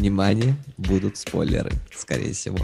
[0.00, 2.58] внимание, будут спойлеры, скорее всего.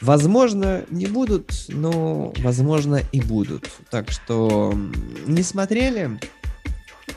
[0.00, 3.70] Возможно, не будут, но, возможно, и будут.
[3.90, 4.74] Так что
[5.26, 6.18] не смотрели,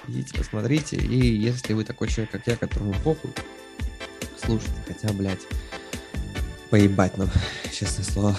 [0.08, 0.98] идите посмотрите.
[0.98, 3.32] И если вы такой человек, как я, которому похуй,
[4.42, 5.42] слушайте, хотя, блядь,
[6.70, 7.30] поебать нам,
[7.74, 8.38] честное слово.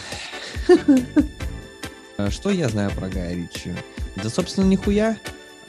[2.30, 3.74] Что я знаю про Гая Ричи?
[4.16, 5.16] Да, собственно, нихуя.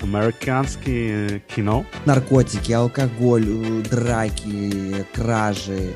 [0.02, 1.86] Американское кино.
[2.06, 5.94] Наркотики, алкоголь, э, драки, кражи.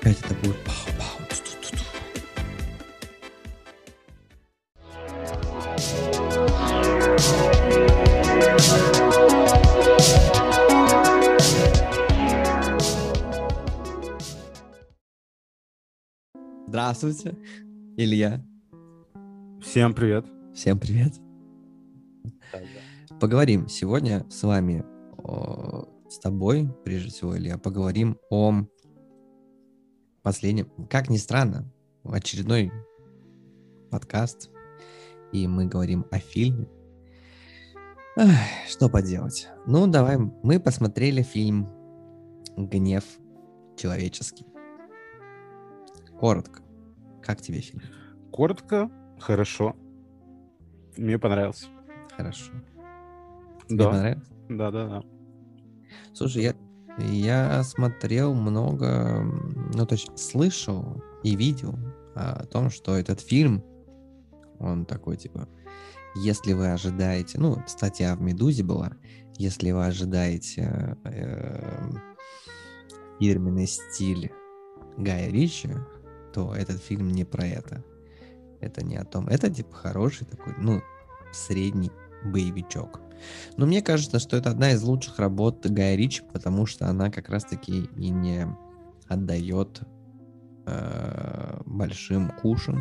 [0.00, 0.56] Опять это будет
[16.74, 17.36] Здравствуйте,
[17.96, 18.44] Илья.
[19.62, 20.26] Всем привет.
[20.54, 21.23] Всем привет.
[23.20, 24.84] Поговорим сегодня с вами,
[25.18, 28.66] о, с тобой, прежде всего, Илья, поговорим о
[30.22, 32.72] последнем, как ни странно, очередной
[33.90, 34.50] подкаст,
[35.32, 36.68] и мы говорим о фильме.
[38.16, 38.30] Ах,
[38.68, 39.48] что поделать?
[39.66, 41.68] Ну, давай, мы посмотрели фильм
[42.56, 43.04] «Гнев
[43.76, 44.46] человеческий».
[46.18, 46.62] Коротко.
[47.22, 47.82] Как тебе фильм?
[48.32, 49.76] Коротко, хорошо.
[50.96, 51.68] Мне понравился.
[52.16, 52.52] Хорошо.
[53.68, 53.90] Тебе да.
[53.90, 54.28] понравилось?
[54.48, 55.02] Да, да, да.
[56.12, 56.54] Слушай, я,
[56.98, 59.22] я смотрел много,
[59.74, 61.78] ну, то есть слышал и видел
[62.14, 63.64] о том, что этот фильм,
[64.58, 65.48] он такой, типа,
[66.14, 68.92] если вы ожидаете, ну, статья в «Медузе» была,
[69.36, 71.90] если вы ожидаете э,
[73.18, 74.30] фирменный стиль
[74.96, 75.70] Гая Ричи,
[76.32, 77.84] то этот фильм не про это.
[78.60, 79.26] Это не о том.
[79.26, 80.80] Это, типа, хороший такой, ну,
[81.32, 81.90] средний
[82.24, 83.00] боевичок.
[83.56, 87.28] Но мне кажется, что это одна из лучших работ Гая Ричи, потому что она как
[87.28, 88.46] раз-таки и не
[89.08, 89.82] отдает
[90.66, 92.80] э, большим кушам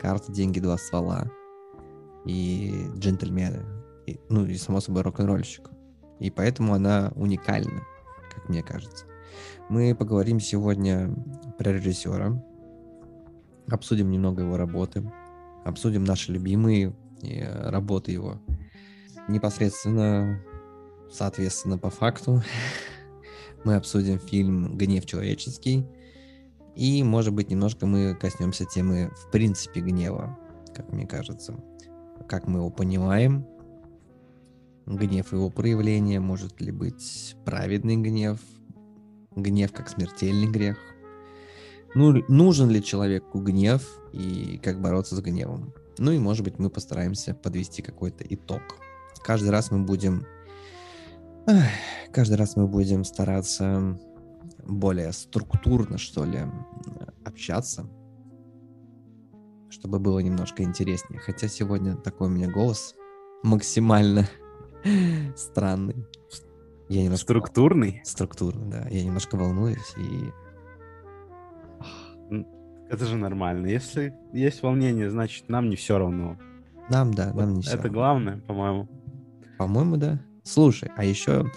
[0.00, 1.30] карты, деньги, два ствола
[2.26, 3.62] и джентльмены.
[4.06, 5.70] И, ну и, само собой, рок-н-ролльщик.
[6.20, 7.82] И поэтому она уникальна,
[8.34, 9.06] как мне кажется.
[9.68, 11.14] Мы поговорим сегодня
[11.58, 12.42] про режиссера,
[13.68, 15.10] обсудим немного его работы,
[15.64, 18.40] обсудим наши любимые э, работы его
[19.28, 20.42] непосредственно,
[21.10, 22.42] соответственно, по факту.
[23.64, 25.86] Мы обсудим фильм «Гнев человеческий».
[26.76, 30.36] И, может быть, немножко мы коснемся темы, в принципе, гнева,
[30.74, 31.54] как мне кажется.
[32.28, 33.46] Как мы его понимаем,
[34.84, 38.40] гнев его проявления, может ли быть праведный гнев,
[39.36, 40.76] гнев как смертельный грех.
[41.94, 45.72] Ну, нужен ли человеку гнев и как бороться с гневом?
[45.98, 48.62] Ну и, может быть, мы постараемся подвести какой-то итог
[49.24, 50.26] каждый раз мы будем...
[52.12, 53.98] Каждый раз мы будем стараться
[54.62, 56.40] более структурно, что ли,
[57.24, 57.86] общаться,
[59.68, 61.20] чтобы было немножко интереснее.
[61.20, 62.94] Хотя сегодня такой у меня голос
[63.42, 64.28] максимально
[65.36, 66.06] странный.
[66.88, 67.24] Я немножко...
[67.24, 68.00] Структурный?
[68.04, 68.86] Структурный, да.
[68.88, 70.30] Я немножко волнуюсь и...
[72.90, 73.66] Это же нормально.
[73.66, 76.38] Если есть волнение, значит, нам не все равно.
[76.90, 77.92] Нам, да, вот нам не все Это равно.
[77.94, 78.88] главное, по-моему.
[79.58, 80.20] По-моему, да.
[80.42, 81.50] Слушай, а еще,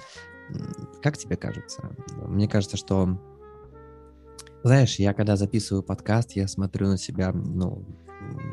[1.01, 1.95] как тебе кажется?
[2.23, 3.19] Мне кажется, что,
[4.63, 7.85] знаешь, я когда записываю подкаст, я смотрю на себя, ну,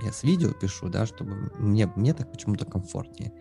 [0.03, 3.33] я с видео пишу, да, чтобы мне, мне так почему-то комфортнее.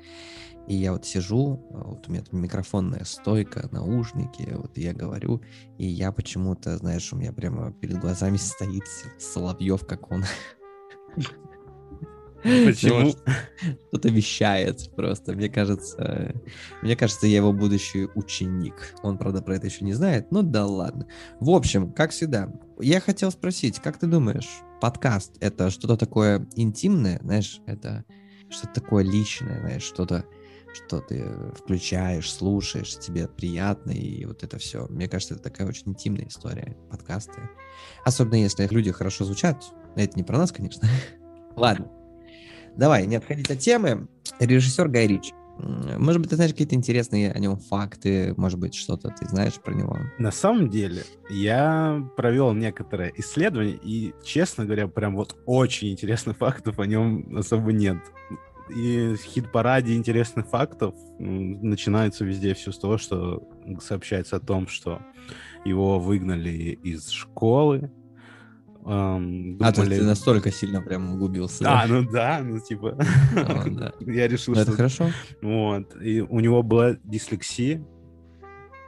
[0.67, 5.41] И я вот сижу, вот у меня там микрофонная стойка, наушники, вот я говорю,
[5.77, 8.85] и я почему-то, знаешь, у меня прямо перед глазами стоит
[9.19, 10.23] Соловьев, как он.
[12.43, 13.13] Почему?
[13.87, 15.33] Кто-то вещает просто.
[15.33, 16.33] Мне кажется,
[16.81, 18.95] мне кажется, я его будущий ученик.
[19.01, 21.07] Он, правда, про это еще не знает, но да ладно.
[21.39, 24.49] В общем, как всегда, я хотел спросить, как ты думаешь,
[24.81, 28.03] подкаст— это что-то такое интимное, знаешь, это
[28.49, 30.25] что-то такое личное, знаешь, что-то,
[30.73, 31.23] что ты
[31.55, 34.87] включаешь, слушаешь, тебе приятно, и вот это все.
[34.89, 37.49] Мне кажется, это такая очень интимная история, подкасты.
[38.03, 39.63] Особенно если люди хорошо звучат.
[39.95, 40.87] Это не про нас, конечно.
[41.55, 41.89] Ладно.
[42.77, 44.07] Давай, не отходить от темы.
[44.39, 45.31] Режиссер Гай Рич.
[45.57, 49.73] Может быть, ты знаешь какие-то интересные о нем факты, может быть, что-то ты знаешь про
[49.73, 49.97] него?
[50.17, 56.79] На самом деле, я провел некоторое исследование, и, честно говоря, прям вот очень интересных фактов
[56.79, 57.97] о нем особо нет.
[58.75, 63.47] И хит-параде интересных фактов начинается везде все с того, что
[63.79, 65.01] сообщается о том, что
[65.65, 67.91] его выгнали из школы,
[68.85, 69.69] Эм, думали...
[69.69, 71.63] А, то есть ты настолько сильно прям углубился.
[71.67, 71.93] А, да?
[71.93, 72.97] ну да, ну типа...
[73.65, 73.93] Да.
[74.01, 74.71] Я решил, ну, что...
[74.71, 75.09] Это хорошо.
[75.41, 75.95] Вот.
[76.01, 77.85] И у него была дислексия.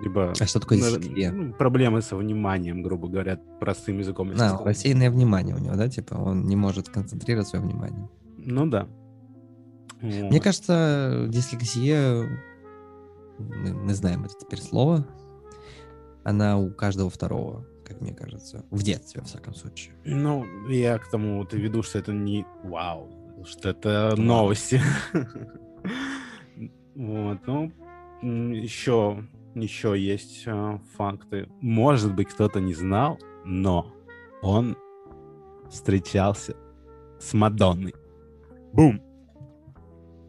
[0.01, 1.31] Либо А что такое на- дислексия?
[1.31, 4.31] ну, проблемы со вниманием, грубо говоря, простым языком.
[4.31, 4.65] А, сказать.
[4.65, 8.09] рассеянное внимание у него, да, типа он не может концентрировать свое внимание.
[8.37, 8.87] Ну да.
[10.01, 12.27] Мне кажется, дислексия,
[13.39, 15.07] мы, мы знаем это теперь слово,
[16.23, 19.93] она у каждого второго, как мне кажется, в детстве, во всяком случае.
[20.03, 23.09] Ну, я к тому и веду, что это не вау,
[23.45, 24.81] что это новости.
[26.95, 27.71] Вот, ну,
[28.21, 29.21] еще,
[29.53, 31.49] еще есть э, факты.
[31.59, 33.93] Может быть, кто-то не знал, но
[34.41, 34.77] он
[35.69, 36.55] встречался
[37.19, 37.93] с Мадонной.
[38.71, 39.01] Бум!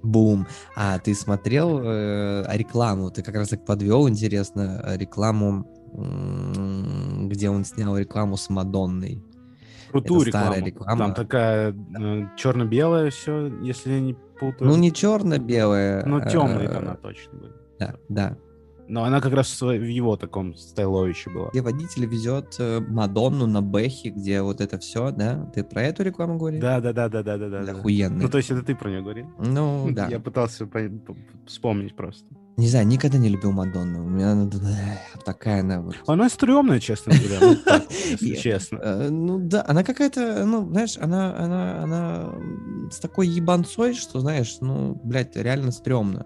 [0.03, 0.47] Бум.
[0.75, 3.11] А ты смотрел э, рекламу?
[3.11, 5.67] Ты как раз так подвел, интересно, рекламу,
[7.29, 9.23] где он снял рекламу с Мадонной.
[9.91, 10.93] Крутую Это старая рекламу.
[10.93, 10.99] реклама.
[10.99, 11.73] Там такая
[12.37, 14.71] черно-белая все, если я не путаю.
[14.71, 16.05] Ну, не черно-белая.
[16.05, 17.53] Ну, темные э, она точно были.
[17.79, 18.37] Да, да.
[18.89, 21.49] Но она как раз в его таком стайловище была.
[21.51, 25.51] Где водитель везет э, Мадонну на Бэхе, где вот это все, да?
[25.55, 26.61] Ты про эту рекламу говоришь?
[26.61, 27.73] Да, да, да, да, да, да, да.
[27.73, 28.23] Охуенный.
[28.25, 29.27] Ну, то есть это ты про нее говорил?
[29.39, 30.07] Ну, да.
[30.09, 32.27] Я пытался по- по- вспомнить просто.
[32.57, 34.05] Не знаю, никогда не любил Мадонну.
[34.05, 34.49] У меня она
[35.27, 35.97] такая она вот.
[36.07, 38.79] Она стрёмная, честно говоря, ну, так, если Я- честно.
[38.83, 42.33] Э, Ну да, она какая-то, ну, знаешь, она, она, она
[42.91, 46.25] с такой ебанцой, что, знаешь, ну, блядь, реально стрёмно.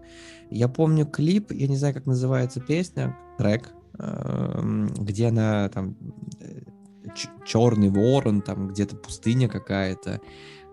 [0.50, 3.68] Я помню клип, я не знаю, как называется песня, трек,
[3.98, 5.96] эм, где она там
[7.44, 10.20] черный ворон, там где-то пустыня какая-то.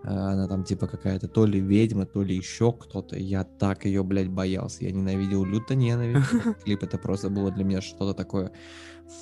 [0.04, 3.16] Э, Она там типа какая-то то ли ведьма, то ли еще кто-то.
[3.16, 4.84] Я так ее, блядь, боялся.
[4.84, 6.20] Я ненавидел, люто ненавидел.
[6.40, 8.52] этот Клип это просто было для меня что-то такое.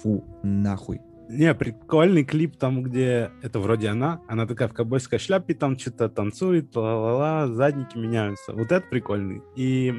[0.02, 1.00] Фу, нахуй.
[1.28, 6.08] Не, прикольный клип там, где это вроде она, она такая в ковбойской шляпе там что-то
[6.08, 8.52] танцует, ла-ла-ла, задники меняются.
[8.52, 9.42] Вот это прикольный.
[9.56, 9.92] И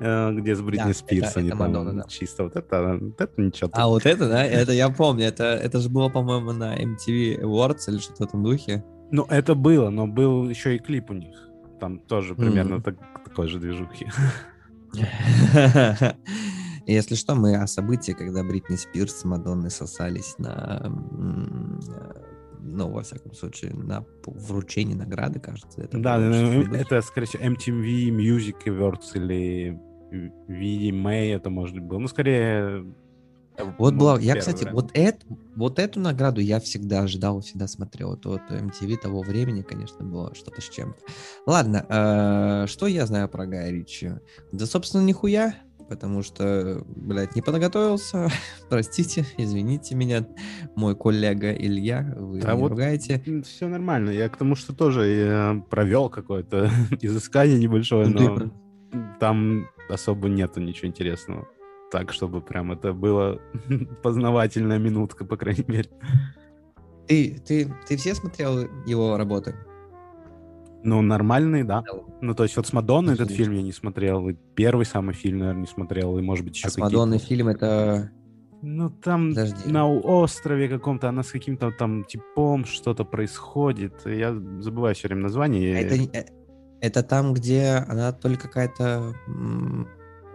[0.00, 2.08] э, где с Бритни Да, Спирс это- они это там Мадонна, да.
[2.08, 3.70] чисто вот это, вот это ничего.
[3.72, 7.88] А вот это, да, это я помню, это, это же было, по-моему, на MTV Awards
[7.88, 8.84] или что-то в этом духе.
[9.10, 11.36] Ну, это было, но был еще и клип у них.
[11.80, 12.82] Там тоже примерно Мгм.
[12.82, 14.06] так- такой же движухи.
[16.86, 22.20] Если что, мы о событии, когда Бритни Спирс с Мадонной сосались на, э,
[22.60, 25.82] ну, во всяком случае, на вручении награды, кажется.
[25.82, 29.78] Это Да, было это, скорее всего, MTV Music Awards или
[30.48, 31.98] VMA это может быть было.
[31.98, 32.84] Ну, скорее...
[33.78, 34.74] Вот был была, я, кстати, вариант.
[34.74, 35.18] вот, это,
[35.56, 38.14] вот эту награду я всегда ждал, всегда смотрел.
[38.14, 40.98] Это вот MTV того времени, конечно, было что-то с чем-то.
[41.46, 44.12] Ладно, э, что я знаю про Гая Ричи?
[44.52, 45.54] Да, собственно, нихуя,
[45.88, 48.28] потому что, блядь, не подготовился.
[48.68, 50.26] Простите, извините меня,
[50.74, 53.22] мой коллега Илья, вы Да не вот ругаете.
[53.44, 54.10] Все нормально.
[54.10, 56.70] Я к тому, что тоже э, провел какое-то
[57.00, 58.50] изыскание небольшое, ты но
[59.18, 61.48] там особо нету ничего интересного.
[61.90, 63.40] Так, чтобы прям это было
[64.02, 65.88] познавательная минутка, по крайней мере.
[67.06, 69.54] Ты, ты, ты все смотрел его работы?
[70.82, 71.82] Ну, нормальный, да.
[72.20, 75.38] Ну, то есть вот с Мадонной этот фильм я не смотрел, и первый самый фильм,
[75.38, 78.10] наверное, не смотрел, и, может быть, еще А с Мадонной фильм это...
[78.62, 79.70] Ну, там Подожди.
[79.70, 83.94] на острове каком-то, она с каким-то там типом что-то происходит.
[84.06, 85.76] Я забываю все время название.
[85.76, 86.24] А Это, э,
[86.80, 89.12] это там, где она то ли какая-то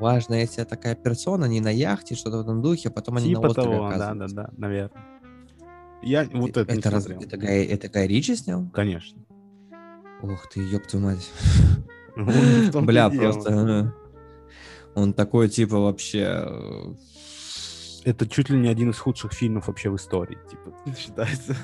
[0.02, 3.36] важная себе такая персона, не на яхте, что-то в этом духе, а потом они на
[3.36, 5.04] Типа острове того, да, да, да, наверное.
[6.04, 7.22] Я вот это, не это, раз- смотрел.
[7.28, 8.68] это, Гай, это Гай Ричи снял?
[8.74, 9.22] Конечно.
[10.24, 11.32] Ух ты, ёб твою мать.
[12.86, 13.94] Бля, просто...
[14.96, 16.44] э, Он такой, типа, вообще...
[16.46, 16.94] э,
[18.06, 21.56] Это чуть ли не один из худших фильмов вообще в истории, типа, считается.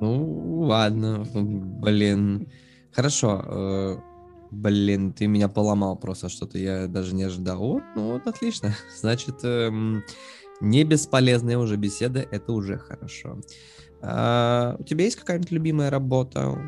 [0.00, 2.48] Ну, ладно, блин.
[2.92, 4.02] Хорошо.
[4.50, 7.58] Блин, ты меня поломал просто что-то, я даже не ожидал.
[7.58, 8.74] Вот, ну вот, отлично.
[9.00, 10.02] Значит, эм,
[10.60, 13.38] не бесполезная уже беседа, это уже хорошо.
[14.00, 16.58] А, у тебя есть какая-нибудь любимая работа?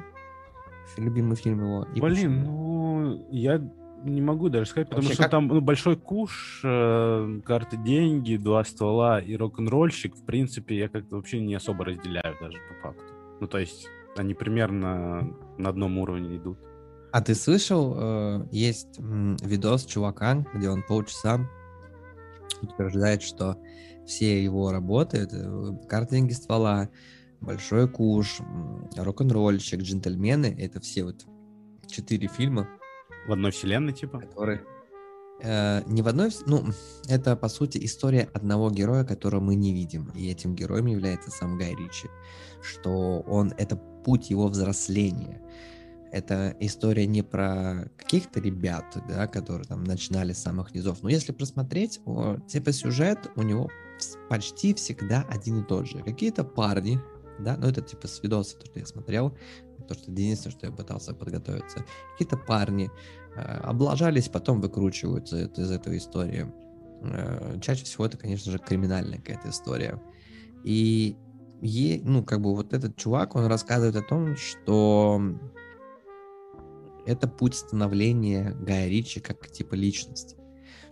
[0.97, 1.87] Любимый фильм его?
[1.95, 2.45] И Блин, почему?
[2.45, 3.63] ну, я
[4.05, 8.37] не могу даже сказать, потому Вообще, что как- там ну, большой куш, э, карты деньги,
[8.37, 13.15] два ствола и рок-н-ролльщик, в принципе, я как-то вообще не особо разделяю даже по факту.
[13.41, 16.59] Ну, то есть они примерно на одном уровне идут.
[17.13, 21.41] А ты слышал, э, есть видос чувака, где он полчаса
[22.63, 23.57] утверждает, что
[24.07, 26.89] все его работы, это э, карта деньги ствола,
[27.41, 28.41] большой куш,
[28.97, 31.25] рок-н-ролльщик, джентльмены, это все вот
[31.87, 32.69] четыре фильма,
[33.27, 34.21] В одной вселенной, типа.
[34.21, 34.63] которые
[35.43, 36.65] э, не в одной, ну,
[37.09, 41.59] это по сути история одного героя, которого мы не видим, и этим героем является сам
[41.59, 42.09] Гай Ричи,
[42.63, 45.41] что он это путь его взросления.
[46.13, 51.03] Это история не про каких-то ребят, да, которые там начинали с самых низов.
[51.03, 53.69] Но если просмотреть, о, типа сюжет у него
[54.29, 56.03] почти всегда один и тот же.
[56.03, 57.01] Какие-то парни,
[57.39, 59.37] да, ну это типа с видоса, то, что я смотрел,
[59.87, 61.85] то, что единственное, что я пытался подготовиться.
[62.13, 62.91] Какие-то парни
[63.37, 66.53] э, облажались, потом выкручиваются из этой истории.
[67.03, 70.01] Э, чаще всего это, конечно же, криминальная какая-то история.
[70.65, 71.17] И,
[71.61, 75.21] е, ну, как бы вот этот чувак, он рассказывает о том, что
[77.07, 80.37] это путь становления Гая Ричи как типа личности,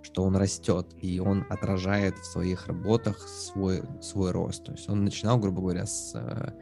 [0.03, 4.65] что он растет, и он отражает в своих работах свой, свой рост.
[4.65, 6.53] То есть он начинал, грубо говоря, с э,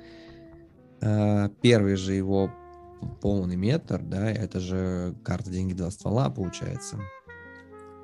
[1.01, 2.51] э первый же его
[3.21, 6.99] полный метр, да, это же карта «Деньги, два ствола» получается.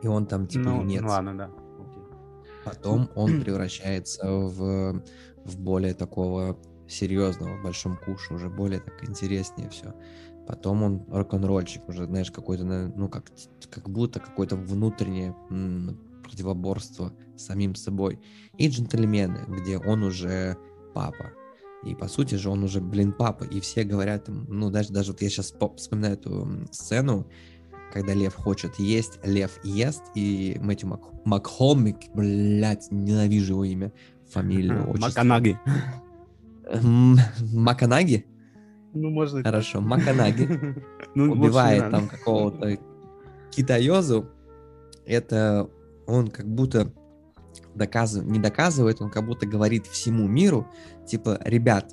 [0.02, 1.02] И он там типа ну, нет.
[1.02, 1.50] Ну, ладно, да.
[2.64, 5.02] Потом он превращается в,
[5.44, 6.58] в более такого
[6.88, 9.94] серьезного, в большом куше, уже более так интереснее все.
[10.46, 13.30] Потом он рок-н-ролльщик, уже, знаешь, какой-то, ну, как,
[13.70, 15.34] как будто какое-то внутреннее
[16.22, 18.18] противоборство с самим собой.
[18.58, 20.56] И джентльмены, где он уже
[20.94, 21.32] папа.
[21.84, 23.44] И по сути же он уже, блин, папа.
[23.44, 27.26] И все говорят, ну, даже, даже вот я сейчас вспоминаю эту сцену,
[27.92, 31.00] когда лев хочет есть, лев ест, и Мэтью Мак...
[31.24, 33.92] Макхомик, блядь, ненавижу его имя,
[34.30, 34.96] фамилию.
[34.98, 35.58] Маканаги.
[37.52, 38.26] Маканаги?
[38.94, 39.42] Ну, можно.
[39.42, 40.76] Хорошо, Маканаги
[41.14, 42.78] ну, убивает там какого-то
[43.50, 44.28] китаёзу.
[45.06, 45.68] Это
[46.06, 46.92] он как будто
[47.74, 50.66] доказывает, не доказывает, он как будто говорит всему миру,
[51.06, 51.92] типа, ребят,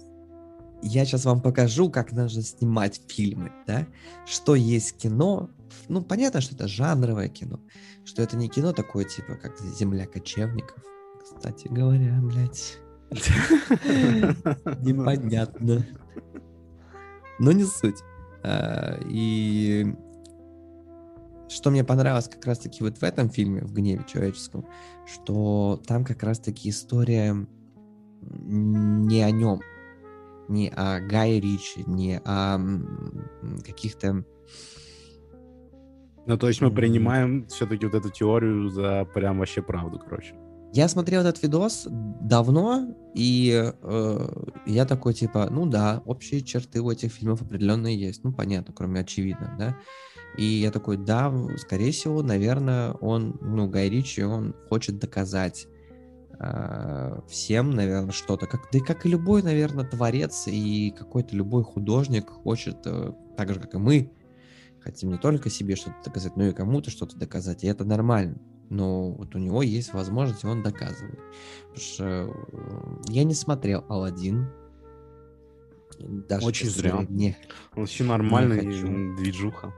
[0.82, 3.88] я сейчас вам покажу, как нужно снимать фильмы, да,
[4.26, 5.50] что есть кино,
[5.88, 7.60] ну, понятно, что это жанровое кино,
[8.06, 10.84] что это не кино такое, типа, как «Земля кочевников»,
[11.22, 12.78] кстати говоря, блядь.
[14.82, 15.86] Непонятно
[17.40, 18.04] но не суть.
[18.44, 19.96] А, и
[21.50, 24.66] что мне понравилось как раз-таки вот в этом фильме, в «Гневе человеческом»,
[25.06, 27.36] что там как раз-таки история
[28.22, 29.62] не о нем,
[30.48, 32.60] не о Гае Ричи, не о
[33.66, 34.24] каких-то...
[36.26, 40.36] Ну, то есть мы принимаем все-таки вот эту теорию за прям вообще правду, короче.
[40.72, 44.28] Я смотрел этот видос давно, и э,
[44.68, 48.24] я такой, типа, ну да, общие черты у этих фильмов определенные есть.
[48.24, 49.76] Ну, понятно, кроме очевидно, да.
[50.38, 55.66] И я такой, да, скорее всего, наверное, он, ну, Гай Ричи, он хочет доказать
[56.40, 58.46] э, всем, наверное, что-то.
[58.46, 63.52] Как, да и как и любой, наверное, творец и какой-то любой художник хочет, э, так
[63.52, 64.12] же, как и мы,
[64.82, 67.64] хотим не только себе что-то доказать, но и кому-то что-то доказать.
[67.64, 68.38] И это нормально
[68.70, 71.20] но вот у него есть возможность, и он доказывает.
[71.70, 74.50] Потому что э, я не смотрел Алладин.
[76.00, 77.06] Даже Очень зря.
[77.10, 77.38] Не,
[77.76, 78.62] вообще нормальный
[79.16, 79.74] движуха.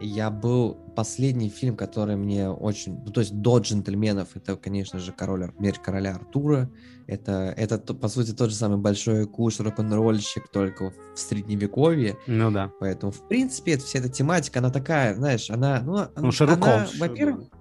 [0.00, 5.12] Я был последний фильм, который мне очень, ну, то есть до джентльменов, это, конечно же,
[5.12, 6.68] король, меч короля Артура.
[7.06, 12.16] Это, это по сути тот же самый большой куш рок-н-ролльщик, только в средневековье.
[12.26, 12.72] Ну да.
[12.80, 16.88] Поэтому, в принципе, это, вся эта тематика, она такая, знаешь, она, ну, ну Шерлок она,
[16.98, 17.58] во-первых, да,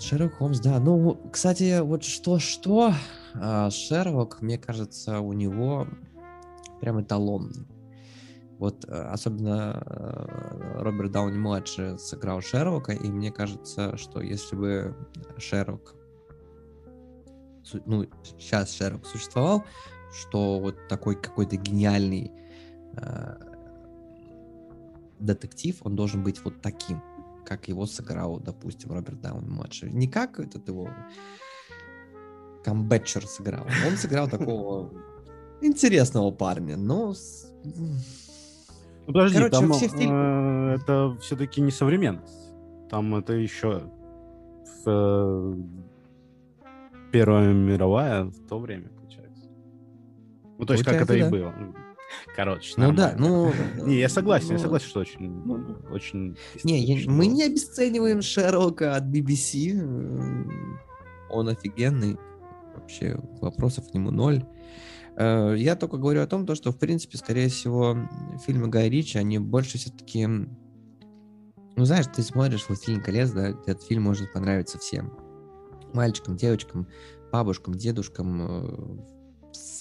[0.00, 0.78] Шерлок Холмс, да.
[0.78, 2.92] Ну, кстати, вот что-что,
[3.34, 5.86] а, Шерлок, мне кажется, у него
[6.80, 7.66] прям эталон.
[8.58, 14.96] Вот э, особенно э, Роберт Дауни младший сыграл Шерлока, и мне кажется, что если бы
[15.38, 15.94] Шерлок,
[17.84, 19.64] ну сейчас Шерлок существовал,
[20.12, 22.30] что вот такой какой-то гениальный
[22.96, 23.34] э,
[25.18, 27.02] детектив, он должен быть вот таким
[27.44, 29.90] как его сыграл, допустим, Роберт Даун младший.
[29.90, 30.88] Не как этот его
[32.64, 33.66] камбетчер сыграл.
[33.86, 34.90] Он сыграл такого
[35.60, 37.14] интересного парня, но...
[39.06, 40.14] Ну, подожди, Короче, там все фильмы...
[40.14, 42.52] э, это все-таки не современность.
[42.90, 43.82] Там это еще
[44.84, 45.54] в, э,
[47.12, 49.44] Первая мировая в то время, получается.
[50.58, 51.18] Ну, то есть, как это да.
[51.18, 51.54] и было.
[52.36, 53.52] Короче, ну да, ну...
[53.82, 55.30] Не, я согласен, ну, я согласен, что очень...
[55.44, 59.72] Ну, очень не, я, мы не обесцениваем Шерлока от BBC.
[61.30, 62.16] Он офигенный.
[62.74, 64.44] Вообще вопросов к нему ноль.
[65.16, 67.96] Э, я только говорю о том, что, в принципе, скорее всего,
[68.44, 70.26] фильмы Гая Ричи, они больше все-таки...
[70.26, 75.18] Ну, знаешь, ты смотришь «Властелин колец», да, этот фильм может понравиться всем.
[75.92, 76.86] Мальчикам, девочкам,
[77.32, 79.13] бабушкам, дедушкам, э,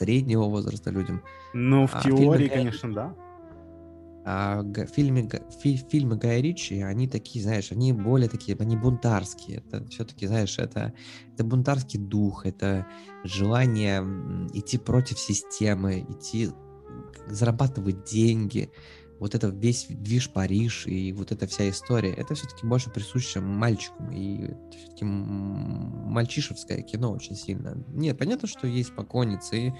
[0.03, 1.23] среднего возраста людям.
[1.53, 3.15] Ну, в а теории, фильмы, конечно, да.
[4.25, 5.29] А фильмы,
[5.61, 9.57] фи, фильмы Гая Ричи, они такие, знаешь, они более такие, они бунтарские.
[9.57, 10.93] Это все-таки, знаешь, это,
[11.33, 12.87] это бунтарский дух, это
[13.23, 14.01] желание
[14.53, 16.49] идти против системы, идти
[17.27, 18.71] зарабатывать деньги,
[19.19, 24.11] вот это весь движ Париж и вот эта вся история, это все-таки больше присуще мальчикам,
[24.11, 27.83] и все-таки мальчишевское кино очень сильно.
[27.87, 29.73] Нет, понятно, что есть поклонницы,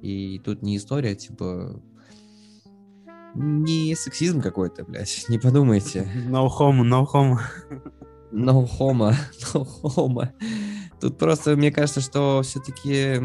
[0.00, 1.80] и, и тут не история, типа,
[3.34, 6.08] не сексизм какой-то, блядь, не подумайте.
[6.28, 7.38] No homo, no homo.
[8.30, 9.12] No homo,
[9.54, 10.28] no homo.
[11.00, 13.20] Тут просто, мне кажется, что все-таки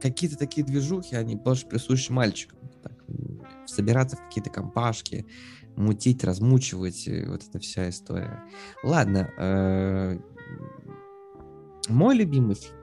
[0.00, 2.58] какие-то такие движухи, они больше присущи мальчикам.
[2.84, 3.04] Так,
[3.66, 5.26] собираться в какие-то компашки,
[5.76, 8.44] мутить, размучивать, э, вот эта вся история.
[8.82, 10.18] Ладно, э,
[11.88, 12.78] мой любимый фильм,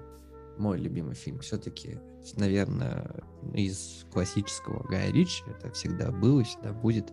[0.58, 2.00] мой любимый фильм все-таки,
[2.36, 7.12] наверное, из классического Гая Ричи, это всегда было, всегда будет,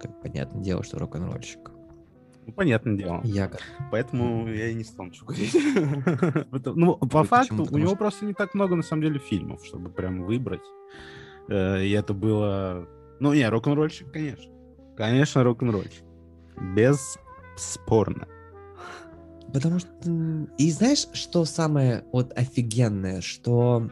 [0.00, 1.70] как понятное дело, что рок-н-ролльщик.
[2.46, 3.20] Ну, понятное дело.
[3.24, 3.50] Я
[3.90, 5.56] Поэтому я и не стану ничего говорить.
[6.76, 10.22] Ну, по факту, у него просто не так много, на самом деле, фильмов, чтобы прям
[10.22, 10.62] выбрать.
[11.48, 12.88] Э, и это было...
[13.20, 14.52] Ну, не, рок-н-ролльщик, конечно.
[14.96, 16.04] Конечно, рок-н-ролльщик.
[16.74, 18.28] Бесспорно.
[19.52, 19.90] Потому что...
[20.58, 23.88] И знаешь, что самое вот офигенное, что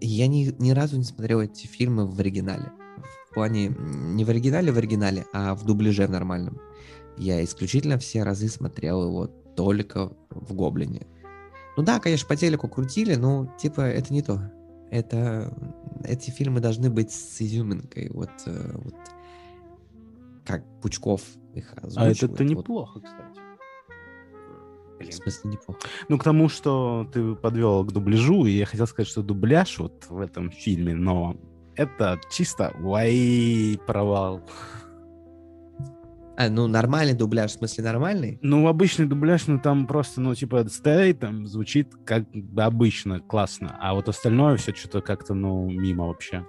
[0.00, 2.72] я ни, ни разу не смотрел эти фильмы в оригинале
[3.36, 6.58] плане не в оригинале в оригинале, а в дубляже в нормальном.
[7.18, 11.06] Я исключительно все разы смотрел его только в Гоблине.
[11.76, 14.50] Ну да, конечно, по телеку крутили, но типа это не то.
[14.90, 15.52] Это
[16.04, 18.94] эти фильмы должны быть с изюминкой, вот, э, вот
[20.44, 21.22] как Пучков
[21.54, 22.22] их озвучивает.
[22.22, 23.40] А это-то неплохо, кстати.
[24.98, 25.10] Блин.
[25.10, 25.80] В смысле неплохо?
[26.08, 30.06] Ну, к тому, что ты подвел к дубляжу, и я хотел сказать, что дубляж вот
[30.08, 31.40] в этом фильме новом,
[31.74, 34.42] это чисто вай провал.
[36.36, 38.38] А, ну, нормальный дубляж, в смысле нормальный?
[38.42, 42.24] Ну, обычный дубляж, ну, там просто, ну, типа, стоит, там звучит как
[42.56, 46.44] обычно, классно, а вот остальное все что-то как-то, ну, мимо вообще.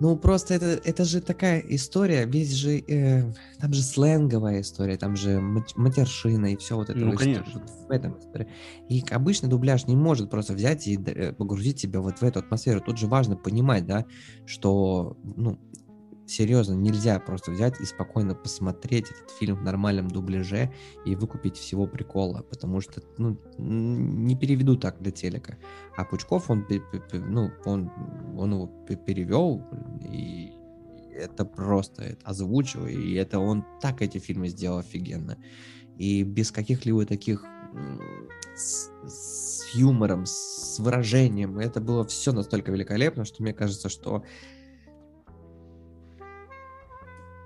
[0.00, 5.14] Ну, просто это, это же такая история, весь же, э, там же сленговая история, там
[5.16, 6.98] же матершина и все вот это.
[6.98, 7.60] Ну, вот, конечно.
[7.60, 8.48] Вот в этом истории.
[8.88, 12.80] И обычный дубляж не может просто взять и э, погрузить тебя вот в эту атмосферу.
[12.80, 14.04] Тут же важно понимать, да,
[14.46, 15.60] что, ну,
[16.26, 20.72] серьезно, нельзя просто взять и спокойно посмотреть этот фильм в нормальном дубляже
[21.04, 25.58] и выкупить всего прикола, потому что, ну, не переведу так для телека.
[25.96, 26.66] А Пучков, он,
[27.12, 27.90] ну, он,
[28.36, 28.66] он его
[29.06, 29.62] перевел,
[30.02, 30.52] и
[31.14, 35.38] это просто это озвучил, и это он так эти фильмы сделал офигенно.
[35.96, 37.44] И без каких-либо таких
[38.56, 41.58] с, с юмором, с выражением.
[41.58, 44.24] Это было все настолько великолепно, что мне кажется, что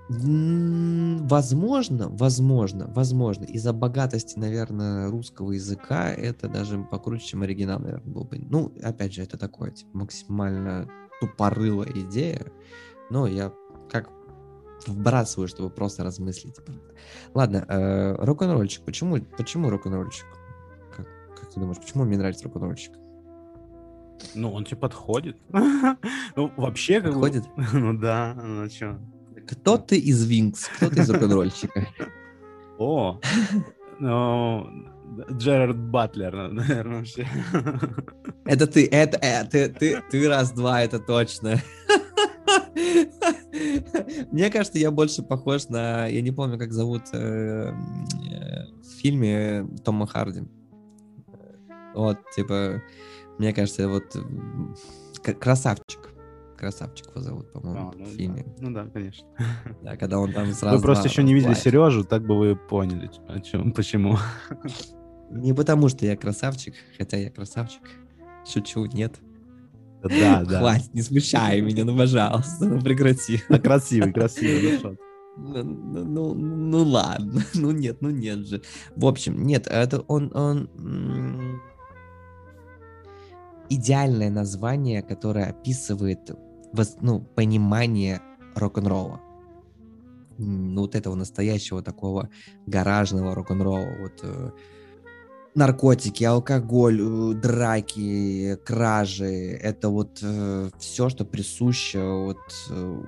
[0.09, 8.23] Возможно, возможно, возможно, из-за богатости, наверное, русского языка это даже покруче, чем оригинал, наверное, был
[8.23, 8.39] бы.
[8.39, 10.89] Ну, опять же, это такое, типа, максимально
[11.21, 12.51] тупорылая идея,
[13.11, 13.53] но я
[13.91, 14.09] как
[14.87, 16.55] вбрасываю, чтобы просто размыслить.
[17.35, 18.83] Ладно, э, рок-н-ролльчик.
[18.83, 20.25] Почему, почему рок-н-ролльчик?
[20.95, 21.05] Как,
[21.39, 22.93] как ты думаешь, почему мне нравится рок-н-ролльчик?
[24.33, 25.37] Ну, он тебе подходит.
[26.35, 27.43] ну, вообще, как Подходит?
[27.73, 28.99] ну да, ну что.
[29.49, 30.69] Кто ты из Винкс?
[30.75, 31.87] Кто ты из рок-н-ролльщика?
[32.77, 33.19] О,
[33.99, 34.67] ну,
[35.31, 37.27] Джерард Батлер, наверное, вообще.
[38.45, 41.59] Это ты, это, э, ты, ты, ты раз-два, это точно.
[44.31, 46.07] Мне кажется, я больше похож на...
[46.07, 50.43] Я не помню, как зовут э, э, в фильме Тома Харди.
[51.95, 52.81] Вот, типа,
[53.39, 54.15] мне кажется, вот
[55.39, 56.08] красавчик
[56.59, 58.43] красавчик его зовут, по-моему, а, ну, в фильме.
[58.45, 58.53] Да.
[58.59, 59.27] Ну да, конечно.
[59.81, 60.75] Да, когда он там сразу...
[60.75, 64.17] Вы просто еще не видели Сережу, так бы вы поняли, о чем, почему.
[65.31, 67.83] Не потому, что я красавчик, хотя я красавчик.
[68.51, 69.19] Шучу, нет.
[70.03, 70.59] Да, да.
[70.59, 73.41] Хватит, не смущай меня, ну, пожалуйста, ну, прекрати.
[73.47, 74.97] А красивый, красивый, ну
[75.37, 78.61] ну, ну, ну, ну ладно, ну нет, ну нет же.
[78.95, 80.69] В общем, нет, это он, он
[83.69, 86.31] идеальное название, которое описывает
[87.01, 88.21] ну, понимание
[88.55, 89.21] рок-н-ролла.
[90.37, 92.29] Ну, вот этого настоящего такого
[92.65, 93.95] гаражного рок-н-ролла.
[93.99, 94.51] Вот, э,
[95.55, 99.59] наркотики, алкоголь, э, драки, кражи.
[99.61, 103.03] Это вот э, все, что присуще вот э,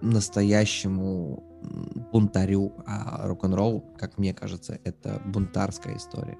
[0.00, 1.42] настоящему
[2.12, 2.72] бунтарю.
[2.86, 6.38] А рок-н-ролл, как мне кажется, это бунтарская история.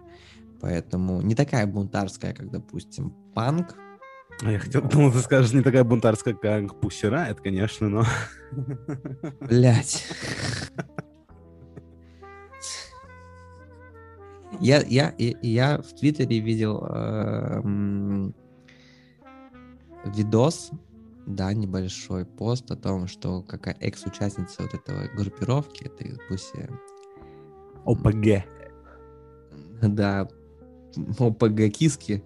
[0.60, 3.76] Поэтому не такая бунтарская, как, допустим, панк,
[4.42, 8.04] я хотел, думал, ты скажешь, не такая бунтарская, как Пусера, это, конечно, но...
[9.40, 10.06] Блять.
[14.60, 17.62] Я, я, я в Твиттере видел э,
[20.06, 20.70] видос,
[21.26, 26.52] да, небольшой пост о том, что какая экс-участница вот этого группировки, этой пусть...
[26.54, 26.68] э,
[27.84, 28.44] ОПГ.
[29.82, 30.28] Да,
[30.96, 32.22] ОПГ киски,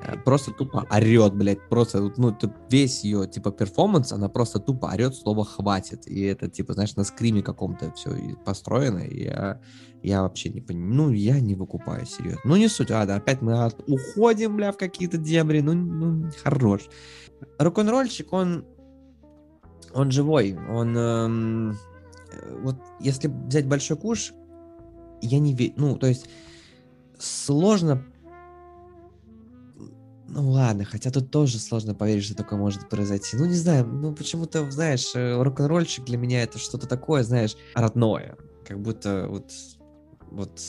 [0.00, 2.36] э, просто тупо орет, блядь, просто, ну,
[2.70, 7.04] весь ее, типа, перформанс, она просто тупо орет слово «хватит», и это, типа, знаешь, на
[7.04, 8.10] скриме каком-то все
[8.44, 9.60] построено, и я,
[10.02, 12.40] я вообще не понимаю, ну, я не выкупаю, серьезно.
[12.44, 16.88] Ну, не суть, а, да, опять мы уходим, бля, в какие-то дебри, ну, ну, хорош.
[17.58, 18.64] Рок-н-ролльщик, он,
[19.92, 21.78] он живой, он, эм,
[22.62, 24.32] вот, если взять большой куш,
[25.20, 26.28] я не верю, ну, то есть,
[27.18, 28.04] сложно
[30.28, 33.36] ну ладно, хотя тут тоже сложно поверить, что такое может произойти.
[33.36, 38.36] Ну не знаю, ну почему-то, знаешь, э, рок-н-ролльщик для меня это что-то такое, знаешь, родное.
[38.66, 39.50] Как будто вот,
[40.30, 40.60] вот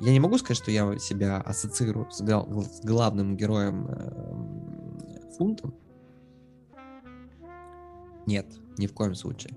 [0.00, 5.74] я не могу сказать, что я себя ассоциирую с, гла- с главным героем эм, Фунтом.
[8.26, 8.46] Нет,
[8.78, 9.54] ни в коем случае.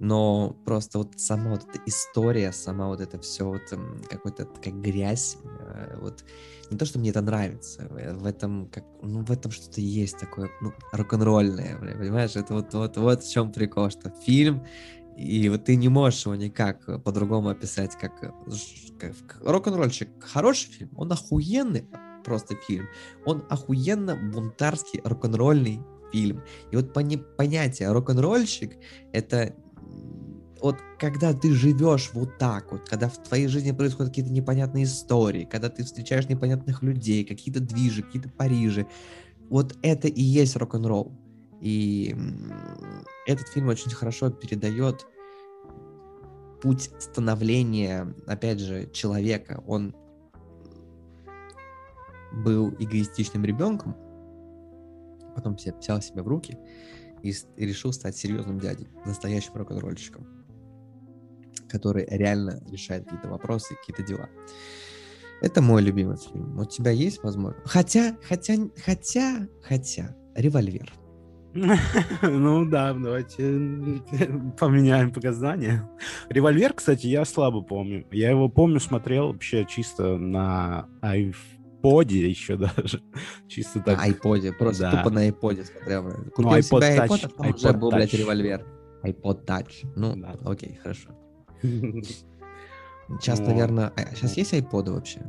[0.00, 3.62] Но просто вот сама вот эта история, сама вот это все вот
[4.08, 6.24] какой-то такая грязь, э, вот
[6.70, 10.18] не то, что мне это нравится, э, в этом как, ну в этом что-то есть
[10.18, 12.34] такое, ну рок-н-ролльное, понимаешь?
[12.34, 14.66] Это вот вот вот в чем прикол, что фильм
[15.18, 20.08] и вот ты не можешь его никак э, по-другому описать, как, как рок-н-ролльщик.
[20.20, 21.86] Хороший фильм, он охуенный
[22.24, 22.88] просто фильм,
[23.26, 26.42] он охуенно бунтарский рок-н-ролльный фильм.
[26.70, 28.78] И вот пони- понятие рок-н-ролльщик
[29.12, 29.54] это
[30.60, 35.44] вот когда ты живешь вот так вот, когда в твоей жизни происходят какие-то непонятные истории,
[35.44, 38.86] когда ты встречаешь непонятных людей, какие-то движи, какие-то Парижи,
[39.48, 41.12] вот это и есть рок-н-ролл.
[41.60, 42.14] И
[43.26, 45.06] этот фильм очень хорошо передает
[46.62, 49.62] путь становления, опять же, человека.
[49.66, 49.94] Он
[52.32, 53.96] был эгоистичным ребенком,
[55.34, 56.58] потом взял себя в руки
[57.22, 60.26] и, решил стать серьезным дядей, настоящим рок-н-ролльщиком,
[61.68, 64.28] который реально решает какие-то вопросы, какие-то дела.
[65.42, 66.58] Это мой любимый фильм.
[66.58, 67.66] У тебя есть возможность?
[67.66, 70.92] Хотя, хотя, хотя, хотя, револьвер.
[72.22, 73.42] Ну да, давайте
[74.58, 75.88] поменяем показания.
[76.28, 78.06] Револьвер, кстати, я слабо помню.
[78.12, 80.88] Я его помню, смотрел вообще чисто на
[81.80, 83.02] айподе еще даже.
[83.48, 83.98] Чисто так.
[83.98, 84.90] На айподе, просто да.
[84.98, 86.04] тупо на айподе смотрел.
[86.04, 86.32] блядь.
[86.34, 88.66] Купил iPod себе Touch, айпод, а там уже iPod был, блядь, револьвер.
[89.02, 89.92] iPod Touch.
[89.96, 90.36] Ну, Да.
[90.44, 91.10] окей, хорошо.
[93.20, 93.92] Сейчас, наверное...
[94.14, 95.20] сейчас есть айподы вообще?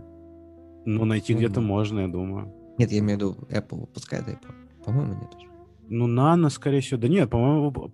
[0.86, 2.54] Ну, найти где-то можно, я думаю.
[2.78, 4.54] Нет, я имею в виду, Apple выпускает iPod.
[4.86, 5.51] По-моему, нет уже.
[5.94, 7.02] Ну, Нано, скорее всего.
[7.02, 7.92] Да нет, по-моему,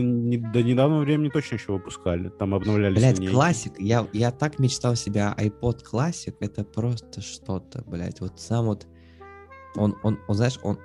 [0.00, 2.28] не- до недавнего времени точно еще выпускали.
[2.28, 3.34] Там обновлялись Блять, линейки.
[3.34, 3.80] классик.
[3.80, 6.36] Я, я так мечтал себя iPod Classic.
[6.38, 8.20] Это просто что-то, блять.
[8.20, 8.86] Вот сам вот...
[9.74, 10.78] Он, он, он, знаешь, он,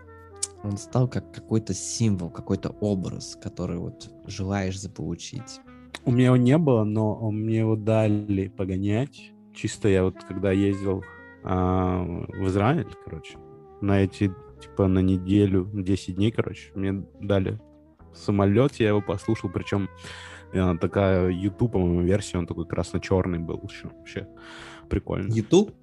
[0.64, 5.62] он стал как какой-то символ, какой-то образ, который вот желаешь заполучить.
[6.06, 9.32] У меня его не было, но мне его дали погонять.
[9.54, 11.04] Чисто я вот когда ездил
[11.44, 13.38] а, в Израиль, короче,
[13.82, 17.60] на эти, типа, на неделю, 10 дней, короче, мне дали
[18.14, 19.90] самолет, я его послушал, причем
[20.54, 24.28] э, такая YouTube, по-моему, версия, он такой красно-черный был еще, вообще
[24.90, 25.32] прикольно.
[25.34, 25.74] YouTube?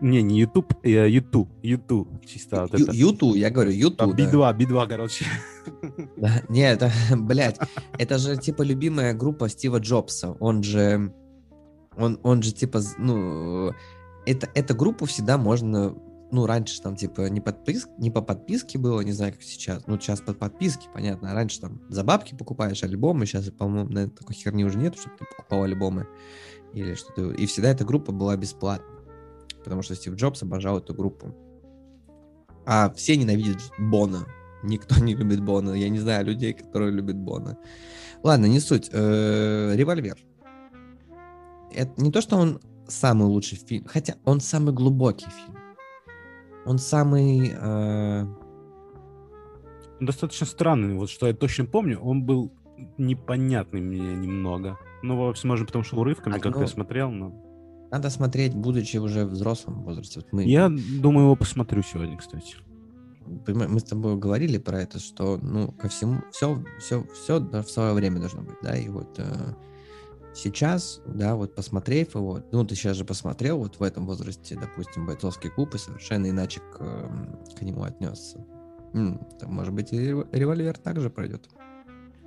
[0.00, 2.90] Не, не YouTube, э, YouTube, YouTube, чисто вот это.
[2.92, 4.16] YouTube, я говорю, YouTube.
[4.16, 4.24] да.
[4.24, 5.24] Би-2, Би-2, короче.
[6.16, 7.60] Да, Не, это, блядь,
[7.98, 10.32] это же типа любимая группа Стива Джобса.
[10.40, 11.14] Он же,
[11.96, 13.72] он, он же типа, ну,
[14.26, 15.94] это, эту группу всегда можно,
[16.32, 19.86] ну, раньше там типа не, подпис, не по подписке было, не знаю, как сейчас.
[19.86, 21.30] Ну, сейчас по подписке, понятно.
[21.30, 25.16] А раньше там за бабки покупаешь альбомы, сейчас, по-моему, наверное, такой херни уже нет, чтобы
[25.18, 26.08] ты покупал альбомы
[26.72, 27.32] или что-то.
[27.32, 28.86] И всегда эта группа была бесплатна,
[29.62, 31.34] потому что Стив Джобс обожал эту группу.
[32.64, 34.26] А все ненавидят Бона.
[34.62, 35.74] Никто не любит Бона.
[35.74, 37.58] Я не знаю людей, которые любят Бона.
[38.22, 38.88] Ладно, не суть.
[38.90, 40.18] Э, Револьвер.
[41.70, 45.61] Это не то, что он самый лучший фильм, хотя он самый глубокий фильм.
[46.64, 47.52] Он самый...
[47.54, 48.26] э,
[50.00, 52.52] достаточно странный, вот что я точно помню, он был
[52.98, 54.78] непонятный мне немного.
[55.02, 57.32] Ну, возможно, потому что урывками А, как-то ну, я смотрел, но...
[57.90, 60.20] надо смотреть, будучи уже в взрослом возрасте.
[60.20, 60.68] Вот мы, Я
[61.00, 62.56] думаю, его посмотрю сегодня, кстати.
[63.26, 67.94] мы с тобой говорили про это, что, ну, ко всему, все, все, все в свое
[67.94, 69.54] время должно быть, да, и вот э,
[70.34, 75.06] сейчас, да, вот посмотрев его, ну, ты сейчас же посмотрел вот в этом возрасте, допустим,
[75.06, 78.44] бойцовский клуб и совершенно иначе к, эм, к нему отнесся.
[78.94, 81.48] М, там, может быть, и рев- револьвер также пройдет.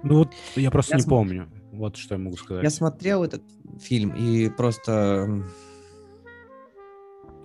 [0.03, 1.49] Ну вот я просто Я не см- помню.
[1.71, 2.63] Вот что я могу сказать.
[2.63, 3.43] Я смотрел этот
[3.79, 5.43] фильм и просто...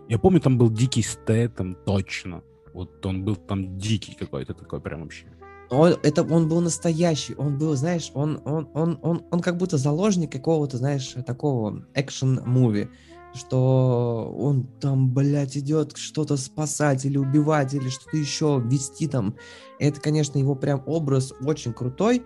[0.09, 2.43] Я помню, там был дикий Стэттем, точно.
[2.75, 5.27] Вот он был там дикий какой-то такой прям вообще.
[5.71, 9.79] Он, это, он был настоящий, он был, знаешь, он, он, он, он, он как будто
[9.79, 12.89] заложник какого-то, знаешь, такого экшен-муви,
[13.35, 19.37] что он там, блядь, идет что-то спасать или убивать, или что-то еще вести там.
[19.79, 22.25] Это, конечно, его прям образ очень крутой,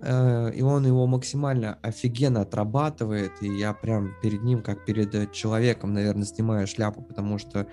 [0.00, 5.94] э, и он его максимально офигенно отрабатывает, и я прям перед ним, как перед человеком,
[5.94, 7.68] наверное, снимаю шляпу, потому что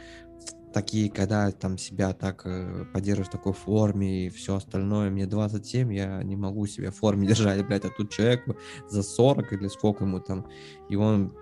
[0.73, 5.93] такие, когда там себя так э, поддерживаешь в такой форме и все остальное, мне 27,
[5.93, 8.45] я не могу себя в форме держать, блядь, а тут человек
[8.89, 10.47] за 40 или сколько ему там,
[10.89, 11.33] и он,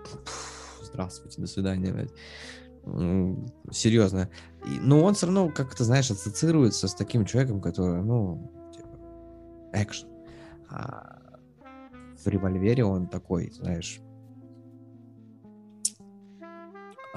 [0.82, 2.12] здравствуйте, до свидания, блядь.
[3.72, 4.30] Серьезно.
[4.64, 8.88] Но он все равно как-то, знаешь, ассоциируется с таким человеком, который, ну, типа,
[9.72, 10.08] экшен.
[10.68, 11.18] А
[12.24, 14.00] в револьвере он такой, знаешь,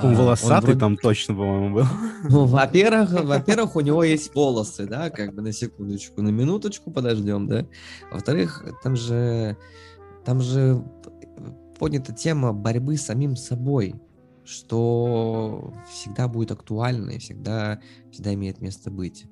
[0.04, 0.80] Он волосатый вроде...
[0.80, 1.86] там точно, по-моему, был.
[2.30, 7.48] Ну, во-первых, во-первых, у него есть волосы, да, как бы на секундочку, на минуточку подождем,
[7.48, 7.66] да.
[8.12, 9.58] Во-вторых, там же,
[10.26, 10.84] там же
[11.80, 13.96] поднята тема борьбы с самим собой,
[14.44, 17.80] что всегда будет актуально и всегда,
[18.12, 19.26] всегда имеет место быть.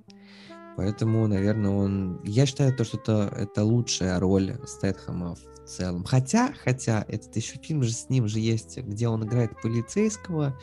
[0.78, 2.22] Поэтому, наверное, он...
[2.24, 6.04] Я считаю, то, что это, это лучшая роль Стэтхэма в целом.
[6.04, 10.56] Хотя, хотя, этот еще фильм же с ним же есть, где он играет полицейского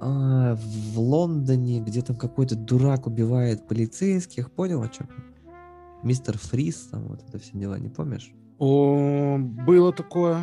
[0.00, 4.50] э, в Лондоне, где там какой-то дурак убивает полицейских.
[4.50, 5.06] Понял о чем?
[6.02, 8.32] Мистер Фриз, там вот это все дела, не помнишь?
[8.58, 10.42] О, было такое.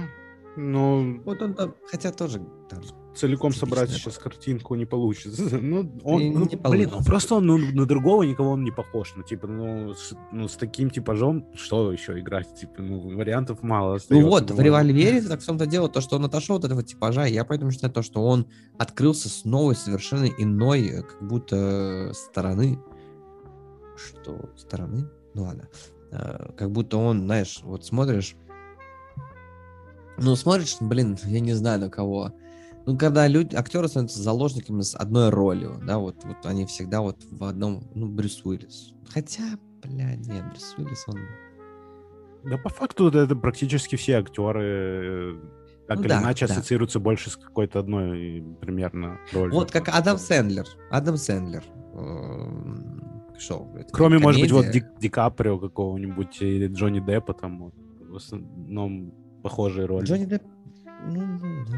[0.55, 1.03] Но...
[1.25, 2.81] Вот он там, хотя тоже там,
[3.15, 5.59] целиком собрать сейчас картинку не получится.
[5.65, 8.71] Ну, он, не, ну, не блин, он просто он, ну, на другого никого он не
[8.71, 9.13] похож.
[9.15, 12.53] Ну, типа, ну с, ну, с таким типажом что еще играть?
[12.55, 14.25] Типа, ну, вариантов мало остается.
[14.25, 17.25] Ну вот, в револьвере, так в том-то дело, то, что он отошел от этого типажа,
[17.25, 22.79] я поэтому считаю то, что он открылся с новой, совершенно иной, э, как будто стороны.
[23.95, 24.49] Что?
[24.55, 25.09] Стороны?
[25.33, 25.67] Ну ладно.
[26.11, 28.35] А, как будто он, знаешь, вот смотришь,
[30.17, 32.33] ну, смотришь, блин, я не знаю на кого.
[32.85, 37.23] Ну, когда люди, актеры становятся заложниками с одной ролью, да, вот, вот они всегда вот
[37.29, 38.93] в одном, ну, Брюс Уиллис.
[39.09, 39.43] Хотя,
[39.83, 41.19] бля, нет, Брюс Уиллис, он...
[42.43, 45.33] Да, по факту это практически все актеры э,
[45.87, 46.53] так ну, или да, иначе да.
[46.53, 49.53] ассоциируются больше с какой-то одной примерно ролью.
[49.53, 50.67] Вот как Адам Сэндлер.
[50.89, 51.63] Адам Сэндлер.
[53.37, 53.67] Шоу.
[53.91, 59.13] Кроме, может быть, вот Ди, Ди Каприо какого-нибудь или Джонни Деппа там вот, в основном
[59.45, 60.05] похожие роли.
[60.05, 60.41] Джонни Депп
[61.07, 61.77] ну, да.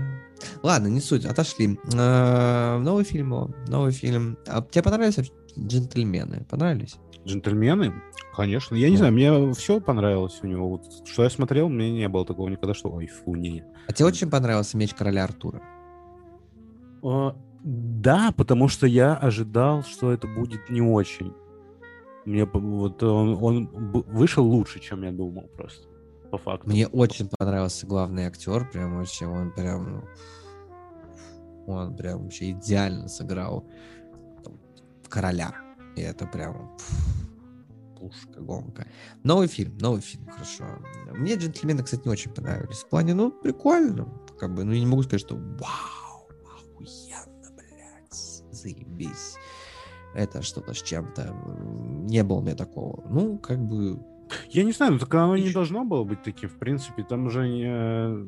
[0.64, 1.78] Ладно, не суть, отошли.
[1.98, 4.38] А, новый фильм, новый фильм.
[4.48, 6.46] А тебе понравились джентльмены?
[6.50, 6.96] Понравились?
[7.26, 7.94] Джентльмены?
[8.34, 8.76] Конечно.
[8.76, 10.70] Я не знаю, мне все понравилось у него.
[10.70, 13.66] Вот, что я смотрел, мне не было такого никогда, что ой, фу, не.
[13.88, 15.62] А тебе очень понравился меч короля Артура?
[17.02, 21.34] О, да, потому что я ожидал, что это будет не очень.
[22.26, 23.68] Мне вот он, он
[24.08, 25.87] вышел лучше, чем я думал просто
[26.32, 26.70] по факту.
[26.70, 30.06] Мне очень понравился главный актер, прям вообще, он прям,
[31.68, 33.66] он прям вообще идеально сыграл
[35.04, 35.56] в короля.
[35.96, 36.78] И это прям
[37.98, 38.88] пушка, гонка.
[39.24, 40.66] Новый фильм, новый фильм, хорошо.
[41.12, 42.80] Мне джентльмены, кстати, не очень понравились.
[42.80, 44.08] В плане, ну, прикольно.
[44.40, 48.14] Как бы, ну, я не могу сказать, что вау, охуенно, блядь,
[48.52, 49.36] заебись.
[50.14, 51.34] Это что-то с чем-то.
[52.08, 53.04] Не было меня такого.
[53.10, 54.00] Ну, как бы,
[54.50, 57.04] я не знаю, ну так оно не должно было быть таким, в принципе.
[57.04, 58.28] Там уже не...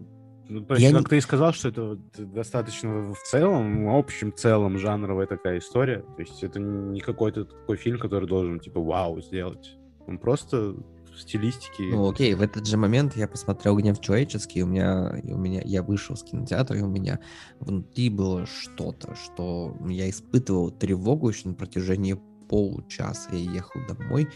[0.52, 1.06] Ну, то есть, я как не...
[1.06, 6.00] ты и сказал, что это достаточно в целом, в общем целом жанровая такая история.
[6.00, 9.78] То есть это не какой-то такой фильм, который должен, типа, вау сделать.
[10.08, 10.76] Он просто
[11.20, 11.84] в стилистике.
[11.92, 15.84] Ну, окей, в этот же момент я посмотрел «Гнев человеческий», у меня, у меня, я
[15.84, 17.20] вышел с кинотеатра, и у меня
[17.60, 23.30] внутри было что-то, что я испытывал тревогу еще на протяжении получаса.
[23.32, 24.28] Я ехал домой,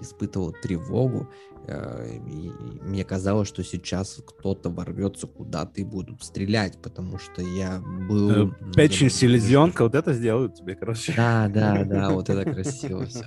[0.00, 1.28] испытывал тревогу.
[1.66, 2.50] Э, и
[2.82, 8.48] мне казалось, что сейчас кто-то ворвется куда-то и будут стрелять, потому что я был...
[8.48, 11.14] Э, печень селезенка, вот это сделают тебе, короче.
[11.16, 13.24] Да, да, да, вот это красиво все.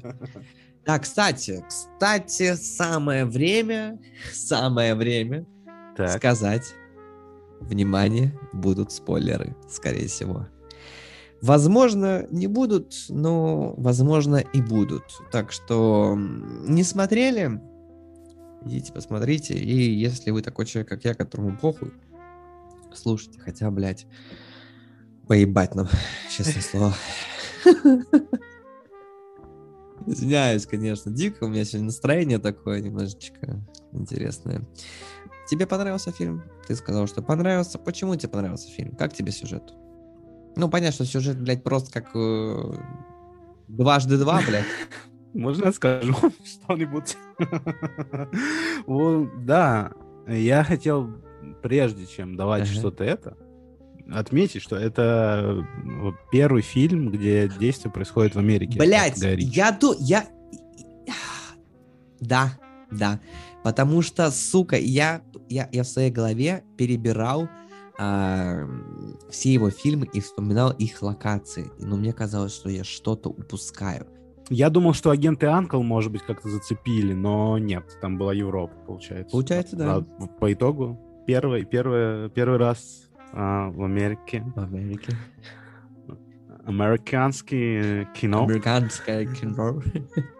[0.85, 3.99] Да, кстати, кстати, самое время,
[4.31, 5.47] самое время
[5.97, 6.11] так.
[6.11, 6.75] сказать,
[7.59, 10.47] внимание, будут спойлеры, скорее всего.
[11.41, 15.03] Возможно, не будут, но, возможно, и будут.
[15.31, 17.61] Так что не смотрели,
[18.65, 19.53] идите посмотрите.
[19.53, 21.93] И если вы такой человек, как я, которому похуй,
[22.93, 24.07] слушайте, хотя, блядь,
[25.27, 25.87] поебать нам,
[26.31, 26.93] честное слово.
[30.07, 33.59] Извиняюсь, конечно, дико, у меня сегодня настроение такое немножечко
[33.91, 34.61] интересное.
[35.49, 36.43] Тебе понравился фильм?
[36.67, 37.79] Ты сказал, что понравился.
[37.79, 38.95] Почему тебе понравился фильм?
[38.95, 39.73] Как тебе сюжет?
[40.55, 42.11] Ну, понятно, что сюжет, блядь, просто как...
[42.15, 42.73] Э,
[43.67, 44.65] Дважды два, блядь.
[45.33, 46.13] Можно я скажу
[46.45, 47.17] что-нибудь?
[49.45, 49.91] Да,
[50.27, 51.09] я хотел,
[51.61, 53.35] прежде чем давать что-то это,
[54.11, 58.79] отметить, что это э, первый фильм, где действие происходит в Америке.
[58.79, 59.95] Блять, я ду...
[59.99, 60.25] Я...
[62.19, 62.57] Да,
[62.91, 63.19] да.
[63.63, 67.49] Потому что, сука, я, я, я в своей голове перебирал
[67.97, 68.67] а,
[69.29, 71.71] все его фильмы и вспоминал их локации.
[71.79, 74.07] Но мне казалось, что я что-то упускаю.
[74.49, 79.31] Я думал, что агенты Анкл, может быть, как-то зацепили, но нет, там была Европа, получается.
[79.31, 79.95] Получается, да.
[79.95, 85.13] А по итогу первый, первый, первый раз а, в Америке В Америке.
[86.65, 88.43] американское кино.
[88.43, 89.81] Американское кино.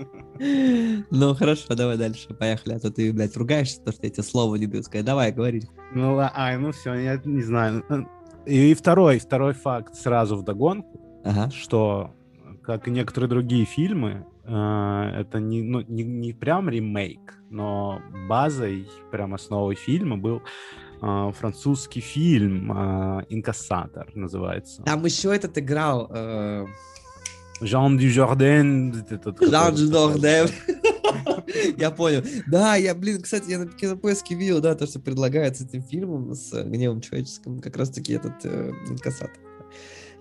[1.10, 2.74] Ну хорошо, давай дальше, поехали.
[2.74, 5.04] А то ты, блядь, ругаешься, то, что я тебе слово не даю сказать.
[5.04, 5.62] Давай, говори.
[5.94, 7.84] Ну, ай, ну все, я не знаю.
[8.46, 11.50] И второй, второй факт сразу в догонку, Ага.
[11.50, 12.14] что,
[12.62, 18.88] как и некоторые другие фильмы, э, это не, ну, не, не прям ремейк, но базой,
[19.12, 20.40] прям основой фильма был
[21.02, 24.82] э, французский фильм э, «Инкассатор» называется.
[24.84, 26.10] Там еще этот играл...
[26.10, 26.66] э,
[27.60, 28.94] Жан Дюжарден.
[29.10, 30.48] этот, Жан Дюжарден.
[31.76, 32.22] Я понял.
[32.46, 36.32] Да, я, блин, кстати, я на кинопоиске видел, да, то, что предлагают с этим фильмом,
[36.34, 39.36] с э, гневом человеческим, как раз-таки этот э, инкассатор.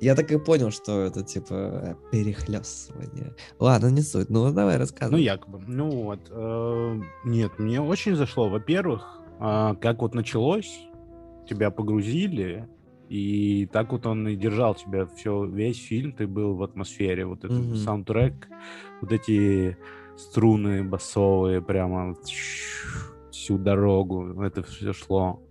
[0.01, 3.35] Я так и понял, что это типа перехлестывание.
[3.59, 4.29] Ладно, не суть.
[4.29, 5.21] Ну, давай Ну, рассказывай.
[5.23, 5.61] якобы.
[5.67, 6.21] Ну вот.
[6.31, 8.49] э, Нет, мне очень зашло.
[8.49, 10.79] Во-первых, а, как вот началось,
[11.47, 12.67] тебя погрузили,
[13.09, 17.25] и так вот он и держал тебя все, весь фильм, ты был в атмосфере.
[17.25, 17.75] Вот этот Мгм.
[17.75, 18.47] саундтрек,
[19.01, 19.77] вот эти
[20.15, 22.15] струны басовые прямо
[23.31, 25.41] всю дорогу, это все шло.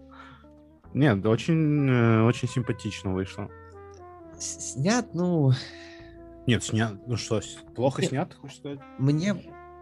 [0.95, 3.51] Нет, очень, э, очень симпатично вышло.
[4.39, 5.51] Снят, ну,
[6.47, 7.41] Нет, снят, ну что,
[7.75, 8.11] плохо Нет.
[8.11, 8.79] снят, хочешь сказать?
[8.99, 9.35] мне...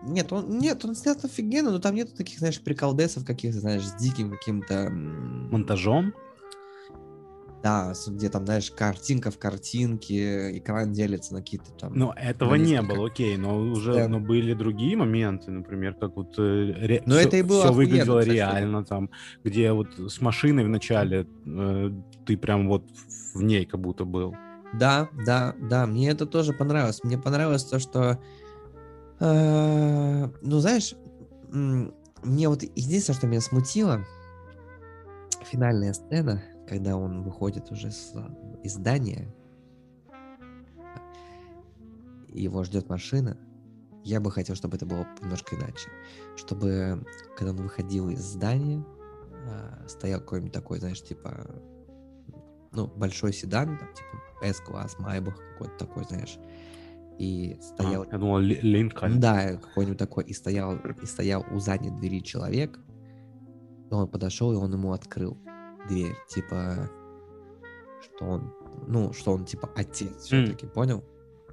[0.03, 3.95] Нет, он, нет, он снят офигенно, но там нету таких, знаешь, приколдесов каких-то, знаешь, с
[3.95, 4.91] диким каким-то...
[4.91, 6.13] Монтажом?
[7.67, 11.95] Да, где там, знаешь, картинка в картинке, экран делится на какие-то там...
[11.97, 14.13] Ну, этого не было, окей, но уже сцен.
[14.13, 17.77] но были другие моменты, например, как вот э, ре- Но всё- это и было охуенно,
[17.77, 18.37] выглядело кстати.
[18.37, 19.11] реально там,
[19.43, 21.91] где вот с машиной вначале э,
[22.25, 22.85] ты прям вот
[23.35, 24.37] в ней как будто был.
[24.73, 27.03] Да, да, да, мне это тоже понравилось.
[27.03, 28.21] Мне понравилось то, что,
[29.19, 30.95] э, ну, знаешь,
[31.51, 34.05] мне вот единственное, что меня смутило,
[35.51, 39.33] финальная сцена, когда он выходит уже с, э, из здания,
[42.29, 43.37] и его ждет машина.
[44.05, 45.89] Я бы хотел, чтобы это было немножко иначе.
[46.37, 47.05] Чтобы,
[47.37, 48.85] когда он выходил из здания,
[49.49, 51.47] а, стоял какой-нибудь такой, знаешь, типа,
[52.73, 56.39] ну, большой седан, там, типа, S-класс, Майбах какой-то такой, знаешь,
[57.19, 58.05] и А, стоял...
[58.05, 59.19] я думал, Ли- Линкольн.
[59.19, 62.79] Да, какой-нибудь такой, и стоял, и стоял у задней двери человек,
[63.91, 65.39] он подошел, и он ему открыл
[65.89, 66.91] дверь, типа,
[68.01, 68.53] что он,
[68.87, 71.05] ну, что он, типа, отец все-таки, понял?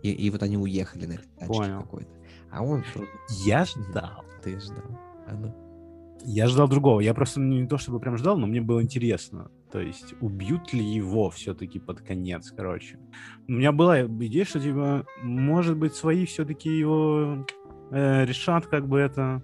[0.03, 1.81] И, и вот они уехали на этой тачке Понял.
[1.81, 2.11] какой-то.
[2.51, 3.09] А он просто...
[3.45, 4.25] Я ждал.
[4.43, 4.99] Ты ждал.
[5.27, 5.55] А ну.
[6.25, 6.99] Я ждал другого.
[6.99, 9.49] Я просто не то чтобы прям ждал, но мне было интересно.
[9.71, 12.99] То есть, убьют ли его все-таки под конец, короче.
[13.47, 17.47] У меня была идея, что, типа, может быть, свои все-таки его
[17.91, 19.41] э, решат как бы это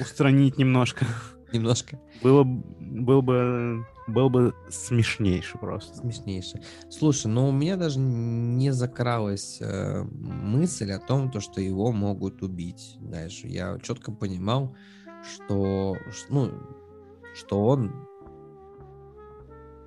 [0.00, 1.06] устранить немножко.
[1.52, 5.96] Немножко Было, был бы, был бы смешнейше просто.
[5.96, 6.62] смешнейше.
[6.90, 12.42] Слушай, ну у меня даже не закралась э, мысль о том, то, что его могут
[12.42, 12.96] убить.
[13.00, 14.74] Знаешь, я четко понимал,
[15.22, 15.96] что,
[16.28, 16.52] ну,
[17.34, 17.92] что он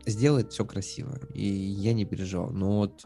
[0.05, 1.19] сделает все красиво.
[1.33, 2.51] И я не переживал.
[2.51, 3.05] Но вот...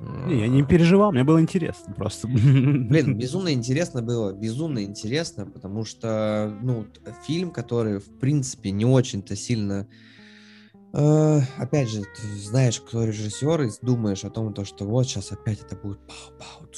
[0.00, 2.26] Не, я не переживал, мне было интересно просто.
[2.32, 6.86] Блин, безумно интересно было, безумно интересно, потому что, ну,
[7.26, 9.86] фильм, который, в принципе, не очень-то сильно...
[10.92, 15.30] э, опять же, ты знаешь, кто режиссер, и думаешь о том, то, что вот сейчас
[15.30, 16.68] опять это будет пау-пау,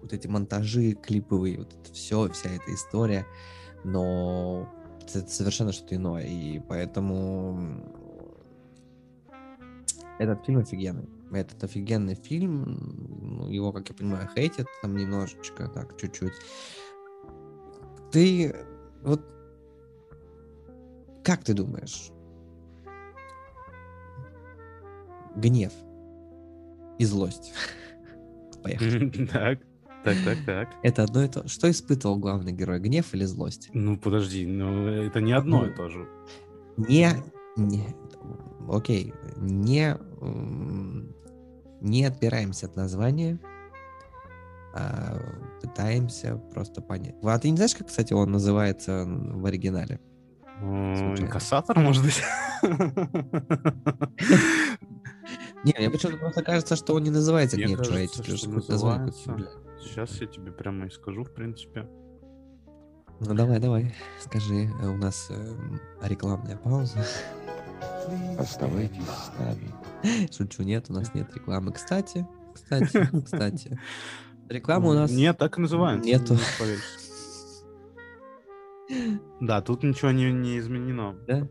[0.00, 3.26] вот эти монтажи клиповые, вот это все, вся эта история,
[3.84, 4.68] но
[5.02, 7.82] это совершенно что-то иное, и поэтому
[10.18, 11.08] этот фильм офигенный.
[11.32, 16.32] Этот офигенный фильм, ну, его, как я понимаю, хейтят там немножечко, так, чуть-чуть.
[18.10, 18.54] Ты
[19.02, 19.22] вот
[21.22, 22.10] как ты думаешь,
[25.36, 25.72] гнев
[26.98, 27.52] и злость?
[28.62, 29.10] Поехали.
[29.26, 29.60] Так,
[30.04, 30.68] так, так, так.
[30.82, 31.46] Это одно и то.
[31.46, 33.70] Что испытывал главный герой, гнев или злость?
[33.72, 36.08] Ну, подожди, ну это не одно и Ну, то же.
[36.76, 37.10] Не,
[37.56, 37.94] не,
[38.68, 39.96] окей, не,
[41.80, 43.38] не отпираемся от названия.
[44.72, 45.18] а,
[45.62, 47.16] пытаемся просто понять.
[47.24, 50.00] А ты не знаешь, как, кстати, он называется в оригинале?
[50.60, 52.22] Инкассатор, может быть?
[55.64, 58.36] Не, мне почему-то просто кажется, что он не называется Мне кажется, человеческий.
[58.36, 59.36] что называется.
[59.82, 61.86] Сейчас я тебе прямо и скажу, в принципе.
[63.20, 67.04] Ну давай, давай, скажи, э, у нас эм, рекламная пауза.
[68.38, 69.74] Оставайтесь с нами.
[70.36, 71.72] Шучу, нет, у нас нет рекламы.
[71.72, 73.78] Кстати, кстати, кстати.
[74.48, 75.10] Реклама у нас...
[75.10, 76.06] Нет, так и называется.
[76.06, 76.36] нету.
[79.40, 81.14] Да, тут ничего не, не изменено.
[81.26, 81.48] Да?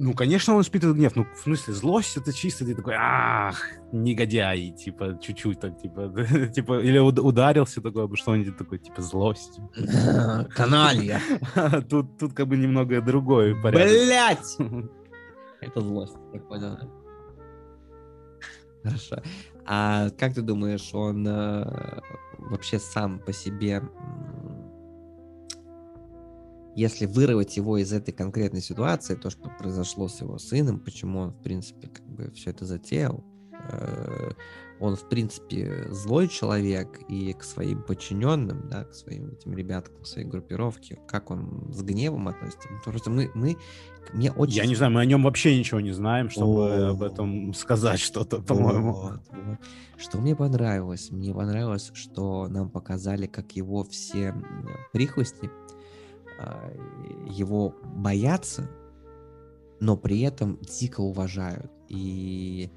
[0.00, 1.16] Ну, конечно, он испытывает гнев.
[1.16, 6.12] Ну, в смысле, злость это чисто ты такой, ах, негодяй, типа, чуть-чуть так, типа,
[6.54, 9.58] типа, или уд- ударился такой, об что-нибудь такое, типа, злость.
[10.54, 11.20] Каналья.
[11.88, 13.88] Тут, тут как бы немного другой порядок.
[13.88, 14.56] Блять!
[15.60, 16.78] Это злость, я понял.
[18.82, 19.22] Хорошо.
[19.66, 22.00] А как ты думаешь, он э,
[22.38, 23.82] вообще сам по себе,
[26.74, 31.32] если вырвать его из этой конкретной ситуации, то, что произошло с его сыном, почему он,
[31.32, 33.24] в принципе, как бы все это затеял,
[33.70, 34.30] э,
[34.80, 40.06] он, в принципе, злой человек, и к своим подчиненным, да, к своим этим ребяткам, к
[40.06, 42.68] своей группировке, как он с гневом относится.
[42.84, 43.56] Просто мы, мы
[44.12, 44.56] мне очень...
[44.56, 46.90] Я не знаю, мы о нем вообще ничего не знаем, чтобы О.
[46.90, 48.92] об этом сказать что-то, по-моему.
[48.92, 49.58] Вот, вот.
[49.96, 51.10] Что мне понравилось?
[51.10, 54.34] Мне понравилось, что нам показали, как его все
[54.92, 55.50] прихвостни
[56.38, 56.72] а,
[57.28, 58.70] его боятся,
[59.80, 61.70] но при этом дико уважают.
[61.88, 62.70] И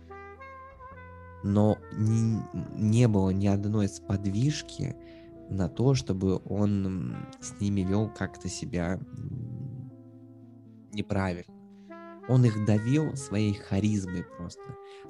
[1.43, 2.39] но не,
[2.75, 4.95] не было ни одной сподвижки
[5.49, 8.99] на то, чтобы он с ними вел как-то себя
[10.93, 11.53] неправильно.
[12.27, 14.61] Он их давил своей харизмой просто.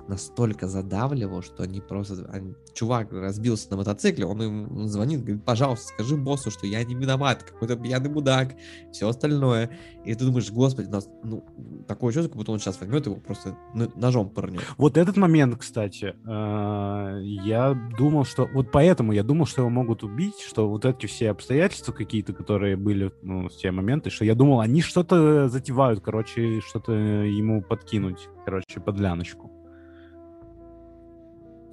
[0.08, 2.28] Настолько задавливал, что они просто...
[2.74, 7.44] чувак разбился на мотоцикле, он им звонит, говорит, пожалуйста, скажи боссу, что я не виноват,
[7.44, 8.56] какой-то пьяный мудак,
[8.92, 9.70] все остальное.
[10.04, 11.46] И ты думаешь, господи, нас, ну,
[11.88, 14.64] такое чувство, как будто он сейчас возьмет его просто ножом пырнет.
[14.78, 18.50] Вот этот момент, кстати, э, я думал, что...
[18.54, 22.76] Вот поэтому я думал, что его могут убить, что вот эти все обстоятельства какие-то, которые
[22.76, 28.28] были ну, в те моменты, что я думал, они что-то затевают, короче, что-то ему подкинуть,
[28.46, 29.61] короче, подляночку.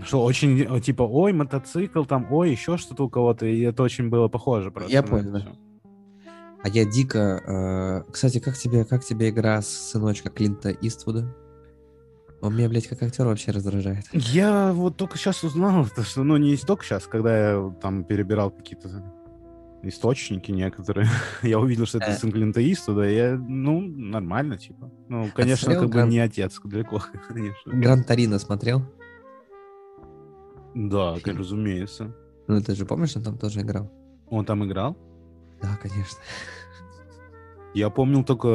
[0.03, 4.09] Что очень, э, типа, ой, мотоцикл, там, ой, еще что-то у кого-то, и это очень
[4.09, 4.93] было похоже просто.
[4.93, 5.47] Я понял, да.
[6.63, 8.05] А я дико...
[8.07, 11.35] э, Кстати, как тебе, как тебе игра с сыночка Клинта Иствуда?
[12.41, 14.05] Он меня, блядь, как актер вообще раздражает.
[14.13, 18.51] Я вот только сейчас узнал, то, что, ну, не только сейчас, когда я там перебирал
[18.53, 19.03] какие-то
[19.83, 21.09] источники некоторые,
[21.43, 22.15] я увидел, что это Э.
[22.17, 24.91] сын Клинта Иствуда, я, ну, нормально, типа.
[25.09, 27.73] Ну, конечно, смотрел как бы не отец, далеко, конечно.
[27.73, 28.83] Гран Торино смотрел?
[30.79, 32.15] Да, разумеется.
[32.47, 33.91] Ну, ты же помнишь, он там тоже играл?
[34.31, 34.97] Он там играл?
[35.61, 36.19] Да, конечно.
[37.75, 38.49] Я помнил только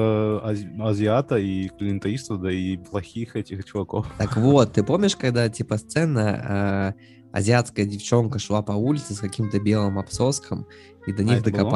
[0.43, 4.07] ази- азиата и Клинта Иствуда и плохих этих чуваков.
[4.17, 7.01] Так вот, ты помнишь, когда, типа, сцена, э,
[7.33, 10.65] азиатская девчонка шла по улице с каким-то белым обсоском,
[11.05, 11.69] и до них А было?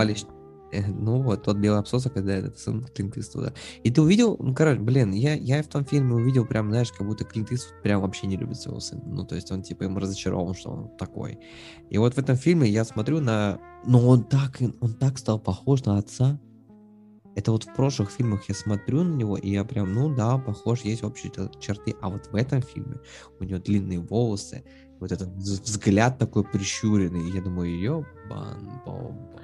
[0.72, 3.54] Э, Ну вот, тот белый обсосок, когда этот сын Клинт Иствуда.
[3.84, 7.08] И ты увидел, ну, короче, блин, я, я в том фильме увидел прям, знаешь, как
[7.08, 7.50] будто Клинт
[7.84, 9.04] прям вообще не любит своего сына.
[9.06, 11.40] Ну, то есть он, типа, ему разочарован, что он такой.
[11.90, 13.60] И вот в этом фильме я смотрю на...
[13.86, 16.40] Ну, он так, он так стал похож на отца.
[17.36, 20.82] Это вот в прошлых фильмах я смотрю на него, и я прям, ну да, похож,
[20.82, 21.96] есть общие чер- черты.
[22.02, 22.98] А вот в этом фильме
[23.40, 24.64] у него длинные волосы,
[25.00, 27.30] вот этот вз- взгляд такой прищуренный.
[27.30, 29.42] И я думаю, ёбан бомба.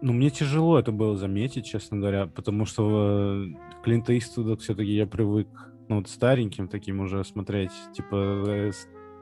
[0.00, 5.06] Ну, мне тяжело это было заметить, честно говоря, потому что э, Клинта Иствуда все-таки я
[5.06, 5.48] привык,
[5.88, 8.72] ну, вот стареньким таким уже смотреть, типа, э,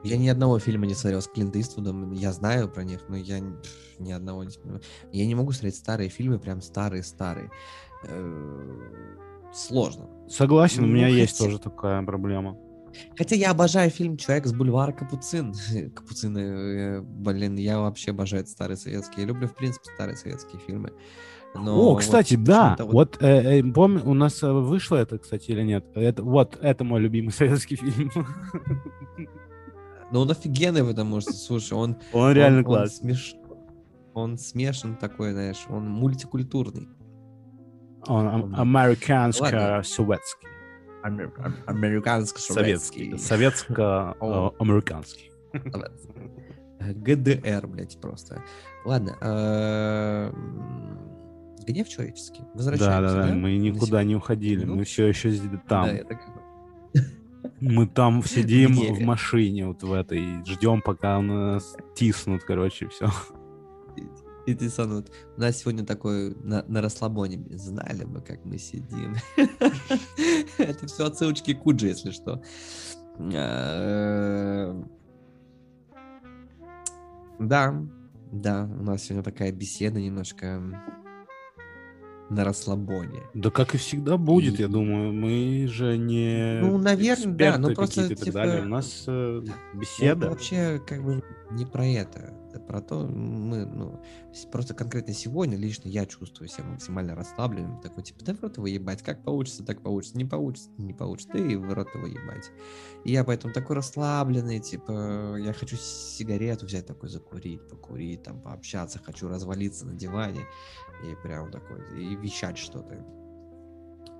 [0.03, 3.39] Я ни одного фильма не смотрел с Клинт Иствудом, я знаю про них, но я
[3.99, 4.79] ни одного не смотрел.
[5.11, 7.49] Я не могу смотреть старые фильмы, прям старые-старые.
[8.07, 8.91] Э,
[9.51, 10.07] Сложно.
[10.29, 12.55] согласен, у Ну, меня есть хотя- тоже такая проблема.
[13.17, 15.53] Хотя я обожаю фильм «Человек с бульвара Капуцин».
[15.95, 19.21] Капуцины, э, блин, я вообще обожаю старые советские.
[19.21, 20.93] Я люблю, в принципе, старые советские фильмы.
[21.55, 25.17] Но О, вот кстати, да, почему-то вот, э, э, помню, у нас э, вышло это,
[25.17, 25.85] кстати, или нет?
[25.95, 28.11] Это, вот, это мой любимый советский фильм.
[30.11, 31.97] Ну, он офигенный, потому что, слушай, он...
[32.13, 32.99] Он реально он, класс.
[33.01, 33.35] Он, смеш-
[34.13, 36.87] он смешан такой, знаешь, он мультикультурный.
[38.07, 38.53] Он ам-
[39.41, 39.83] Ладно.
[41.03, 41.63] Американско-советский.
[41.65, 43.17] Американско-советский.
[43.17, 43.17] Советский.
[43.17, 45.31] Советско-американский.
[46.79, 48.43] ГДР, блядь, просто.
[48.85, 49.17] Ладно.
[49.21, 50.31] э,
[51.65, 52.41] Гнев человеческий.
[52.41, 54.77] Да, Возвращаемся, да, да, мы На никуда не уходили, минут?
[54.77, 55.89] мы все еще Да, там.
[57.59, 63.09] Мы там сидим в машине вот в этой, ждем, пока нас тиснут, короче, все.
[64.47, 69.15] И ты вот, у нас сегодня такой на, на расслабоне, знали бы, как мы сидим.
[70.57, 72.41] Это все отсылочки к Куджи, если что.
[73.19, 74.81] А,
[77.39, 77.75] Да,
[78.31, 80.61] да, у нас сегодня такая беседа немножко
[82.29, 83.23] на расслабоне.
[83.33, 85.11] Да как и всегда будет, И- я думаю.
[85.11, 88.61] Мы же не Ну, наверное, да, эксперты ну, просто, типа.
[88.63, 90.29] У нас э, Это беседа.
[90.29, 91.21] вообще как бы
[91.51, 92.36] не про это.
[92.57, 94.01] Это про то, мы, ну,
[94.51, 97.79] просто конкретно сегодня лично я чувствую себя максимально расслабленным.
[97.81, 101.33] Такой, типа, да в рот его ебать, как получится, так получится, не получится, не получится,
[101.33, 102.51] да и в рот его ебать.
[103.05, 108.99] И я поэтому такой расслабленный, типа, я хочу сигарету взять, такой закурить, покурить, там, пообщаться,
[109.03, 110.41] хочу развалиться на диване
[111.03, 112.95] и прям такой, и вещать что-то.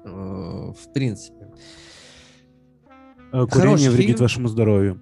[0.05, 1.51] Э, В принципе.
[3.33, 4.19] Э, Курение хороший вредит фильм.
[4.19, 5.01] вашему здоровью.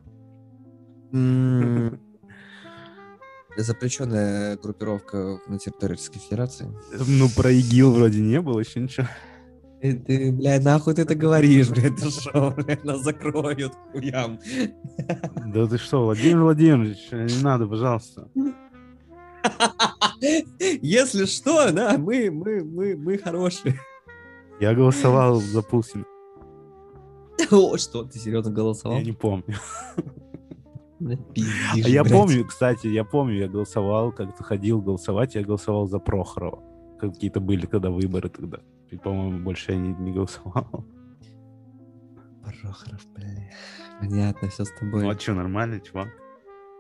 [3.58, 6.68] Запрещенная группировка на территории Российской Федерации.
[7.08, 9.08] Ну, про ИГИЛ вроде не было еще ничего.
[9.82, 14.40] Э, Ты, блядь, нахуй ты это говоришь, блядь, ты шо, блядь, нас закроют хуям.
[15.54, 18.28] Да ты что, Владимир Владимирович, э, не надо, пожалуйста.
[20.82, 23.80] Если что, да, мы, мы, мы, мы хорошие.
[24.60, 26.06] Я голосовал за Путина.
[27.52, 28.98] О, что, ты серьезно голосовал?
[28.98, 29.56] Я не помню.
[31.06, 32.14] Да пиздишь, А я блядь.
[32.14, 36.64] помню, кстати, я помню, я голосовал, как-то ходил голосовать, я голосовал за Прохорова.
[37.00, 38.58] Какие-то были когда выборы тогда.
[38.90, 40.68] И, по-моему, больше я не, не голосовал.
[42.44, 43.52] Прохоров, блядь.
[44.00, 45.16] Понятно, все с Ну, тобой.
[45.16, 46.08] а что, нормально, чувак?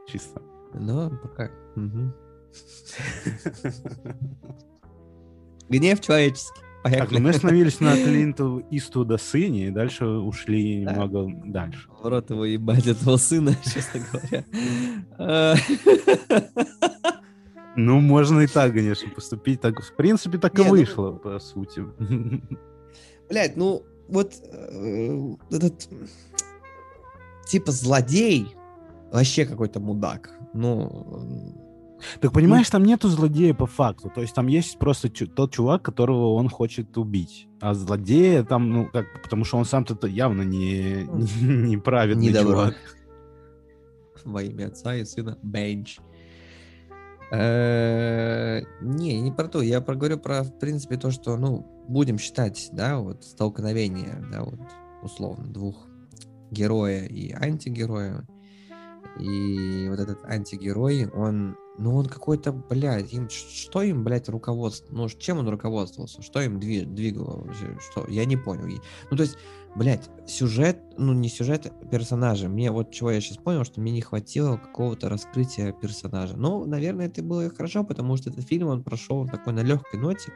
[0.07, 0.41] Чисто.
[0.73, 1.51] Ну, пока.
[1.75, 2.13] Мгм.
[5.69, 6.61] Гнев человеческий.
[6.85, 7.19] Так, ну Поехали.
[7.19, 10.91] мы остановились на Клинту Иствуда сыне, и дальше ушли Да.
[10.91, 11.89] немного дальше.
[12.01, 14.01] В рот его ебать этого сына, честно
[15.17, 15.57] говоря.
[17.77, 19.59] Ну, можно и так, конечно, поступить.
[19.59, 21.83] Так, в принципе, так и Не, ну- вышло, по сути.
[23.29, 25.89] Блядь, ну вот э, этот
[27.47, 28.55] типа злодей
[29.11, 30.29] вообще какой-то мудак.
[30.53, 31.64] Ну,
[32.21, 34.11] Так понимаешь, там нету злодея по факту.
[34.13, 37.47] То есть там есть просто чу- тот чувак, которого он хочет убить.
[37.61, 42.33] А злодея там, ну, как, потому что он сам-то явно не, не, не праведный не
[42.33, 42.75] чувак.
[44.23, 45.99] Во имя отца и сына Бенч.
[47.31, 49.61] Не, не про то.
[49.61, 54.59] Я проговорю про, в принципе, то, что, ну, будем считать, да, вот столкновение, да, вот
[55.01, 55.87] условно двух
[56.51, 58.25] героя и антигероя.
[59.19, 65.09] И вот этот антигерой, он, ну, он какой-то, блядь, им, что им, блядь, руководство, ну,
[65.09, 67.45] чем он руководствовался, что им дви- двигало,
[67.79, 68.81] что, я не понял.
[69.11, 69.37] Ну, то есть,
[69.75, 74.01] блядь, сюжет, ну, не сюжет персонажа, мне вот чего я сейчас понял, что мне не
[74.01, 76.37] хватило какого-то раскрытия персонажа.
[76.37, 80.31] Ну, наверное, это было хорошо, потому что этот фильм, он прошел такой на легкой ноте,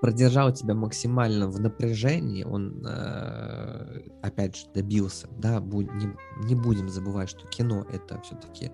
[0.00, 6.14] продержал тебя максимально в напряжении, он, э, опять же, добился, да, бу- не,
[6.46, 8.70] не будем забывать, что кино это все-таки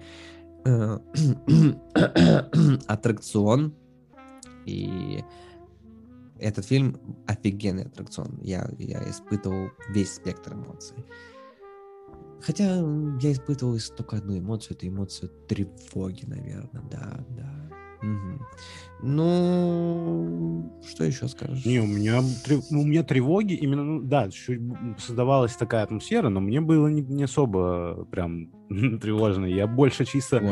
[2.87, 3.75] аттракцион,
[4.67, 5.23] и
[6.39, 11.05] этот фильм офигенный аттракцион, я, я испытывал весь спектр эмоций.
[12.41, 12.77] Хотя
[13.21, 17.71] я испытывал ис- только одну эмоцию, это эмоцию тревоги, наверное, да, да.
[19.07, 21.67] Ну, что еще скажешь?
[21.67, 22.23] Не, у меня,
[22.71, 24.63] ну, у меня тревоги именно, ну, да, чуть
[24.97, 29.45] создавалась такая атмосфера, но мне было не, не особо прям тревожно.
[29.45, 30.43] Я больше чисто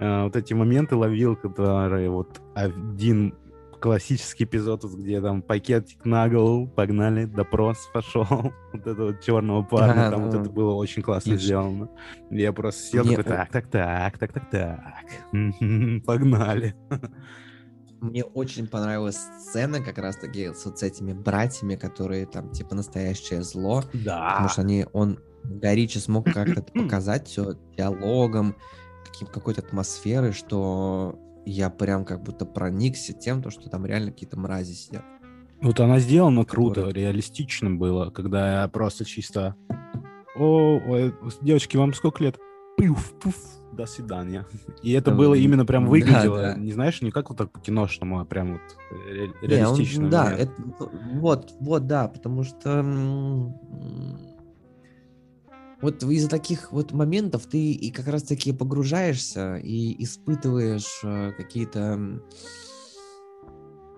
[0.00, 3.34] э, вот эти моменты ловил, которые вот один
[3.80, 8.26] классический эпизод, где там пакетик на голову, погнали, допрос пошел,
[8.72, 11.88] вот этого черного парня, А, там вот это было очень классно сделано.
[12.30, 15.04] Я просто сел Мне такой, так, так, так, так, так, так,
[16.06, 16.74] погнали.
[18.00, 23.84] Мне очень понравилась сцена как раз-таки с вот этими братьями, которые там типа настоящее зло,
[23.92, 24.30] Да.
[24.30, 28.56] потому что они, он горячо смог как-то показать все диалогом,
[29.04, 34.38] каким, какой-то атмосферой, что я прям как будто проникся тем, то, что там реально какие-то
[34.38, 35.04] мрази сидят.
[35.62, 39.54] Вот она сделана круто, Который- реалистично было, когда я просто чисто...
[40.36, 42.38] О, ой, девочки, вам сколько лет?
[42.78, 43.34] Пуф, пуф,
[43.72, 44.46] до свидания.
[44.82, 46.54] И это Да, было именно прям да, выглядело, да.
[46.54, 48.60] не знаешь, не как вот так по-киношному, а прям вот
[49.10, 50.08] ре- Не, он- реалистично.
[50.08, 50.52] да, это-
[51.14, 52.82] вот, вот, да, потому что
[55.82, 62.20] вот из-за таких вот моментов ты и как раз-таки погружаешься и испытываешь э, какие-то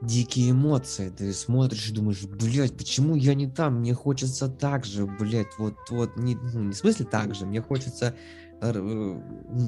[0.03, 1.11] дикие эмоции.
[1.11, 3.80] Ты смотришь и думаешь, блядь, почему я не там?
[3.80, 7.61] Мне хочется так же, блядь, вот, вот, не, ну, не в смысле так же, мне
[7.61, 8.14] хочется
[8.61, 9.20] э,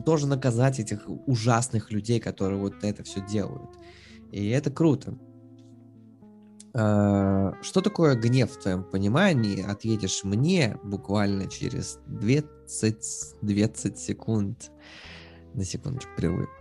[0.04, 3.70] тоже наказать этих ужасных людей, которые вот это все делают.
[4.32, 5.18] И это круто.
[6.76, 9.62] А, Что такое гнев в твоем понимании?
[9.62, 14.70] Ответишь мне буквально через 20, 20 секунд.
[15.54, 16.10] На секундочку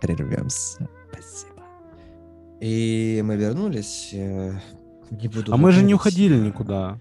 [0.00, 0.88] прервемся.
[1.12, 1.62] Спасибо.
[2.60, 4.10] И мы вернулись.
[4.12, 4.52] э,
[5.10, 7.00] Не буду А мы же не уходили никуда.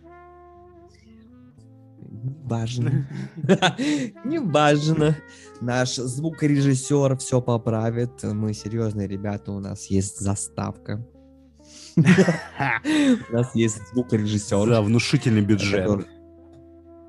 [2.45, 3.07] Важно.
[4.25, 5.15] Не важно.
[5.61, 8.23] Наш звукорежиссер все поправит.
[8.23, 11.05] Мы серьезные ребята, у нас есть заставка.
[13.29, 14.67] У нас есть звукорежиссер.
[14.67, 16.07] За внушительный бюджет.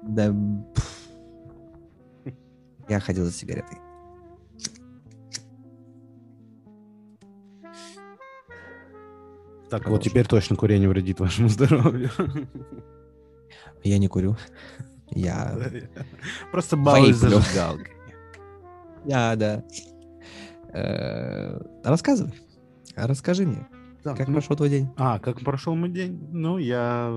[0.03, 0.35] Да.
[2.89, 3.79] Я ходил за сигаретой.
[9.71, 12.11] Так, вот теперь точно курение вредит вашему здоровью.
[13.83, 14.37] Я не курю.
[15.11, 15.59] Я...
[16.53, 17.93] Просто балуюсь зажигалкой.
[19.05, 19.65] Я, да.
[20.73, 22.35] Э, Рассказывай.
[22.97, 23.67] Расскажи мне,
[24.05, 24.91] Так, как ну, прошел твой день?
[24.99, 26.29] А, как прошел мой день?
[26.31, 27.11] Ну, я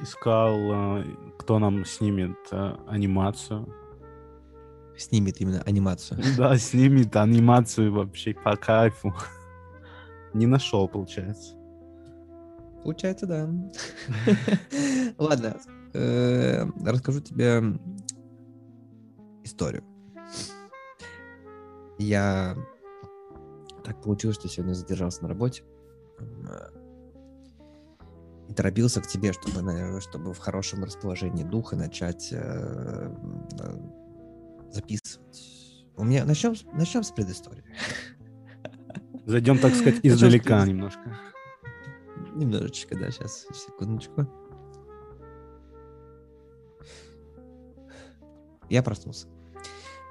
[0.00, 0.56] искал,
[1.00, 1.04] э,
[1.36, 3.66] кто нам снимет э, анимацию.
[4.96, 6.20] Снимет именно анимацию.
[6.38, 9.12] Да, снимет анимацию вообще по кайфу.
[10.32, 11.56] Не нашел, получается.
[12.84, 13.48] Получается, да.
[15.18, 15.56] Ладно,
[15.92, 17.62] э, расскажу тебе
[19.42, 19.82] историю.
[21.98, 22.56] Я
[23.82, 25.64] так получилось, что сегодня задержался на работе.
[26.18, 26.68] Э,
[28.48, 32.36] И торопился к тебе, чтобы, наверное, чтобы в хорошем расположении духа начать э,
[33.60, 33.78] э,
[34.70, 35.52] записывать.
[35.96, 37.64] У меня начнем, начнем с предыстории.
[39.26, 41.18] Зайдем, так сказать, издалека немножко.
[42.34, 44.26] Немножечко, да, сейчас, секундочку.
[48.68, 49.28] Я проснулся.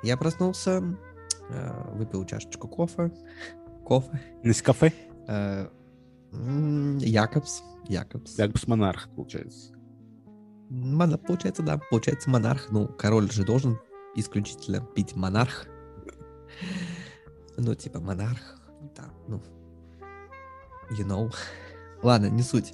[0.03, 0.83] Я проснулся,
[1.49, 3.11] э, выпил чашечку кофе.
[3.85, 4.21] Кофе.
[4.43, 4.93] Из кафе?
[5.27, 5.67] э,
[6.33, 7.63] м, Якобс.
[7.87, 8.35] Якобс.
[8.35, 9.73] Как бы с монарх, получается.
[10.69, 11.79] Мона- Получается, да.
[11.89, 12.71] Получается, монарх.
[12.71, 13.77] Ну, король же должен
[14.15, 15.67] исключительно пить монарх.
[17.57, 18.59] Ну, типа, монарх.
[18.95, 19.41] Да, ну.
[20.91, 21.33] You know.
[22.03, 22.73] Ладно, не суть.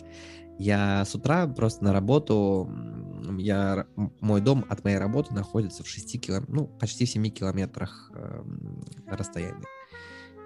[0.60, 2.68] Я с утра просто на работу,
[3.38, 3.86] я,
[4.22, 8.84] мой дом от моей работы находится в 6 килом, ну, почти в 7 километрах эм,
[9.06, 9.62] расстояния.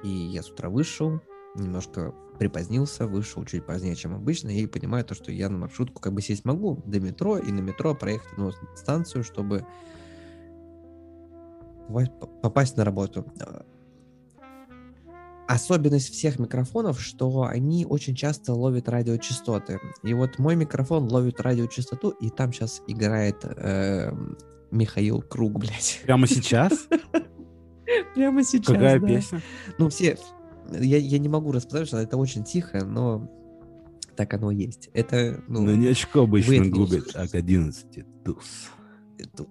[0.03, 1.19] И я с утра вышел,
[1.55, 6.13] немножко припозднился, вышел чуть позднее, чем обычно, и понимаю то, что я на маршрутку как
[6.13, 9.65] бы сесть могу до метро, и на метро проехать одну станцию, чтобы
[12.41, 13.25] попасть- на работу.
[13.39, 13.61] Э,
[15.47, 19.79] Особенность всех микрофонов, что они очень часто ловят радиочастоты.
[20.01, 24.37] И вот мой микрофон ловит радиочастоту, и там сейчас играет эм,
[24.71, 25.99] Михаил Круг, блядь.
[26.05, 26.87] Прямо сейчас?
[28.15, 29.07] Прямо сейчас, Какая да.
[29.07, 29.41] песня?
[29.77, 30.17] Ну, все...
[30.71, 33.29] Я, я не могу рассказать, что это очень тихо, но
[34.15, 34.89] так оно есть.
[34.93, 35.63] Это, ну...
[35.63, 38.69] На очко обычно это не губит, а к 11 туз.
[39.35, 39.49] тут.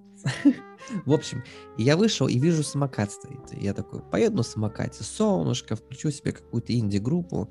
[1.05, 1.43] В общем,
[1.79, 3.53] я вышел и вижу самокат стоит.
[3.53, 7.51] Я такой, поеду на самокате, солнышко, включу себе какую-то инди-группу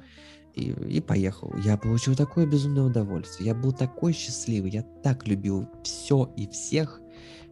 [0.55, 1.53] и, и поехал.
[1.63, 3.47] Я получил такое безумное удовольствие.
[3.47, 4.71] Я был такой счастливый.
[4.71, 7.01] Я так любил все и всех.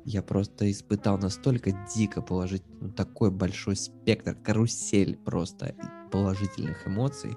[0.08, 5.76] Я просто испытал настолько дико положительный, ну, такой большой спектр, карусель просто
[6.14, 7.36] положительных эмоций.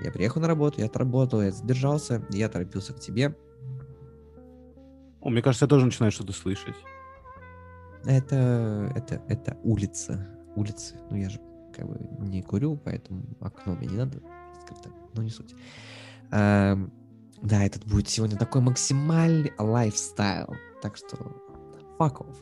[0.00, 3.36] Я приехал на работу, я отработал, я задержался, я торопился к тебе.
[5.20, 6.76] О, мне кажется, я тоже начинаю что-то слышать.
[8.04, 10.28] Это, это, это улица.
[10.54, 10.94] Улицы.
[11.10, 11.40] Ну, я же
[11.74, 14.22] как бы не курю, поэтому окно мне не надо
[14.56, 14.90] открыто.
[15.14, 15.56] Ну, не суть.
[16.30, 16.92] Ам,
[17.42, 20.54] да, этот будет сегодня такой максимальный лайфстайл.
[20.82, 21.42] Так что
[21.98, 22.36] fuck off.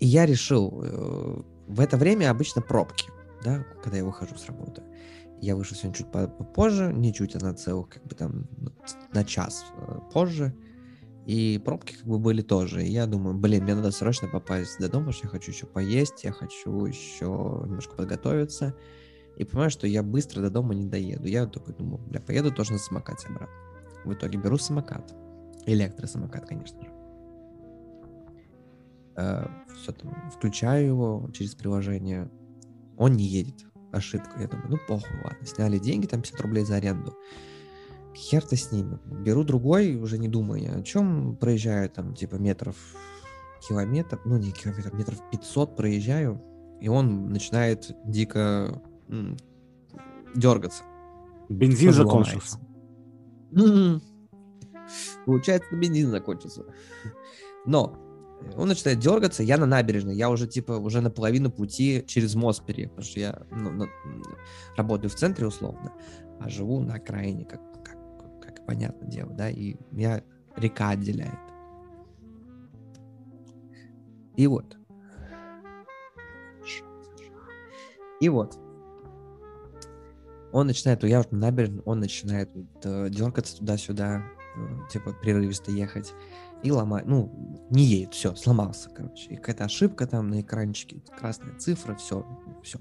[0.00, 3.10] И я решил, э, в это время обычно пробки,
[3.42, 4.82] да, когда я выхожу с работы.
[5.40, 8.70] Я вышел сегодня чуть по- попозже, не чуть, а на целых, как бы там, ну,
[9.12, 10.54] на час э, позже.
[11.26, 12.84] И пробки как бы были тоже.
[12.84, 15.66] И я думаю, блин, мне надо срочно попасть до дома, потому что я хочу еще
[15.66, 17.24] поесть, я хочу еще
[17.64, 18.74] немножко подготовиться.
[19.36, 21.26] И понимаю, что я быстро до дома не доеду.
[21.26, 23.54] Я такой думаю, бля, поеду тоже на самокате обратно.
[24.04, 25.14] В итоге беру самокат.
[25.66, 26.90] Электросамокат, конечно же.
[29.76, 32.30] все там, включаю его через приложение.
[32.96, 33.64] Он не едет.
[33.92, 34.40] Ошибка.
[34.40, 35.46] Я думаю, ну похуй, ладно.
[35.46, 37.14] Сняли деньги, там 50 рублей за аренду.
[38.14, 38.98] Хер-то с ними.
[39.06, 41.36] Беру другой, уже не думая о чем.
[41.36, 42.76] Проезжаю там типа метров
[43.68, 46.40] километр, ну не километр, метров 500 проезжаю,
[46.80, 49.36] и он начинает дико м,
[50.34, 50.82] дергаться.
[51.48, 52.58] Бензин закончился.
[55.26, 56.64] Получается, бензин закончился.
[57.66, 57.98] Но
[58.56, 62.64] он начинает дергаться, я на набережной, я уже типа уже на половину пути через мост
[62.64, 63.88] переехал, потому что я ну, на-
[64.76, 65.92] работаю в центре условно,
[66.40, 67.96] а живу на окраине, как, как,
[68.42, 70.22] как понятное дело, да, и меня
[70.56, 71.38] река отделяет.
[74.36, 74.76] И вот.
[78.20, 78.58] И вот.
[80.52, 82.50] Он начинает, я уже на набережной, он начинает
[82.84, 84.33] э, дергаться туда-сюда, э,
[84.90, 86.12] типа прерывисто ехать
[86.62, 87.30] и ломать, ну,
[87.70, 89.30] не едет, все, сломался, короче.
[89.30, 92.26] И какая-то ошибка там на экранчике, красная цифра, все,
[92.62, 92.78] все.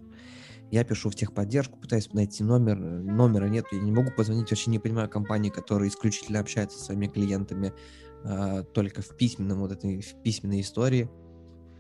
[0.72, 4.72] Я пишу в техподдержку, пытаюсь найти номер, э, номера нет, я не могу позвонить, вообще
[4.72, 7.74] не понимаю компании, которые исключительно общаются со своими клиентами
[8.24, 11.10] э, только в письменном, вот этой в письменной истории.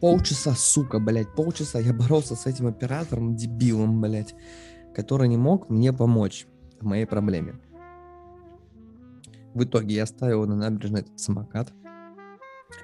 [0.01, 4.35] Полчаса, сука, блядь, полчаса я боролся с этим оператором, дебилом, блядь,
[4.93, 6.45] который не мог мне помочь
[6.79, 7.59] в моей проблеме.
[9.53, 11.71] В итоге я ставил на набережной этот самокат,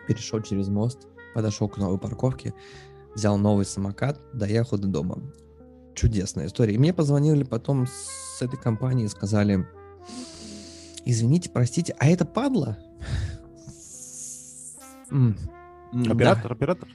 [0.07, 2.53] перешел через мост, подошел к новой парковке,
[3.15, 5.21] взял новый самокат, доехал до дома.
[5.95, 6.75] Чудесная история.
[6.75, 9.67] И мне позвонили потом с этой компании и сказали,
[11.05, 12.77] извините, простите, а это падла?
[15.11, 16.11] Да.
[16.11, 16.87] Оператор, оператор.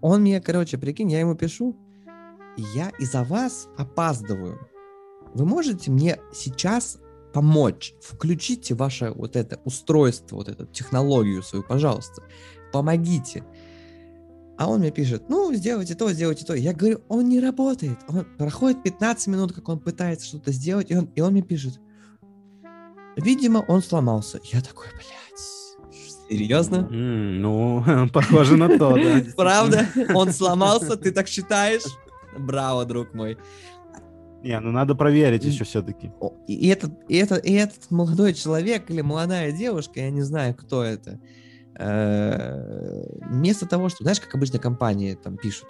[0.00, 1.76] Он мне, короче, прикинь, я ему пишу,
[2.56, 4.58] я из-за вас опаздываю.
[5.34, 6.98] Вы можете мне сейчас
[7.32, 7.94] помочь?
[8.02, 12.22] Включите ваше вот это устройство, вот эту технологию свою, пожалуйста.
[12.72, 13.44] Помогите.
[14.58, 16.54] А он мне пишет, ну, сделайте то, сделайте то.
[16.54, 17.98] Я говорю, он не работает.
[18.08, 21.78] Он проходит 15 минут, как он пытается что-то сделать, и он, и он мне пишет,
[23.16, 24.40] видимо, он сломался.
[24.44, 25.94] Я такой, блядь,
[26.28, 26.88] серьезно?
[26.90, 29.22] М, Ну, похоже на то, да.
[29.36, 29.86] Правда?
[30.14, 31.84] Он сломался, ты так считаешь?
[32.36, 33.38] Браво, друг мой.
[34.42, 36.12] Не, ну надо проверить еще все-таки.
[36.46, 40.84] И этот, и, этот, и этот молодой человек или молодая девушка, я не знаю, кто
[40.84, 41.18] это,
[41.78, 45.68] э, вместо того, что, знаешь, как обычно компании там пишут,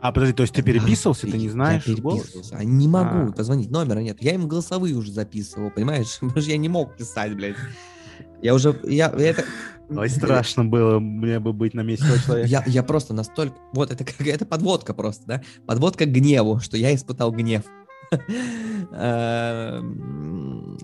[0.00, 2.22] А, подожди, то есть ты переписывался, ты не Я знаешь голос?
[2.22, 2.56] переписывался.
[2.56, 3.32] А не могу А.
[3.32, 4.18] позвонить, номера нет.
[4.20, 6.16] Я им голосовые уже записывал, понимаешь?
[6.20, 7.56] Потому что я не мог писать, блядь.
[8.40, 9.44] Я уже, я, это...
[9.90, 12.48] Ой, страшно было мне бы быть на месте человека.
[12.48, 13.54] Я, я просто настолько...
[13.74, 15.42] Вот, это как это подводка просто, да?
[15.66, 17.62] Подводка к гневу, что я испытал гнев.
[18.92, 20.78] Эм,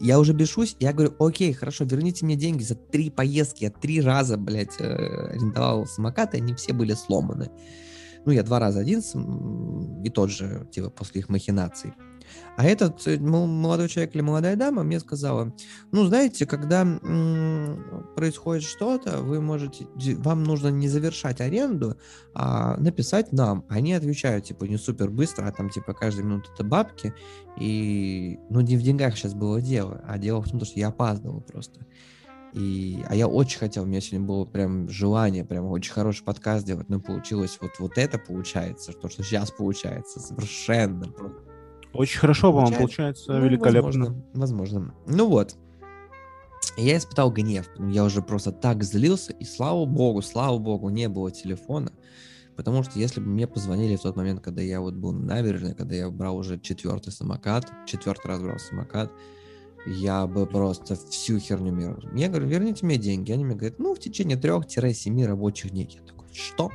[0.00, 3.64] Я уже бешусь, я говорю, окей, хорошо, верните мне деньги за три поездки.
[3.64, 4.84] Я три раза, блядь, э,
[5.32, 7.50] арендовал самокаты, они все были сломаны.
[8.24, 9.02] Ну, я два раза один,
[10.04, 11.92] и тот же, типа, после их махинаций.
[12.56, 15.54] А этот э, молодой человек или молодая дама мне сказала,
[15.92, 16.84] ну, знаете, когда
[18.16, 19.86] происходит что-то, вы можете,
[20.18, 21.96] вам нужно не завершать аренду,
[22.34, 23.64] а написать нам.
[23.68, 27.14] Они отвечают, типа, не супер быстро, а там, типа, каждая минута это бабки.
[27.58, 31.40] И, ну, не в деньгах сейчас было дело, а дело в том, что я опаздывал
[31.40, 31.86] просто.
[32.52, 36.66] И, а я очень хотел, у меня сегодня было прям желание, прям очень хороший подкаст
[36.66, 41.49] делать, но получилось вот, вот это получается, то, что сейчас получается, совершенно просто
[41.92, 43.32] Очень хорошо, по-моему, Получается.
[43.32, 43.82] ну, великолепно.
[43.82, 44.94] Возможно, возможно.
[45.06, 45.56] Ну вот.
[46.76, 47.68] Я испытал гнев.
[47.78, 51.92] Я уже просто так злился, и слава богу, слава богу, не было телефона.
[52.56, 55.74] Потому что если бы мне позвонили в тот момент, когда я вот был на набережной,
[55.74, 59.10] когда я брал уже четвертый самокат, четвертый раз брал самокат,
[59.86, 61.98] я бы просто всю херню мира.
[62.14, 63.32] Я говорю, верните мне деньги.
[63.32, 65.88] Они мне говорят, ну, в течение трех-семи рабочих дней.
[65.90, 66.70] Я такой, что?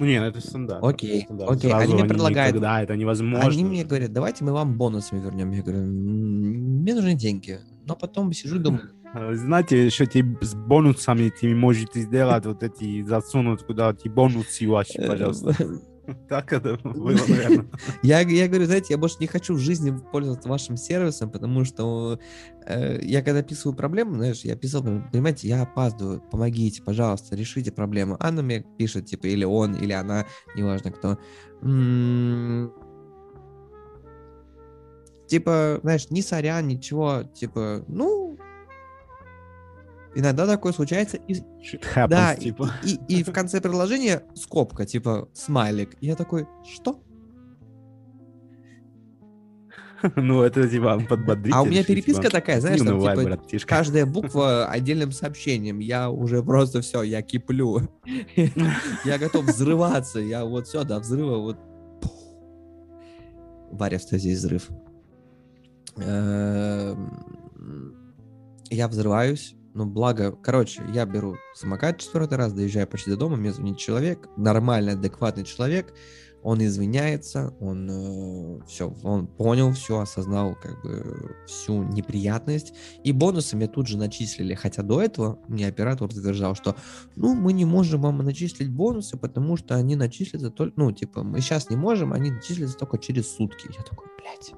[0.00, 0.84] Не, ну это стандарт.
[0.84, 1.50] Окей, это стандарт.
[1.50, 1.70] окей.
[1.70, 3.48] Сразу Они мне предлагают- никогда, это невозможно.
[3.50, 5.50] Они мне говорят, давайте мы вам бонусами вернем.
[5.52, 7.58] Я говорю, «М, мне нужны деньги.
[7.86, 8.82] Но потом сижу и думаю,
[9.14, 15.00] А, Знаете, что тебе с бонусами ты можете сделать вот эти, засунуть куда-то бонусы ваши,
[15.06, 15.54] пожалуйста.
[16.28, 17.66] Так это было, наверное.
[18.02, 22.18] Я, я говорю, знаете, я больше не хочу в жизни пользоваться вашим сервисом, потому что
[22.66, 28.16] э, я когда описываю проблему, знаешь, я писал, понимаете, я опаздываю, помогите, пожалуйста, решите проблему.
[28.20, 31.18] Она мне пишет, типа, или он, или она, неважно кто.
[31.62, 32.72] М,
[35.26, 38.38] Типа, знаешь, ни сорян, ничего, типа, ну,
[40.16, 42.72] иногда такое случается, и Shit happens, да, и- типа.
[42.82, 45.96] и, и в конце предложения скобка, типа смайлик.
[46.00, 47.02] И я такой, что?
[50.16, 51.54] Ну, это типа подбодрить.
[51.54, 53.68] А у меня переписка такая, знаешь, там, типа, братишка.
[53.68, 55.78] каждая буква отдельным сообщением.
[55.78, 57.80] Я уже просто все, я киплю.
[59.04, 60.18] Я готов взрываться.
[60.18, 61.58] Я вот все, до взрыва вот...
[63.72, 64.68] Варя, что здесь взрыв.
[65.96, 67.10] Эм,
[68.70, 69.56] Я взрываюсь.
[69.76, 74.26] Ну, благо, короче, я беру самокат четвертый раз, доезжаю почти до дома, мне звонит человек,
[74.38, 75.92] нормальный, адекватный человек,
[76.42, 82.72] Он извиняется, он э, все, он понял все, осознал как бы всю неприятность.
[83.04, 84.54] И бонусы мне тут же начислили.
[84.54, 86.74] Хотя до этого мне оператор утверждал, что
[87.14, 91.40] ну мы не можем вам начислить бонусы, потому что они начислятся только, ну типа мы
[91.40, 93.68] сейчас не можем, они начислятся только через сутки.
[93.76, 94.54] Я такой, блядь.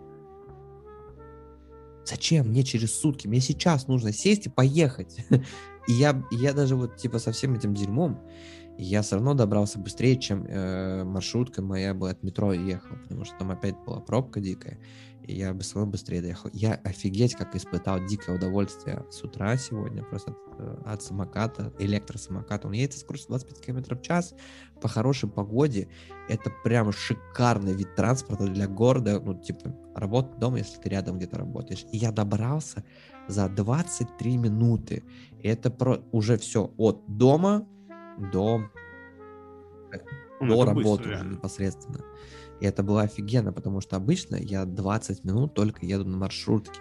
[2.08, 3.26] Зачем мне через сутки?
[3.26, 5.26] Мне сейчас нужно сесть и поехать.
[5.88, 8.20] И я, я даже вот типа со всем этим дерьмом,
[8.78, 13.36] я все равно добрался быстрее, чем э, маршрутка моя бы от метро ехал, потому что
[13.36, 14.78] там опять была пробка дикая,
[15.24, 16.48] и я бы все равно быстрее доехал.
[16.52, 22.68] Я офигеть, как испытал дикое удовольствие с утра сегодня, просто от, э, от самоката, электросамоката.
[22.68, 24.34] Он едет со скоростью 25 км в час
[24.80, 25.88] по хорошей погоде.
[26.28, 31.38] Это прям шикарный вид транспорта для города, ну, типа, работа дома, если ты рядом где-то
[31.38, 31.84] работаешь.
[31.90, 32.84] И я добрался
[33.26, 35.02] за 23 минуты.
[35.40, 37.66] И это про уже все от дома
[38.18, 38.62] до,
[40.40, 42.04] Ну, до работы быстро, уже непосредственно.
[42.60, 46.80] И это было офигенно, потому что обычно я 20 минут только еду на маршрутке.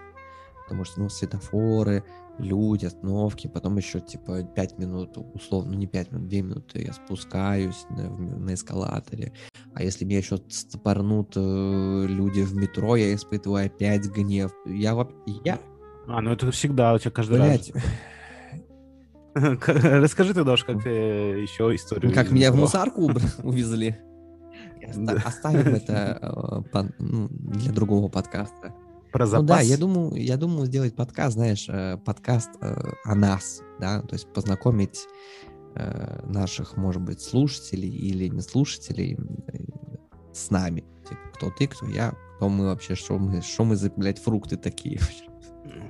[0.64, 2.04] Потому что, ну, светофоры,
[2.40, 6.94] люди, остановки, потом еще, типа, 5 минут, условно, ну, не 5 минут, 2 минуты я
[6.94, 9.34] спускаюсь на, на эскалаторе.
[9.74, 14.52] А если меня еще стопорнут э, люди в метро, я испытываю опять гнев.
[14.66, 15.16] Я, воп-
[15.46, 15.60] я
[16.08, 17.84] А, ну это всегда у тебя каждый блядь, раз.
[19.68, 22.14] Расскажи тогда уж, как ты еще историю.
[22.14, 23.12] как меня в мусарку
[23.44, 23.98] увезли.
[25.26, 28.74] Оставим это э, ну, для другого подкаста.
[29.12, 29.48] Про Ну запас.
[29.48, 34.14] да, я думаю, я думаю сделать подкаст, знаешь, э, подкаст э, о нас, да, то
[34.14, 35.08] есть познакомить
[35.76, 39.18] э, наших, может быть, слушателей или не слушателей
[39.48, 39.58] э,
[40.34, 40.84] с нами.
[41.08, 44.58] Типа, кто ты, кто я, кто мы вообще, что мы, что мы за, блядь, фрукты
[44.58, 45.00] такие.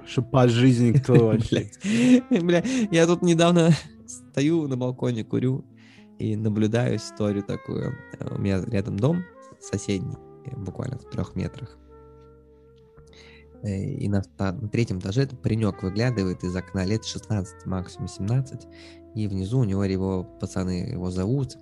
[0.05, 1.69] Шипа жизни кто вообще.
[2.29, 3.71] Бля, я тут недавно
[4.07, 5.65] стою на балконе, курю
[6.19, 7.95] и наблюдаю историю такую.
[8.19, 9.23] Э, У меня рядом дом
[9.59, 10.15] соседний,
[10.45, 11.77] э, буквально в трех метрах.
[13.63, 18.67] Э, И на, на третьем этаже этот паренек выглядывает из окна лет 16, максимум 17.
[19.15, 21.57] И внизу у него его пацаны его зовут.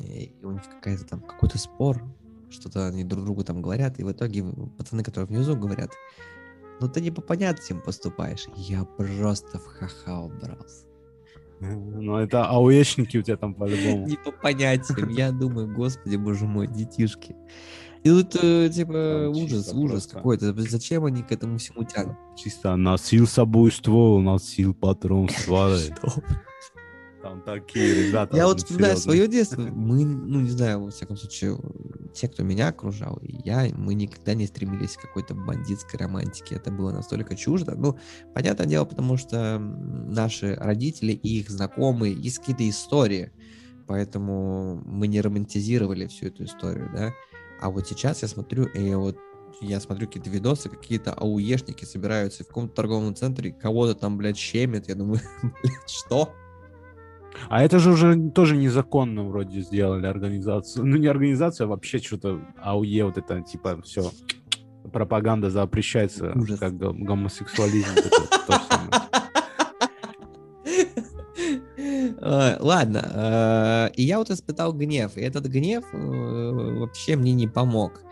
[0.00, 2.02] И у них какая-то там какой-то спор.
[2.50, 3.98] Что-то они друг другу там говорят.
[4.00, 4.44] И в итоге
[4.76, 5.92] пацаны, которые внизу говорят,
[6.80, 8.46] ну ты не по понятиям поступаешь.
[8.56, 10.86] Я просто в ха-ха убрался.
[11.60, 14.06] Ну это ауешники у тебя там по-любому.
[14.06, 15.08] Не по понятиям.
[15.10, 17.34] Я думаю, господи, боже мой, детишки.
[18.04, 20.54] И тут, э, типа, ужас, ужас какой-то.
[20.56, 22.16] Зачем они к этому всему тянут?
[22.36, 25.78] Чисто носил с собой ствол, носил патрон ствола.
[27.28, 28.34] Там такие ребята.
[28.36, 29.60] Я вот вспоминаю свое детство.
[29.74, 31.58] Мы, ну, не знаю, во всяком случае,
[32.14, 36.54] те, кто меня окружал, и я, мы никогда не стремились к какой-то бандитской романтике.
[36.54, 37.74] Это было настолько чуждо.
[37.76, 37.98] Ну,
[38.34, 43.30] понятное дело, потому что наши родители и их знакомые, есть какие-то истории.
[43.86, 47.12] Поэтому мы не романтизировали всю эту историю, да.
[47.60, 49.18] А вот сейчас я смотрю, и вот
[49.60, 54.88] я смотрю какие-то видосы, какие-то ауешники собираются в каком-то торговом центре, кого-то там, блядь, щемят.
[54.88, 56.34] Я думаю, блядь, что?
[57.48, 60.84] А это же уже тоже незаконно вроде сделали организацию.
[60.84, 64.10] Ну, не организацию, а вообще что-то АУЕ, вот это, типа, все.
[64.92, 66.58] Пропаганда запрещается, Ужас.
[66.58, 67.88] как гом- гомосексуализм.
[72.20, 78.02] Ладно, э, и я вот испытал гнев, и этот гнев э, вообще мне не помог.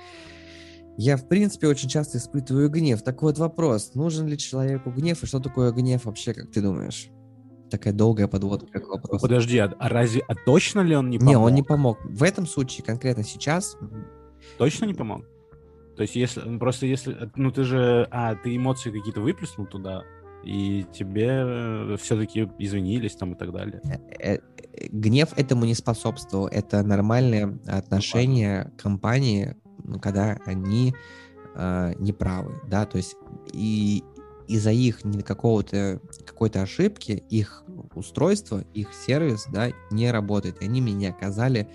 [0.97, 3.03] Я, в принципе, очень часто испытываю гнев.
[3.03, 7.11] Так вот вопрос, нужен ли человеку гнев, и что такое гнев вообще, как ты думаешь?
[7.71, 9.23] Такая долгая подводка к вопросу.
[9.23, 11.43] Подожди, а а разве, а точно ли он не Не, помог?
[11.47, 11.99] он не помог.
[12.05, 13.77] В этом случае, конкретно сейчас,
[14.59, 15.25] Точно не помог?
[15.97, 20.03] То есть, если, ну, просто если, ну, ты же, а, ты эмоции какие-то выплеснул туда,
[20.45, 23.81] и тебе все-таки извинились там и так далее.
[24.21, 24.39] э, э,
[24.93, 26.47] гнев этому не способствовал.
[26.47, 30.95] Это нормальное отношение компании, ну, когда они
[31.57, 33.17] э, неправы, да, то есть
[33.53, 34.05] и
[34.49, 40.61] из-за их какого-то какой-то ошибки их устройство, их сервис, да, не работает.
[40.61, 41.69] И они мне не оказали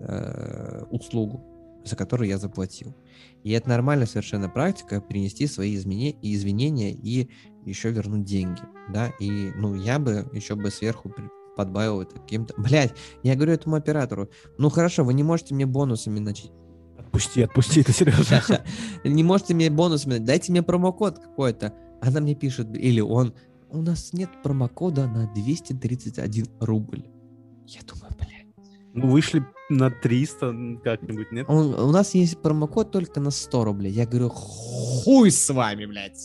[0.00, 1.44] э, услугу,
[1.84, 2.94] за которую я заплатил.
[3.42, 7.28] И это нормальная совершенно практика принести свои изменения, извинения и
[7.64, 8.60] еще вернуть деньги,
[8.92, 11.12] да, и, ну, я бы еще бы сверху
[11.56, 12.54] подбавил это каким-то...
[12.58, 16.52] Блять, я говорю этому оператору, ну, хорошо, вы не можете мне бонусами начать...
[16.98, 18.42] Отпусти, отпусти, это серьезно.
[19.04, 21.74] Не можете мне бонусами, дайте мне промокод какой-то.
[22.06, 23.34] Она мне пишет, или он,
[23.70, 27.04] у нас нет промокода на 231 рубль.
[27.66, 28.46] Я думаю, блядь.
[28.92, 31.46] Ну, вышли на 300 как-нибудь, нет?
[31.48, 33.92] Он- у нас есть промокод только на 100 рублей.
[33.92, 36.18] Я говорю, хуй с вами, блядь.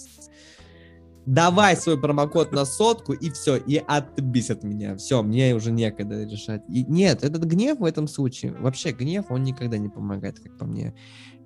[1.25, 4.95] давай свой промокод на сотку, и все, и отбись от меня.
[4.97, 6.63] Все, мне уже некогда решать.
[6.67, 10.65] И нет, этот гнев в этом случае, вообще гнев, он никогда не помогает, как по
[10.65, 10.95] мне.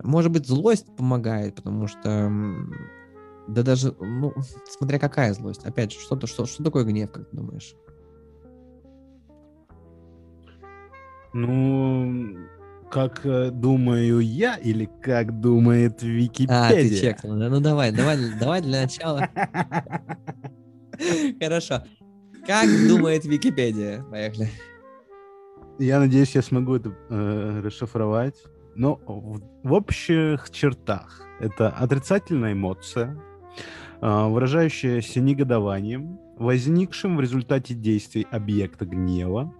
[0.01, 2.31] Может быть, злость помогает, потому что,
[3.47, 4.33] да даже, ну,
[4.69, 5.65] смотря какая злость.
[5.65, 7.75] Опять же, что, что, что такое гнев, как ты думаешь?
[11.33, 12.37] Ну,
[12.91, 17.01] как э, думаю я или как думает А, ты Википедия?
[17.01, 17.49] чекнул, да?
[17.49, 19.27] Ну давай, давай, давай для начала.
[21.39, 21.83] Хорошо.
[22.45, 24.03] Как думает Википедия?
[24.03, 24.49] Поехали.
[25.79, 28.35] Я надеюсь, я смогу это э, расшифровать.
[28.75, 33.17] Но в, в общих чертах это отрицательная эмоция,
[34.01, 39.53] э, выражающаяся негодованием, возникшим в результате действий объекта гнева,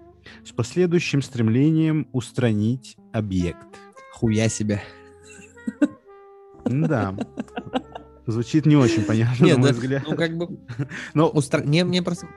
[0.45, 3.67] с последующим стремлением устранить объект.
[4.13, 4.81] Хуя себе.
[6.65, 7.15] Да.
[8.25, 10.03] Звучит не очень понятно, Нет, на мой да, взгляд.
[10.07, 10.59] Ну, как бы,
[11.13, 12.27] Но, устра- мне, мне просто,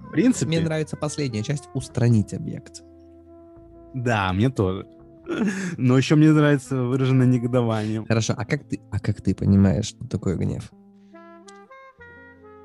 [0.00, 2.82] в принципе, мне нравится последняя часть, устранить объект.
[3.94, 4.86] да, мне тоже.
[5.78, 8.04] Но еще мне нравится выраженное негодование.
[8.06, 10.70] Хорошо, а как ты, а как ты понимаешь, что такое гнев?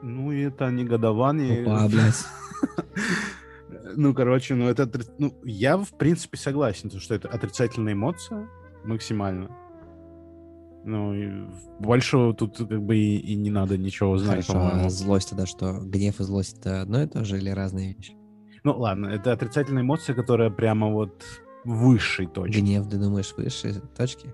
[0.06, 1.64] Ну, это негодование.
[1.64, 2.24] Опа, блядь.
[3.98, 4.90] Ну, короче, ну это...
[5.20, 8.50] Ну, я, в принципе, согласен, то, что это отрицательная эмоция
[8.84, 9.50] максимально.
[10.84, 11.48] Ну, и
[11.80, 14.86] большого тут как бы и, и не надо ничего знать, Хорошо, по-моему.
[14.86, 15.80] а злость тогда что?
[15.82, 18.14] Гнев и злость это одно и то же или разные вещи?
[18.64, 21.24] Ну, ладно, это отрицательная эмоция, которая прямо вот
[21.64, 22.60] высшей точки.
[22.60, 24.34] Гнев, ты думаешь, выше точки?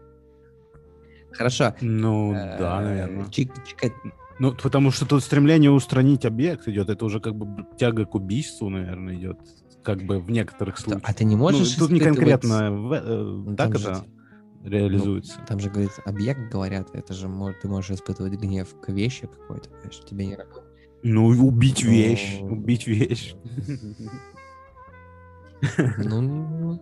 [1.32, 1.76] Хорошо.
[1.82, 3.26] Ну, э, да, наверное.
[3.26, 3.53] чик-
[4.41, 6.89] Ну, потому что тут стремление устранить объект идет.
[6.89, 9.37] Это уже как бы тяга к убийству, наверное, идет.
[9.83, 11.03] Как бы в некоторых что, случаях.
[11.07, 14.05] А ты не Ну, можешь тут не конкретно в- э, Ну, так же это
[14.63, 15.39] реализуется.
[15.47, 17.29] Там же говорит, объект говорят, это же
[17.61, 20.65] ты можешь испытывать гнев к вещи какой-то, понимаешь, тебе не работает.
[21.03, 22.39] Ну, убить вещь.
[22.41, 22.53] Ну.
[22.53, 23.35] Убить вещь.
[25.99, 26.81] Ну,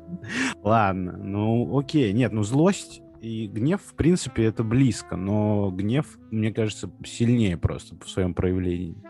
[0.64, 2.14] Ладно, ну окей.
[2.14, 7.96] Нет, ну злость и гнев, в принципе, это близко, но гнев, мне кажется, сильнее просто
[8.04, 9.02] в своем проявлении.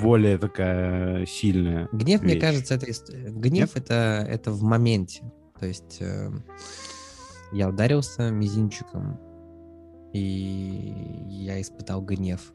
[0.00, 1.88] Более такая сильная.
[1.92, 2.42] гнев, мне вещь.
[2.42, 5.22] кажется, это ист- гнев это это в моменте.
[5.60, 6.30] То есть э,
[7.52, 9.20] я ударился мизинчиком
[10.12, 10.92] и
[11.28, 12.52] я испытал гнев.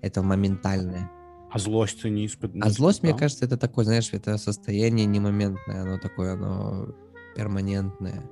[0.00, 1.10] Это моментальное.
[1.50, 2.64] А злость ты не испытываешь?
[2.64, 6.88] А злость, мне кажется, это такое, знаешь, это состояние не моментное, оно такое, оно
[7.34, 8.22] перманентное,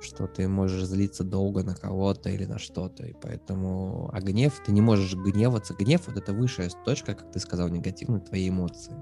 [0.00, 4.72] что ты можешь злиться долго на кого-то или на что-то, и поэтому, а гнев, ты
[4.72, 8.94] не можешь гневаться, гнев вот это высшая точка, как ты сказал, негативной твоей эмоции.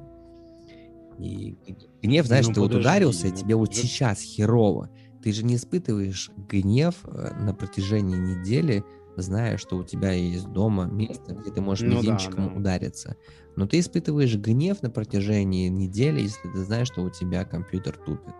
[1.18, 1.56] И
[2.02, 3.88] гнев, знаешь, Ну, ты вот подожди, ударился, и ну, тебе вот подожди.
[3.88, 4.90] сейчас херово,
[5.22, 8.84] ты же не испытываешь гнев э, на протяжении недели,
[9.16, 12.54] зная, что у тебя есть дома место, где ты можешь Ну да, мизинчиком да.
[12.54, 13.16] удариться.
[13.56, 18.34] Но ты испытываешь гнев на протяжении недели, если ты знаешь, что у тебя компьютер тупит.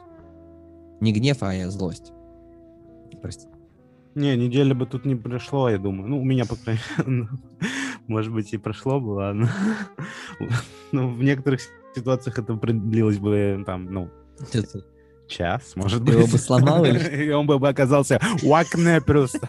[1.00, 2.12] Не гнев, а злость.
[3.26, 3.48] Прости.
[4.14, 6.08] Не, недели бы тут не прошло, я думаю.
[6.08, 7.28] Ну, у меня, по крайней мере, ну,
[8.06, 9.50] может быть, и прошло бы, ладно.
[10.92, 11.60] Ну, в некоторых
[11.96, 14.10] ситуациях это продлилось бы, там, ну,
[15.26, 16.14] час, может быть.
[16.14, 19.48] его бы сломал или И он бы оказался в окне просто.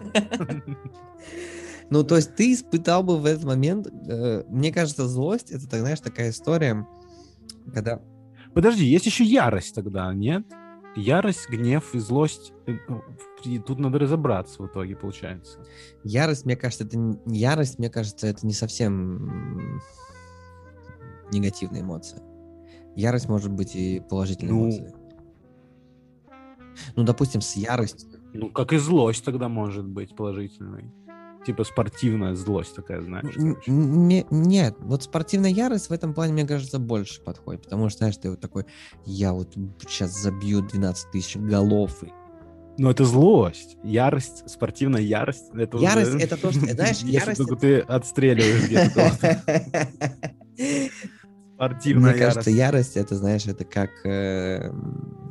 [1.92, 5.82] Ну, то есть ты испытал бы в этот момент, э, мне кажется, злость, это, так,
[5.82, 6.88] знаешь, такая история,
[7.72, 8.02] когда...
[8.56, 10.48] Подожди, есть еще ярость тогда, нет?
[10.98, 12.54] Ярость, гнев и злость.
[12.66, 12.74] Э,
[13.44, 15.64] и Тут надо разобраться в итоге, получается.
[16.04, 19.80] Ярость, мне кажется, это не- ярость, мне кажется, это не совсем
[21.32, 22.22] негативная эмоция.
[22.96, 24.64] Ярость может быть и положительной Ну.
[24.64, 24.94] эмоцией.
[26.96, 28.20] Ну, допустим, с яростью.
[28.34, 30.92] Ну, как и злость тогда может быть положительной.
[31.46, 33.36] Типа спортивная злость такая, знаешь.
[33.68, 37.64] Не- Нет, вот спортивная ярость в этом плане, мне кажется, больше подходит.
[37.64, 38.66] Потому что, знаешь, ты вот такой,
[39.06, 39.54] я вот
[39.88, 42.04] сейчас забью 12 тысяч голов.
[42.04, 42.12] и-
[42.80, 43.78] Ну, это злость.
[43.84, 45.46] Ярость, спортивная ярость.
[45.54, 49.12] Это Ярость уже- это то, что- знаешь, Если ярость только ты отстреливаешь где-то.
[51.56, 52.96] Спортивная Мне кажется, ярость.
[52.96, 55.27] ярость это, знаешь, это как э, м,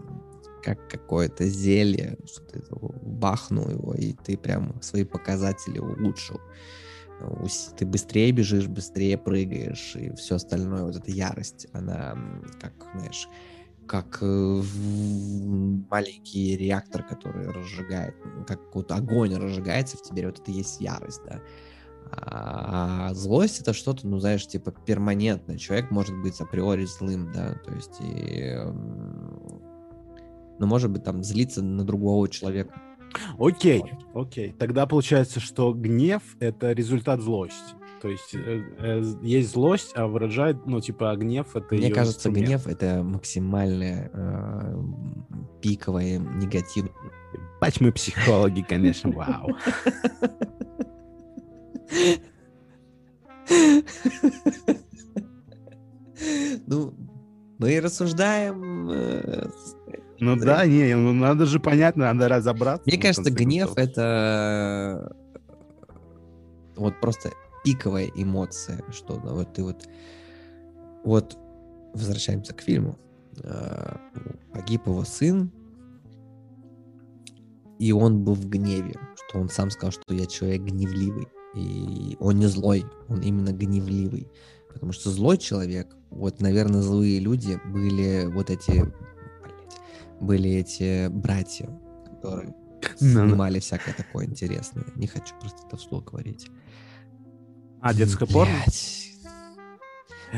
[0.67, 2.61] как какое-то зелье, что ты
[3.03, 6.41] бахнул его, и ты прям свои показатели улучшил.
[7.79, 12.19] Ты быстрее бежишь, быстрее прыгаешь, и все остальное, вот эта ярость, она
[12.61, 13.29] как, знаешь,
[13.87, 14.63] как э,
[15.89, 18.17] маленький реактор, который разжигает,
[18.49, 21.41] как вот огонь разжигается в тебе, вот это есть ярость, да.
[22.11, 25.59] А злость это что-то, ну, знаешь, типа перманентное.
[25.59, 28.57] Человек может быть априори злым, да, то есть и...
[30.59, 32.81] Ну, может быть, там, злиться на другого человека.
[33.39, 33.83] Окей,
[34.15, 34.53] окей.
[34.59, 37.75] Тогда получается, что гнев— это результат злости.
[38.03, 42.29] То есть э, э, есть злость, а выражает, ну, типа, а гнев— это Мне кажется,
[42.29, 42.47] инструмент.
[42.47, 44.83] гнев это максимальное э,
[45.63, 46.87] пиковое негатив.
[47.61, 49.49] Бать мы психологи, конечно, вау.
[56.67, 56.95] Ну,
[57.59, 58.91] мы рассуждаем.
[60.21, 62.83] Э, Ну да, не, ну надо же понять, надо разобраться.
[62.87, 65.17] Мне кажется, гнев это
[66.77, 67.33] вот просто
[67.65, 69.89] пиковая эмоция, что вот ты вот
[71.05, 71.37] вот
[71.95, 72.99] возвращаемся к фильму.
[73.45, 74.01] А,
[74.53, 75.53] Погиб его сын,
[77.79, 81.29] и он был в гневе, что он сам сказал, что я человек гневливый.
[81.55, 84.31] И он не злой, он именно гневливый.
[84.73, 88.93] Потому что злой человек, вот, наверное, злые люди были вот эти,
[90.21, 91.69] были эти братья,
[92.11, 92.55] которые
[92.97, 94.85] снимали всякое такое интересное.
[94.97, 96.49] Не хочу просто это вслух говорить.
[97.81, 98.55] А, детское порно?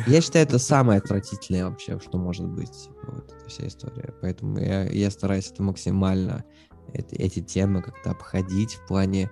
[0.07, 2.89] Я считаю, это самое отвратительное вообще, что может быть.
[3.05, 4.14] Вот эта вся история.
[4.20, 6.45] Поэтому я, я стараюсь это максимально,
[6.93, 9.31] эти, эти темы как-то обходить в плане...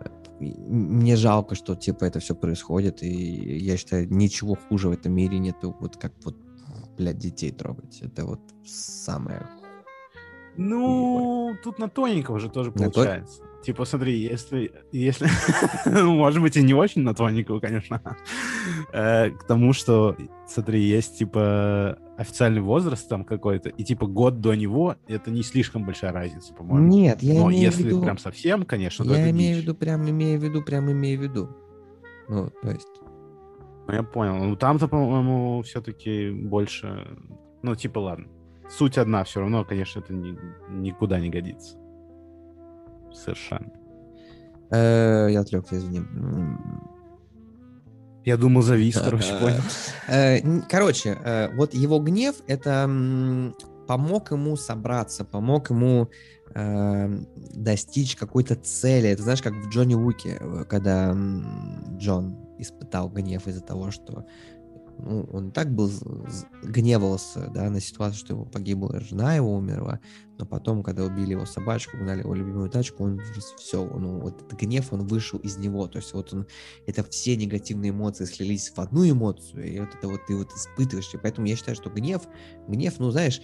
[0.00, 0.08] э,
[0.40, 5.38] Мне жалко, что типа это все происходит, и я считаю, ничего хуже в этом мире
[5.38, 6.36] нету, вот как вот,
[6.96, 8.00] блядь, детей трогать.
[8.02, 9.46] Это вот самое...
[10.56, 13.42] Ну, тут на тоненького же тоже На тон- получается.
[13.64, 14.72] Типа, смотри, если...
[14.92, 15.26] если...
[15.86, 18.00] ну, может быть, и не очень на тоненького, конечно.
[18.92, 20.16] Э, К тому, что,
[20.46, 25.84] смотри, есть, типа, официальный возраст там какой-то, и, типа, год до него, это не слишком
[25.84, 26.86] большая разница, по-моему.
[26.88, 28.02] Нет, я Но имею в если виду...
[28.02, 31.22] прям совсем, конечно, то Я имею в виду, прям имею в виду, прям имею в
[31.22, 31.48] виду.
[32.28, 32.88] Ну, то есть...
[33.86, 34.34] Ну, я понял.
[34.36, 37.06] Ну, там-то, по-моему, все-таки больше...
[37.62, 38.26] Ну, типа, ладно.
[38.70, 40.38] Суть одна, все равно, конечно, это ни-
[40.70, 41.76] никуда не годится.
[43.12, 43.70] Совершенно.
[44.70, 46.00] э, я отвлекся, извини.
[48.24, 49.60] Я думал, завис, короче, понял.
[50.08, 52.88] Э, Короче, э, вот его гнев это
[53.86, 56.08] помог ему собраться, помог ему
[57.54, 59.08] достичь какой-то цели.
[59.08, 61.12] Это знаешь, как в Джонни Уике, когда
[61.98, 64.26] Джон испытал гнев из-за того, что
[64.98, 65.90] ну, он так был
[66.62, 70.00] гневался да, на ситуацию, что его погибла жена, его умерла,
[70.38, 73.20] но потом, когда убили его собачку, угнали его любимую тачку, он
[73.56, 76.46] все, ну, вот этот гнев, он вышел из него, то есть вот он,
[76.86, 81.12] это все негативные эмоции слились в одну эмоцию, и вот это вот ты вот испытываешь,
[81.12, 82.22] и поэтому я считаю, что гнев,
[82.68, 83.40] гнев, ну, знаешь,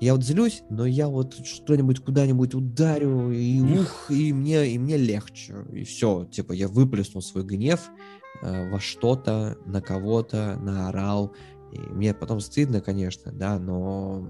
[0.00, 4.96] я вот злюсь, но я вот что-нибудь куда-нибудь ударю, и ух, и мне, и мне
[4.96, 7.90] легче, и все, типа я выплеснул свой гнев
[8.42, 11.34] во что-то, на кого-то, наорал,
[11.72, 14.26] и мне потом стыдно, конечно, да, но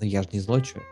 [0.00, 0.88] но я же не злой человек.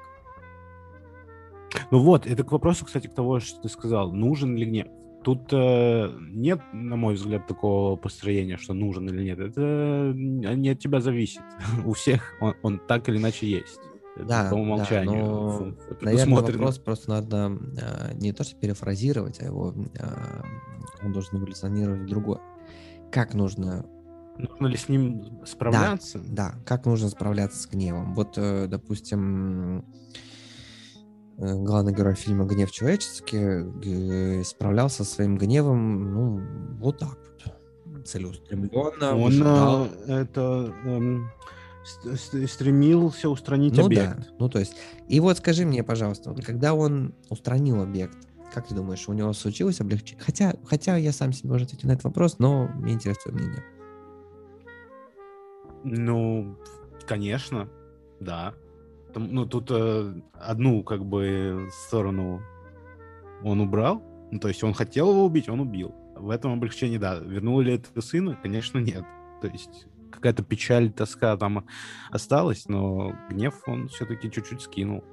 [1.90, 4.86] Ну вот, это к вопросу, кстати, к того, что ты сказал, нужен ли гнев.
[5.24, 9.38] Тут э, нет, на мой взгляд, такого построения, что нужен или нет.
[9.38, 11.42] Это не от тебя зависит.
[11.84, 13.80] У всех он, он так или иначе есть.
[14.16, 15.24] Это Да, по да, умолчанию.
[15.24, 20.44] но, функция Наверное, вопрос просто надо а, не то, что перефразировать, а его а,
[21.04, 22.40] он должен эволюционировать в другое.
[23.12, 23.84] Как нужно,
[24.36, 26.18] Нужно ли с ним справляться?
[26.28, 28.14] да, как нужно справляться с гневом?
[28.14, 29.84] Вот, э, допустим,
[31.38, 33.62] э, главный герой фильма «Гнев человеческий»
[34.38, 36.40] г- справлялся со своим гневом, ну,
[36.80, 37.18] вот так
[37.86, 39.84] вот, целеустремленно, Он выжидал.
[40.06, 41.30] э, это эм,
[41.84, 44.16] ст- ст- стремился устранить Ну объект.
[44.18, 44.74] да, ну то есть.
[45.08, 48.16] И вот скажи мне, пожалуйста, вот когда он устранил объект,
[48.54, 50.22] как ты думаешь, у него случилось облегчение?
[50.24, 53.64] Хотя, хотя я сам себе уже ответил на этот вопрос, но мне интересует твое мнение.
[55.82, 56.56] Ну,
[57.06, 57.68] конечно,
[58.20, 58.54] да.
[59.14, 62.42] Ну, тут э, одну, как бы, сторону
[63.42, 64.02] он убрал.
[64.30, 65.94] Ну, то есть он хотел его убить, он убил.
[66.16, 67.16] В этом облегчении, да.
[67.16, 68.38] Вернул ли это сына?
[68.40, 69.04] Конечно, нет.
[69.40, 71.66] То есть какая-то печаль, тоска там
[72.10, 75.04] осталась, но гнев он все-таки чуть-чуть скинул.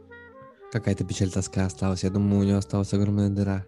[0.72, 2.04] Какая-то печаль, тоска осталась.
[2.04, 3.66] Я думаю, у него осталась огромная дыра.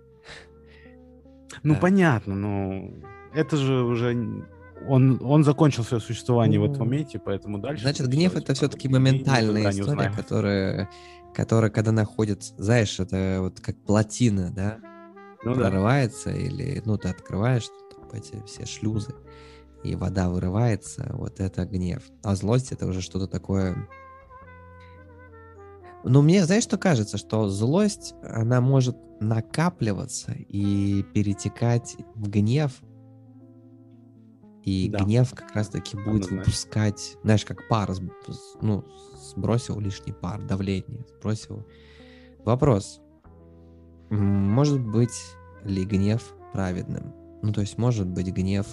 [1.62, 1.80] Ну, Да.
[1.80, 2.90] понятно, но
[3.34, 4.46] это же уже...
[4.88, 7.84] Он, он закончил свое существование в этом Ну, моменте, поэтому дальше...
[7.84, 10.90] Значит, гнев это все-таки моментальная история, которая,
[11.34, 14.80] которая, когда находится, знаешь, это вот как плотина, да,
[15.44, 15.62] Ну да.
[15.62, 17.68] прорывается, или, ну, ты открываешь
[18.12, 19.16] эти все шлюзы,
[19.84, 22.04] и вода вырывается, вот это гнев.
[22.24, 23.88] А злость это уже что-то такое...
[26.04, 27.18] Но мне, знаешь, что кажется?
[27.18, 32.82] Что злость, она может накапливаться и перетекать в гнев,
[34.64, 35.00] и Да.
[35.00, 36.38] гнев как раз-таки будет Однозначно.
[36.38, 37.92] выпускать, знаешь, как пар,
[38.62, 38.84] ну,
[39.18, 41.66] сбросил лишний пар, давление, сбросил.
[42.46, 43.00] Вопрос.
[44.10, 45.18] может быть
[45.64, 47.14] ли гнев праведным?
[47.42, 48.68] Ну, то есть, может быть гнев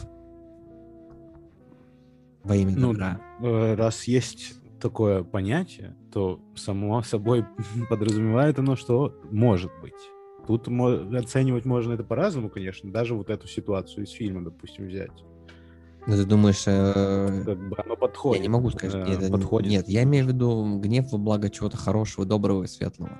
[2.45, 3.21] во имя Ну, добра?
[3.41, 7.45] э, раз есть такое понятие, то само собой
[7.91, 9.95] подразумевает оно, что может быть.
[10.47, 12.91] Тут оценивать можно это по-разному, конечно.
[12.91, 15.11] Даже вот эту ситуацию из фильма, допустим, взять.
[16.07, 18.43] Ну, ты думаешь, э, Как бы оно я подходит.
[18.43, 19.71] не могу сказать, э, нет, это подходит.
[19.71, 23.13] нет, я имею в виду гнев во благо чего-то хорошего, доброго и светлого.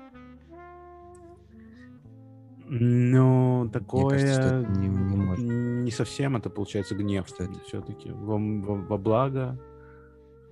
[2.73, 4.17] Ну, такое...
[4.17, 5.43] кажется, не- не может.
[5.45, 7.59] не совсем это получается гнев Что это?
[7.67, 8.11] все-таки.
[8.11, 9.59] Во, во- во благо.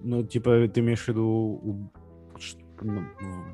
[0.01, 1.91] Ну, типа, ты имеешь в виду
[2.81, 3.03] ну,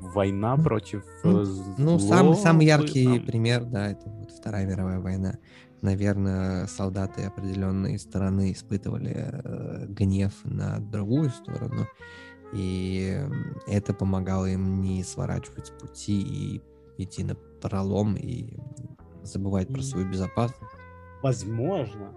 [0.00, 1.46] война против Ну, э,
[1.78, 3.26] Ну, зло, самый, самый вы яркий там?
[3.26, 5.38] пример, да, это вот Вторая мировая война.
[5.82, 11.86] Наверное, солдаты определенной стороны испытывали э, гнев на другую сторону,
[12.52, 13.20] и
[13.66, 16.62] это помогало им не сворачивать с пути и
[16.98, 18.56] идти на пролом и
[19.22, 20.62] забывать про свою безопасность.
[21.22, 22.14] Возможно.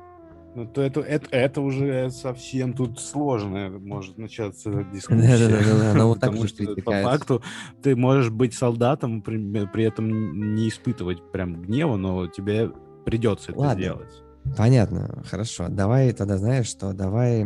[0.56, 5.48] Ну, то это, это, это уже совсем тут сложно может начаться дискуссия.
[5.48, 7.42] Да-да-да, она вот так Потому вот что по факту
[7.84, 12.72] ты можешь быть солдатом, при, при этом не испытывать прям гнева, но тебе
[13.06, 13.82] придется это Ладно.
[13.84, 14.24] сделать.
[14.58, 15.68] Понятно, хорошо.
[15.70, 16.94] Давай тогда знаешь что?
[16.94, 17.42] Давай.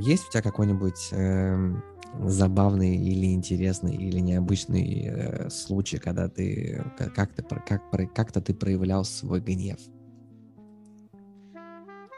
[0.00, 1.82] Есть у тебя какой-нибудь эм,
[2.24, 7.82] забавный или интересный или необычный э, случай, когда ты ка- как ты про- как
[8.14, 9.78] как-то ты проявлял свой гнев?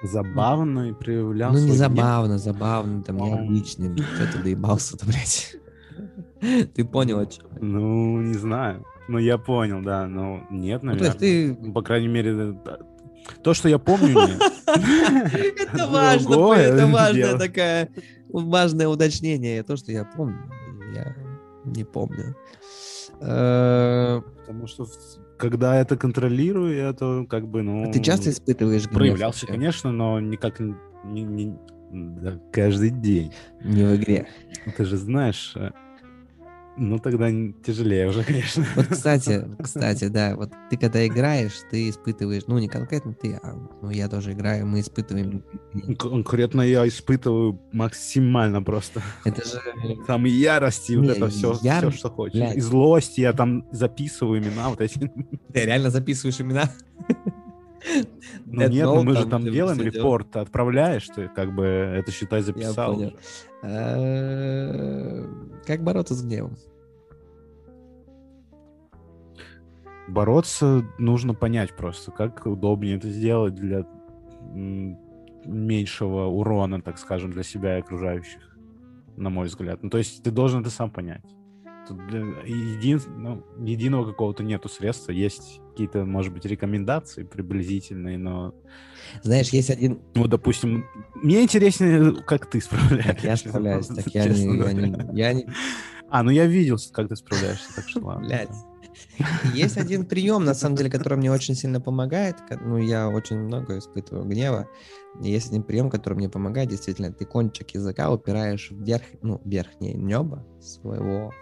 [0.04, 3.28] Забавно и проявлял ну не забавно, забавно, там Ам.
[3.28, 3.96] необычный.
[3.96, 5.56] Что ты доебался-то, блядь?
[6.74, 7.46] Ты понял, о чем?
[7.60, 8.84] Ну, не знаю.
[9.08, 11.06] Ну, я понял, да, но нет, Ну, то наверное.
[11.06, 12.58] есть ты Ну, По крайней мере,
[13.42, 14.18] то, что я помню.
[14.66, 17.38] Это важно, это важная дело.
[17.38, 17.88] такая
[18.28, 19.62] важное уточнение.
[19.62, 20.50] То, что я помню,
[20.94, 21.14] я
[21.64, 22.34] не помню.
[23.20, 24.86] Э, Потому что
[25.36, 27.90] когда это контролирую, я то как бы, ну...
[27.92, 28.94] Ты часто испытываешь гнев?
[28.94, 30.74] проявлялся, конечно, но никак не,
[31.04, 31.56] не- не-
[32.20, 33.32] да, каждый день.
[33.62, 34.28] Не в игре.
[34.76, 35.70] Ты же знаешь, э,
[36.76, 37.30] ну тогда
[37.64, 38.64] тяжелее уже, конечно.
[38.76, 43.54] Вот, кстати, кстати, да, вот ты когда играешь, ты испытываешь, ну, не конкретно ты, а
[43.82, 45.44] ну, я тоже играю, мы испытываем.
[45.98, 49.02] Конкретно я испытываю максимально просто.
[49.24, 49.60] Это же...
[50.06, 52.34] Там и ярость, и вот Не, это все, яр- все, что хочешь.
[52.34, 52.56] блядь.
[52.56, 54.98] И злость, я там записываю имена вот эти.
[55.52, 56.70] Ты реально записываешь имена?
[58.46, 61.64] Ну Dead нет, ну Note мы же там делаем репорт, ты отправляешь, ты как бы
[61.64, 62.94] это, считай, Я записал.
[62.94, 63.08] понял.
[63.08, 63.16] уже.
[63.62, 65.26] Э,
[65.66, 66.56] Как бороться с гневом?
[70.08, 73.86] Бороться нужно понять просто, как удобнее это сделать для
[75.46, 78.56] меньшего урона, так скажем, для себя и окружающих,
[79.16, 79.82] на мой взгляд.
[79.82, 81.24] Ну, то есть ты должен это сам понять.
[81.88, 85.12] Тут для- един- ну, единого какого-то нету средства.
[85.12, 88.54] Есть какие-то, может быть, рекомендации приблизительные, но,
[89.22, 90.00] Знаешь, есть один...
[90.14, 90.84] ну, допустим,
[91.14, 93.12] мне интереснее, как ты справляешься.
[93.14, 94.58] Так я справляюсь, так я не...
[94.58, 95.46] я не- Я не...
[96.10, 98.26] А, ну я видел, как ты справляешься, так что ладно.
[98.28, 98.48] Блядь.
[99.54, 102.36] Есть один прием, на самом деле, который мне очень сильно помогает.
[102.60, 104.68] Ну, я очень много испытываю гнева.
[105.20, 106.68] Есть один прием, который мне помогает.
[106.70, 111.32] Действительно, ты кончик языка упираешь вверх, ну, верхнее небо своего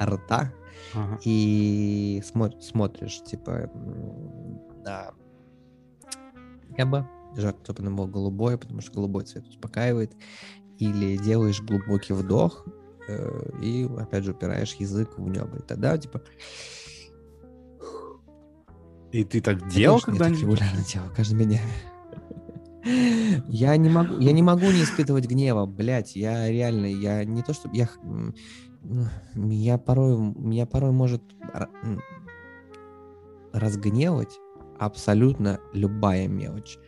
[0.00, 0.52] рта
[0.94, 1.18] Ага.
[1.24, 3.70] и смо- смотришь, типа,
[4.84, 5.10] на
[6.76, 7.08] небо,
[7.80, 10.12] оно было голубое, потому что голубой цвет успокаивает.
[10.78, 12.64] Или делаешь глубокий вдох
[13.08, 15.56] э, и, опять же, упираешь язык в небо.
[15.58, 16.22] И тогда, типа,
[19.10, 20.42] И ты так делал Конечно, так когда-нибудь?
[20.60, 21.60] регулярно делаю, каждый день.
[23.48, 27.52] Я не могу, я не могу не испытывать гнева, блядь, я реально, я не то
[27.52, 27.88] чтобы, я,
[28.82, 31.22] х- м, м, я порой, меня порой может
[33.52, 34.38] разгневать
[34.78, 36.78] абсолютно любая мелочь.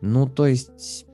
[0.00, 1.06] Ну, то есть,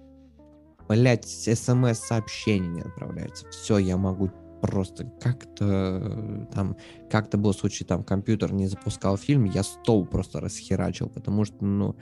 [0.88, 4.30] блядь, смс-сообщение не отправляется, все, я могу
[4.60, 6.76] просто как-то там,
[7.10, 11.96] как-то был случай, там, компьютер не запускал фильм, я стол просто расхерачил, потому что, ну,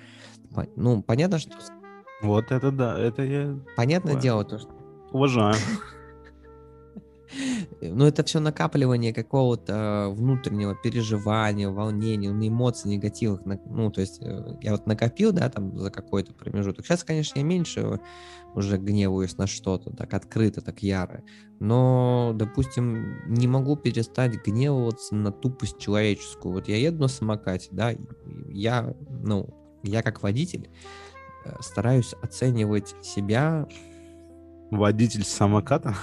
[0.55, 1.53] по- ну, понятно, что,
[2.23, 4.23] Вот это да, это я понятное Ладно.
[4.23, 4.69] дело, то, что
[5.11, 5.57] уважаю.
[7.81, 13.61] Ну, это все накапливание какого-то внутреннего переживания, волнения, ну, эмоций негативных.
[13.67, 16.87] Ну, то есть э, я вот накопил, да, там за какой-то промежуток.
[16.87, 18.01] Сейчас, конечно, я меньше
[18.55, 21.23] уже гневаюсь на что-то, так открыто, так яро.
[21.61, 26.55] Но, допустим, не могу перестать гневаться на тупость человеческую.
[26.55, 27.95] Вот я еду на самокате, да,
[28.49, 29.49] я, ну,
[29.83, 30.69] я как водитель
[31.45, 33.67] э, стараюсь оценивать себя,
[34.71, 35.97] Водитель самоката?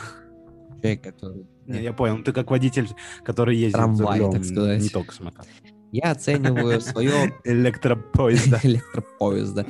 [0.82, 1.46] Человек, который...
[1.66, 2.24] Не, я понял.
[2.24, 2.90] Ты как водитель,
[3.24, 4.82] который ездит за Трамвай, рулем, так сказать.
[4.82, 5.48] не только самокат.
[5.92, 8.60] Я оцениваю свое Электропоезда.
[8.64, 9.66] электропоезда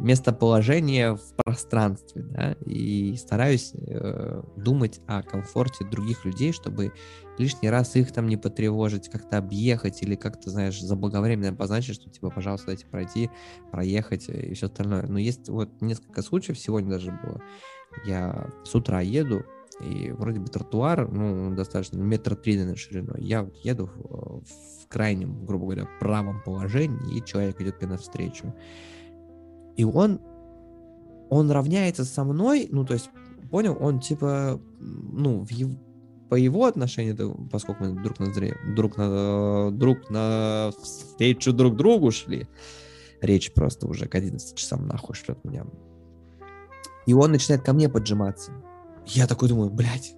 [0.00, 6.92] местоположение в пространстве, да, и стараюсь э, думать о комфорте других людей, чтобы
[7.36, 12.30] лишний раз их там не потревожить, как-то объехать или как-то, знаешь, заблаговременно обозначить, что типа,
[12.30, 13.30] пожалуйста, дайте пройти,
[13.70, 15.06] проехать и все остальное.
[15.06, 17.42] Но есть вот несколько случаев, сегодня даже было,
[18.06, 19.44] я с утра еду,
[19.82, 23.22] и вроде бы тротуар, ну, достаточно, метра три на шириной.
[23.22, 28.54] Я вот еду в, в крайнем, грубо говоря, правом положении, и человек идет мне навстречу.
[29.76, 30.20] И он,
[31.30, 33.10] он равняется со мной, ну, то есть,
[33.50, 35.78] понял, он типа, ну, в ев-
[36.28, 38.32] по его отношению, поскольку мы друг на
[38.76, 42.46] друг на друг на встречу друг другу шли,
[43.20, 45.66] речь просто уже к 11 часам нахуй шлет меня.
[47.06, 48.52] И он начинает ко мне поджиматься.
[49.12, 50.14] Я такой думаю, блядь,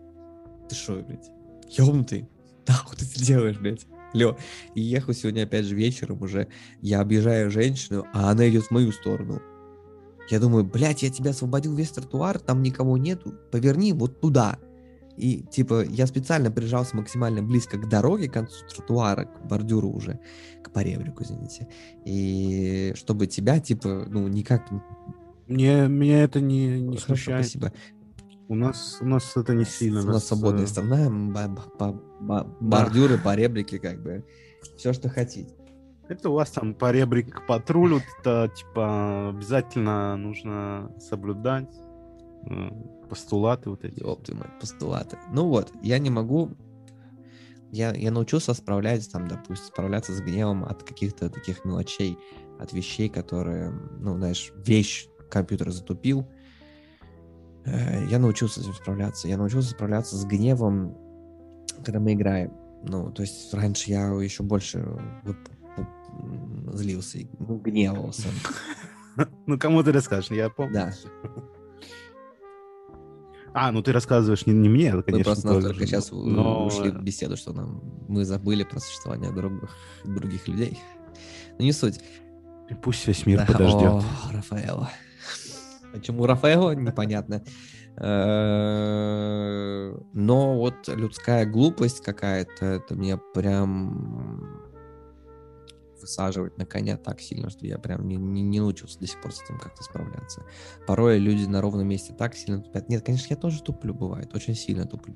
[0.69, 1.31] ты что, блядь,
[1.71, 2.29] ёбнутый?
[2.67, 3.87] Нахуй ты это делаешь, блядь?
[4.13, 4.37] Лё.
[4.75, 6.49] И ехал сегодня опять же вечером уже.
[6.81, 9.41] Я объезжаю женщину, а она идет в мою сторону.
[10.31, 14.59] Я думаю, блядь, я тебя освободил весь тротуар, там никого нету, поверни вот туда.
[15.17, 20.21] И, типа, я специально прижался максимально близко к дороге, к концу тротуара, к бордюру уже,
[20.63, 21.69] к поребрику, извините.
[22.05, 24.71] И чтобы тебя, типа, ну, никак...
[25.49, 27.47] Мне, меня это не, не Хорошо, смущает.
[27.47, 27.73] спасибо.
[28.49, 30.01] У нас, у нас это не сильно.
[30.01, 31.09] У нас свободная э, страна,
[32.61, 34.25] бордюры, поребрики, как бы.
[34.77, 35.55] Все, что хотите.
[36.09, 41.73] Это у вас там по ребрик патруль, вот это типа обязательно нужно соблюдать
[42.51, 42.71] э,
[43.09, 44.03] постулаты вот эти.
[44.03, 45.19] Мать, постулаты.
[45.33, 46.51] Ну вот, я не могу...
[47.71, 52.19] Я, я научился справляться, там, допустим, справляться с гневом от каких-то таких мелочей,
[52.59, 56.27] от вещей, которые, ну, знаешь, вещь компьютер затупил.
[57.65, 59.29] Э, Я научился с этим справляться.
[59.29, 60.97] Я научился справляться с гневом,
[61.85, 62.53] когда мы играем.
[62.85, 64.85] Ну, то есть раньше я еще больше
[66.73, 68.29] злился, и, ну, гневался.
[69.47, 70.73] Ну, кому ты расскажешь, я помню.
[70.75, 70.93] Да.
[73.55, 76.65] А, ну ты рассказываешь не, не мне, это, Мы конечно, просто тоже, настолько сейчас но-
[76.67, 79.69] ушли в беседу, что нам мы забыли про существование других,
[80.05, 80.79] других людей.
[81.59, 82.01] Но не суть.
[82.71, 83.83] И пусть весь мир Да, подождет.
[83.91, 84.03] О,
[84.33, 84.89] Рафаэло.
[85.93, 87.43] Почему Рафаэло, непонятно.
[87.97, 88.83] Э,
[90.13, 94.73] Но вот людская глупость какая-то, это меня прям
[96.03, 99.33] высаживает на коня так сильно, что я прям не, не, не научился до сих пор
[99.33, 100.45] с этим как-то справляться.
[100.87, 102.89] Порой люди на ровном месте так сильно тупят.
[102.89, 105.15] Нет, конечно, я тоже туплю, бывает, очень сильно туплю.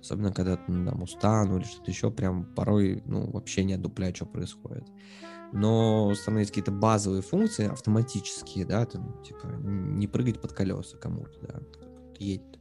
[0.00, 4.26] Особенно, когда ну, там устану или что-то еще, прям порой, ну, вообще не отдупляю, что
[4.26, 4.86] происходит.
[5.52, 11.60] Но есть какие-то базовые функции автоматические, да, там, типа, не прыгать под колеса кому-то, да,
[12.18, 12.58] едет.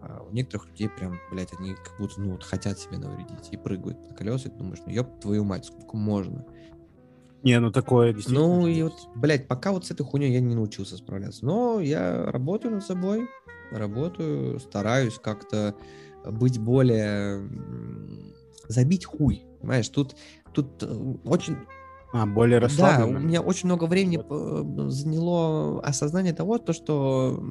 [0.00, 3.56] А у некоторых людей прям, блядь, они как будто, ну, вот хотят себе навредить и
[3.56, 6.44] прыгают под колеса, и ты думаешь, ну, ёб твою мать, сколько можно?
[7.42, 8.46] Не, ну такое действительно.
[8.46, 11.44] Ну, и вот, блядь, пока вот с этой хуйней я не научился справляться.
[11.44, 13.28] Но я работаю над собой,
[13.70, 15.74] работаю, стараюсь как-то
[16.24, 17.48] быть более...
[18.66, 19.88] Забить хуй, понимаешь?
[19.88, 20.14] Тут,
[20.52, 21.56] тут э, очень...
[22.10, 23.18] А, более Да, расслабленно.
[23.18, 27.42] у меня очень много времени э, заняло осознание того, то, что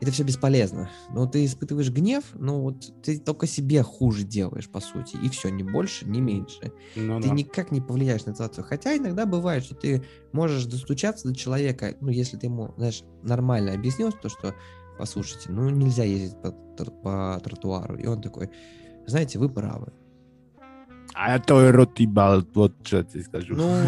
[0.00, 0.90] это все бесполезно.
[1.10, 5.16] Но ты испытываешь гнев, но вот ты только себе хуже делаешь, по сути.
[5.16, 7.34] И все, ни больше, ни меньше Ну ты да.
[7.34, 8.64] никак не повлияешь на ситуацию.
[8.64, 13.72] Хотя иногда бывает, что ты можешь достучаться до человека, ну, если ты ему, знаешь, нормально
[13.72, 14.54] объяснил то, что,
[14.98, 17.96] послушайте, ну, нельзя ездить по, по тротуару.
[17.96, 18.50] И он такой,
[19.06, 19.92] знаете, вы правы.
[21.14, 23.54] А это рот ебал, вот что я тебе скажу.
[23.54, 23.84] Ну,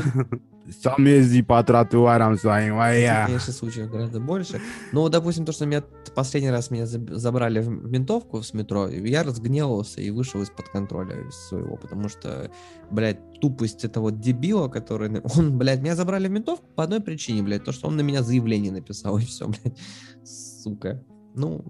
[0.80, 3.26] Сам езди по тротуарам своим, а я...
[3.26, 4.60] конечно, случаев гораздо больше.
[4.92, 5.82] Но, допустим, то, что меня
[6.14, 11.28] последний раз меня заб- забрали в ментовку с метро, я разгневался и вышел из-под контроля
[11.30, 12.50] своего, потому что,
[12.90, 15.20] блядь, тупость этого дебила, который...
[15.36, 18.22] Он, блядь, меня забрали в ментовку по одной причине, блядь, то, что он на меня
[18.22, 19.78] заявление написал, и все, блядь.
[20.24, 21.02] Сука.
[21.34, 21.64] Ну,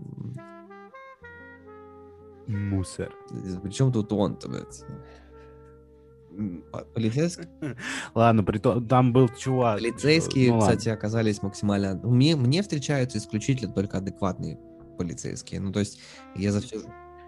[2.46, 3.10] Мусор.
[3.62, 4.84] причем тут он-то, блядь?
[6.72, 7.46] По- Полицейский,
[8.14, 9.78] Ладно, прито- там был чувак.
[9.78, 10.76] полицейские, Ну, ладно.
[10.76, 12.00] кстати, оказались максимально...
[12.02, 14.58] Мне, мне встречаются исключительно только адекватные
[14.98, 15.60] полицейские.
[15.60, 16.00] Ну, то есть
[16.36, 16.80] я за все...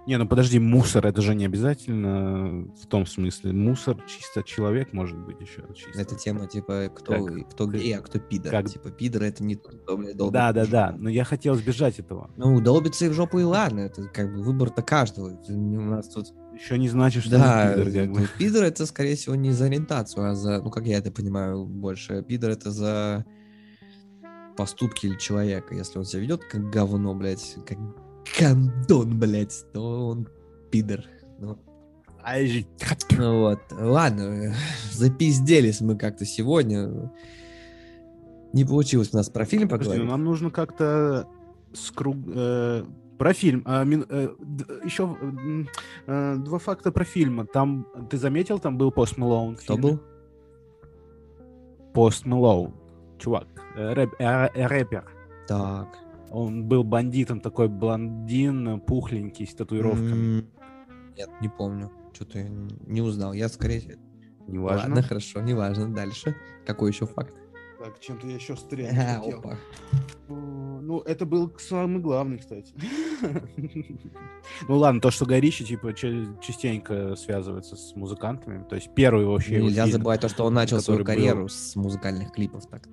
[0.06, 3.52] Не, ну подожди, мусор, это же не обязательно в том смысле.
[3.54, 5.64] Мусор чисто человек может быть еще.
[5.74, 5.98] Чисто.
[5.98, 8.52] Это тема, типа, кто, Как- кто гей, а кто пидор.
[8.52, 10.94] как- Типа, пидор это не кто, блядь, долбит Да, да, да.
[10.98, 12.30] Но я хотел избежать этого.
[12.36, 13.80] Ну, долбится и в жопу, и ладно.
[13.80, 15.40] Это как бы выбор-то каждого.
[15.48, 16.26] У нас тут...
[16.54, 18.20] Еще не значит, что Да, пидор, как бы.
[18.20, 20.62] ну, пидор это, скорее всего, не за ориентацию, а за...
[20.62, 22.22] Ну, как я это понимаю больше.
[22.22, 23.24] Пидор это за
[24.56, 25.74] поступки или человека.
[25.74, 27.78] Если он себя ведет как говно, блядь, как
[28.38, 30.28] гандон, блядь, то он
[30.70, 31.04] пидор.
[31.38, 31.58] Ну,
[33.18, 33.60] Ну Вот.
[33.70, 34.54] Ладно,
[34.92, 37.12] запизделись мы как-то сегодня.
[38.52, 40.04] Не получилось у нас про фильм Подожди, поговорить.
[40.04, 41.28] ну нам нужно как-то
[41.72, 42.16] скруг...
[42.28, 42.84] э,
[43.18, 43.62] про фильм.
[43.66, 44.28] А, мин- э,
[44.84, 45.16] еще
[46.06, 47.46] э, два факта про фильм.
[47.52, 50.00] Там, ты заметил, там был Пост Мэлоун Кто был?
[51.92, 52.74] Пост Мэлоун.
[53.18, 53.46] Чувак,
[53.76, 55.04] э, рэп- э, э, рэпер.
[55.46, 55.88] Так.
[56.30, 60.38] Он был бандитом, такой блондин, пухленький, с татуировками.
[60.40, 60.46] М,
[61.16, 61.90] Нет, не помню.
[62.12, 62.48] Что-то я
[62.86, 63.32] не узнал.
[63.34, 63.98] Я скорее...
[64.48, 64.88] Неважно.
[64.88, 65.94] Ладно, хорошо, неважно.
[65.94, 66.34] Дальше.
[66.66, 67.34] Какой еще факт?
[67.78, 68.90] Так, чем-то я еще стрелю.
[68.98, 69.56] А, опа.
[70.84, 72.74] Ну, это был самый главный, кстати.
[74.68, 78.62] Ну ладно, то, что Горичи, типа, ча- частенько связывается с музыкантами.
[78.68, 82.66] То есть первый вообще Нельзя забывать то, что он начал свою карьеру с музыкальных клипов.
[82.66, 82.86] Так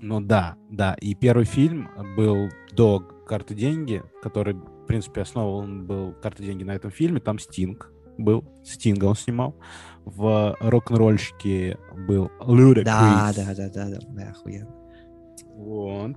[0.00, 0.94] Ну да, да.
[1.00, 6.72] И первый фильм был до «Карты деньги», который, в принципе, основан был «Карты деньги» на
[6.72, 7.20] этом фильме.
[7.20, 8.44] Там Стинг был.
[8.64, 9.56] Стинга он снимал.
[10.04, 12.84] В рок-н-ролльщике был Ludacris.
[12.84, 14.85] Да, да, да, да, да, да, охуенно.
[15.56, 16.16] Вот.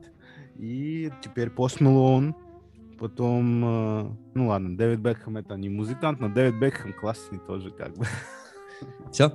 [0.57, 2.35] И теперь Пост Мэлоун.
[2.99, 7.93] Потом, э, ну ладно, Дэвид Бекхэм это не музыкант, но Дэвид Бекхэм классный тоже как
[7.95, 8.05] бы.
[9.11, 9.31] Все?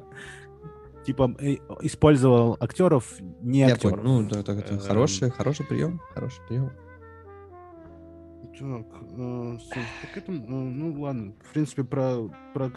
[1.06, 4.01] Типа э, использовал актеров, не Я актеров.
[4.02, 4.20] понял.
[4.20, 4.81] Ну, это, это- это Эм.
[4.81, 5.98] хороший, хороший прием.
[6.12, 6.70] Хороший прием.
[8.59, 8.86] Так,
[9.18, 12.70] э, так это, э, ну ладно, в принципе, про, про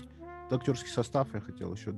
[0.51, 1.93] актерский состав я хотел еще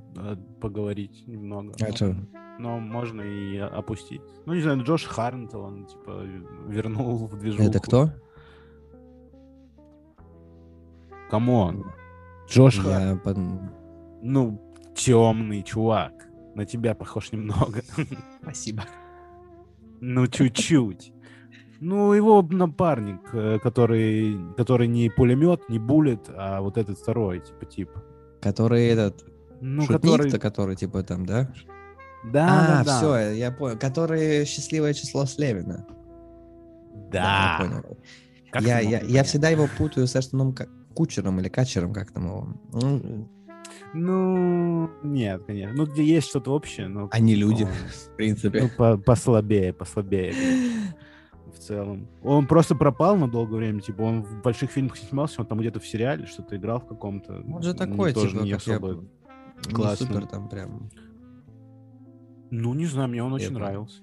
[0.61, 1.73] поговорить немного.
[1.81, 2.15] А но- чё?
[2.59, 4.21] Но можно и опустить.
[4.45, 6.23] Ну, не знаю, Джош Хартнетт, он, типа,
[6.67, 7.63] вернул в движуху.
[7.63, 8.09] Это кто?
[11.29, 11.85] Come on.
[12.49, 12.83] Джош.
[12.83, 13.37] Я под-
[14.21, 14.59] Ну,
[14.95, 16.11] темный чувак.
[16.55, 17.81] На тебя похож немного.
[18.41, 18.83] Спасибо.
[20.01, 21.13] Ну, чуть-чуть.
[21.79, 27.65] Ну, его напарник, э, который, который не пулемет, не буллет, а вот этот второй, типа,
[27.65, 27.89] тип.
[28.41, 29.23] Который этот
[29.61, 30.39] Ну, шутник-то, который...
[30.39, 31.51] который типа там, да?
[32.31, 32.97] Да, а, да, да.
[32.97, 33.77] все, я понял.
[33.77, 35.85] Который счастливое число Слевина.
[37.11, 37.57] Да.
[37.59, 37.97] я понял.
[38.51, 40.55] Как я, я, я всегда его путаю с Эштоном
[40.95, 42.47] Кучером или Качером, как там его.
[42.73, 43.27] Ну,
[43.93, 45.75] Ну, нет, конечно.
[45.75, 47.07] Ну, где есть что-то общее, но...
[47.11, 48.67] Они люди, в Ну, принципе.
[48.77, 50.33] по- послабее, послабее.
[50.33, 50.68] конечно,
[51.53, 52.07] В целом.
[52.23, 53.79] Он просто пропал на долгое время.
[53.81, 56.87] Типа, он в больших фильмах не снимался, он там где-то в сериале что-то играл в
[56.87, 57.43] каком-то.
[57.51, 59.03] Он же м, такой, тоже типа, не как я особо
[59.67, 60.07] Не классный.
[60.07, 60.89] супер там прям.
[62.51, 63.59] Ну, не знаю, мне он очень понял.
[63.59, 64.01] нравился.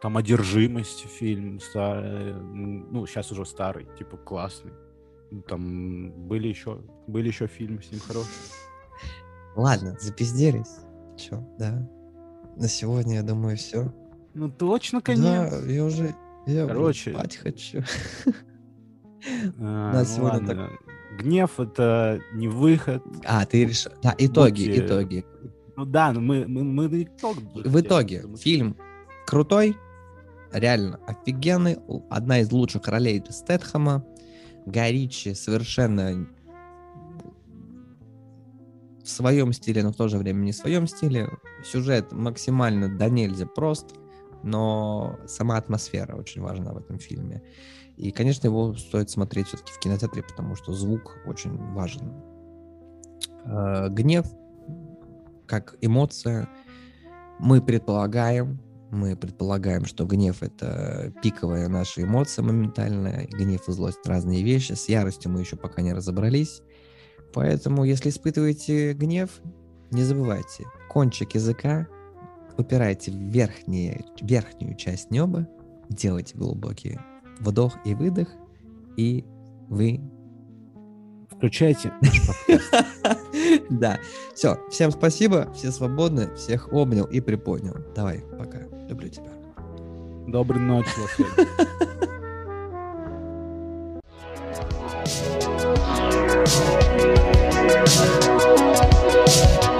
[0.00, 4.72] Там «Одержимость» фильм, старый, ну, сейчас уже старый, типа, классный.
[5.30, 8.32] Ну, Там были еще, были еще фильмы с ним хорошие.
[9.56, 10.78] Ладно, запизделись.
[11.16, 11.88] Че, да.
[12.56, 13.92] На сегодня, я думаю, все.
[14.34, 15.50] Ну, точно конец.
[15.50, 16.14] Да, я уже...
[16.48, 17.12] Я Короче.
[17.12, 17.82] спать хочу.
[19.58, 20.70] А, на ну сегодня так-.
[21.18, 23.02] Гнев— это не выход.
[23.26, 23.90] А, ты решил...
[24.00, 25.26] Да, итоги, итоги.
[25.76, 28.76] Ну да, но мы, мы, мы на итог В итоге, фильм
[29.26, 29.76] крутой,
[30.52, 34.04] реально офигенный, одна из лучших ролей Стэтхэма,
[34.64, 36.26] Горичи совершенно
[39.02, 41.28] в своем стиле, но в то же время не в своем стиле.
[41.64, 43.94] Сюжет максимально до нельзя прост,
[44.42, 47.42] но сама атмосфера очень важна в этом фильме.
[47.96, 52.12] И, конечно, его стоит смотреть все-таки в кинотеатре, потому что звук очень важен.
[53.44, 54.26] Э, Гнев
[55.48, 56.48] как эмоция.
[57.40, 58.60] Мы предполагаем,
[58.90, 63.26] мы предполагаем, что гнев это пиковая наша эмоция моментальная.
[63.26, 64.72] Гнев и злость разные вещи.
[64.72, 66.62] С яростью мы еще пока не разобрались.
[67.32, 69.40] Поэтому, если испытываете гнев,
[69.90, 71.88] не забывайте, кончик языка
[72.58, 75.48] упирайте в верхние, верхнюю часть неба,
[75.88, 76.98] делайте глубокий
[77.40, 78.28] вдох и выдох,
[78.96, 79.24] и
[79.68, 80.00] вы
[81.30, 81.92] Включайте.
[83.70, 83.98] Да.
[84.34, 84.58] Все.
[84.70, 85.52] Всем спасибо.
[85.54, 86.34] Все свободны.
[86.34, 87.76] Всех обнял и приподнял.
[87.94, 88.58] Давай, пока.
[88.88, 89.30] Люблю тебя.
[90.26, 91.46] Доброй ночи, Лос-Вегас.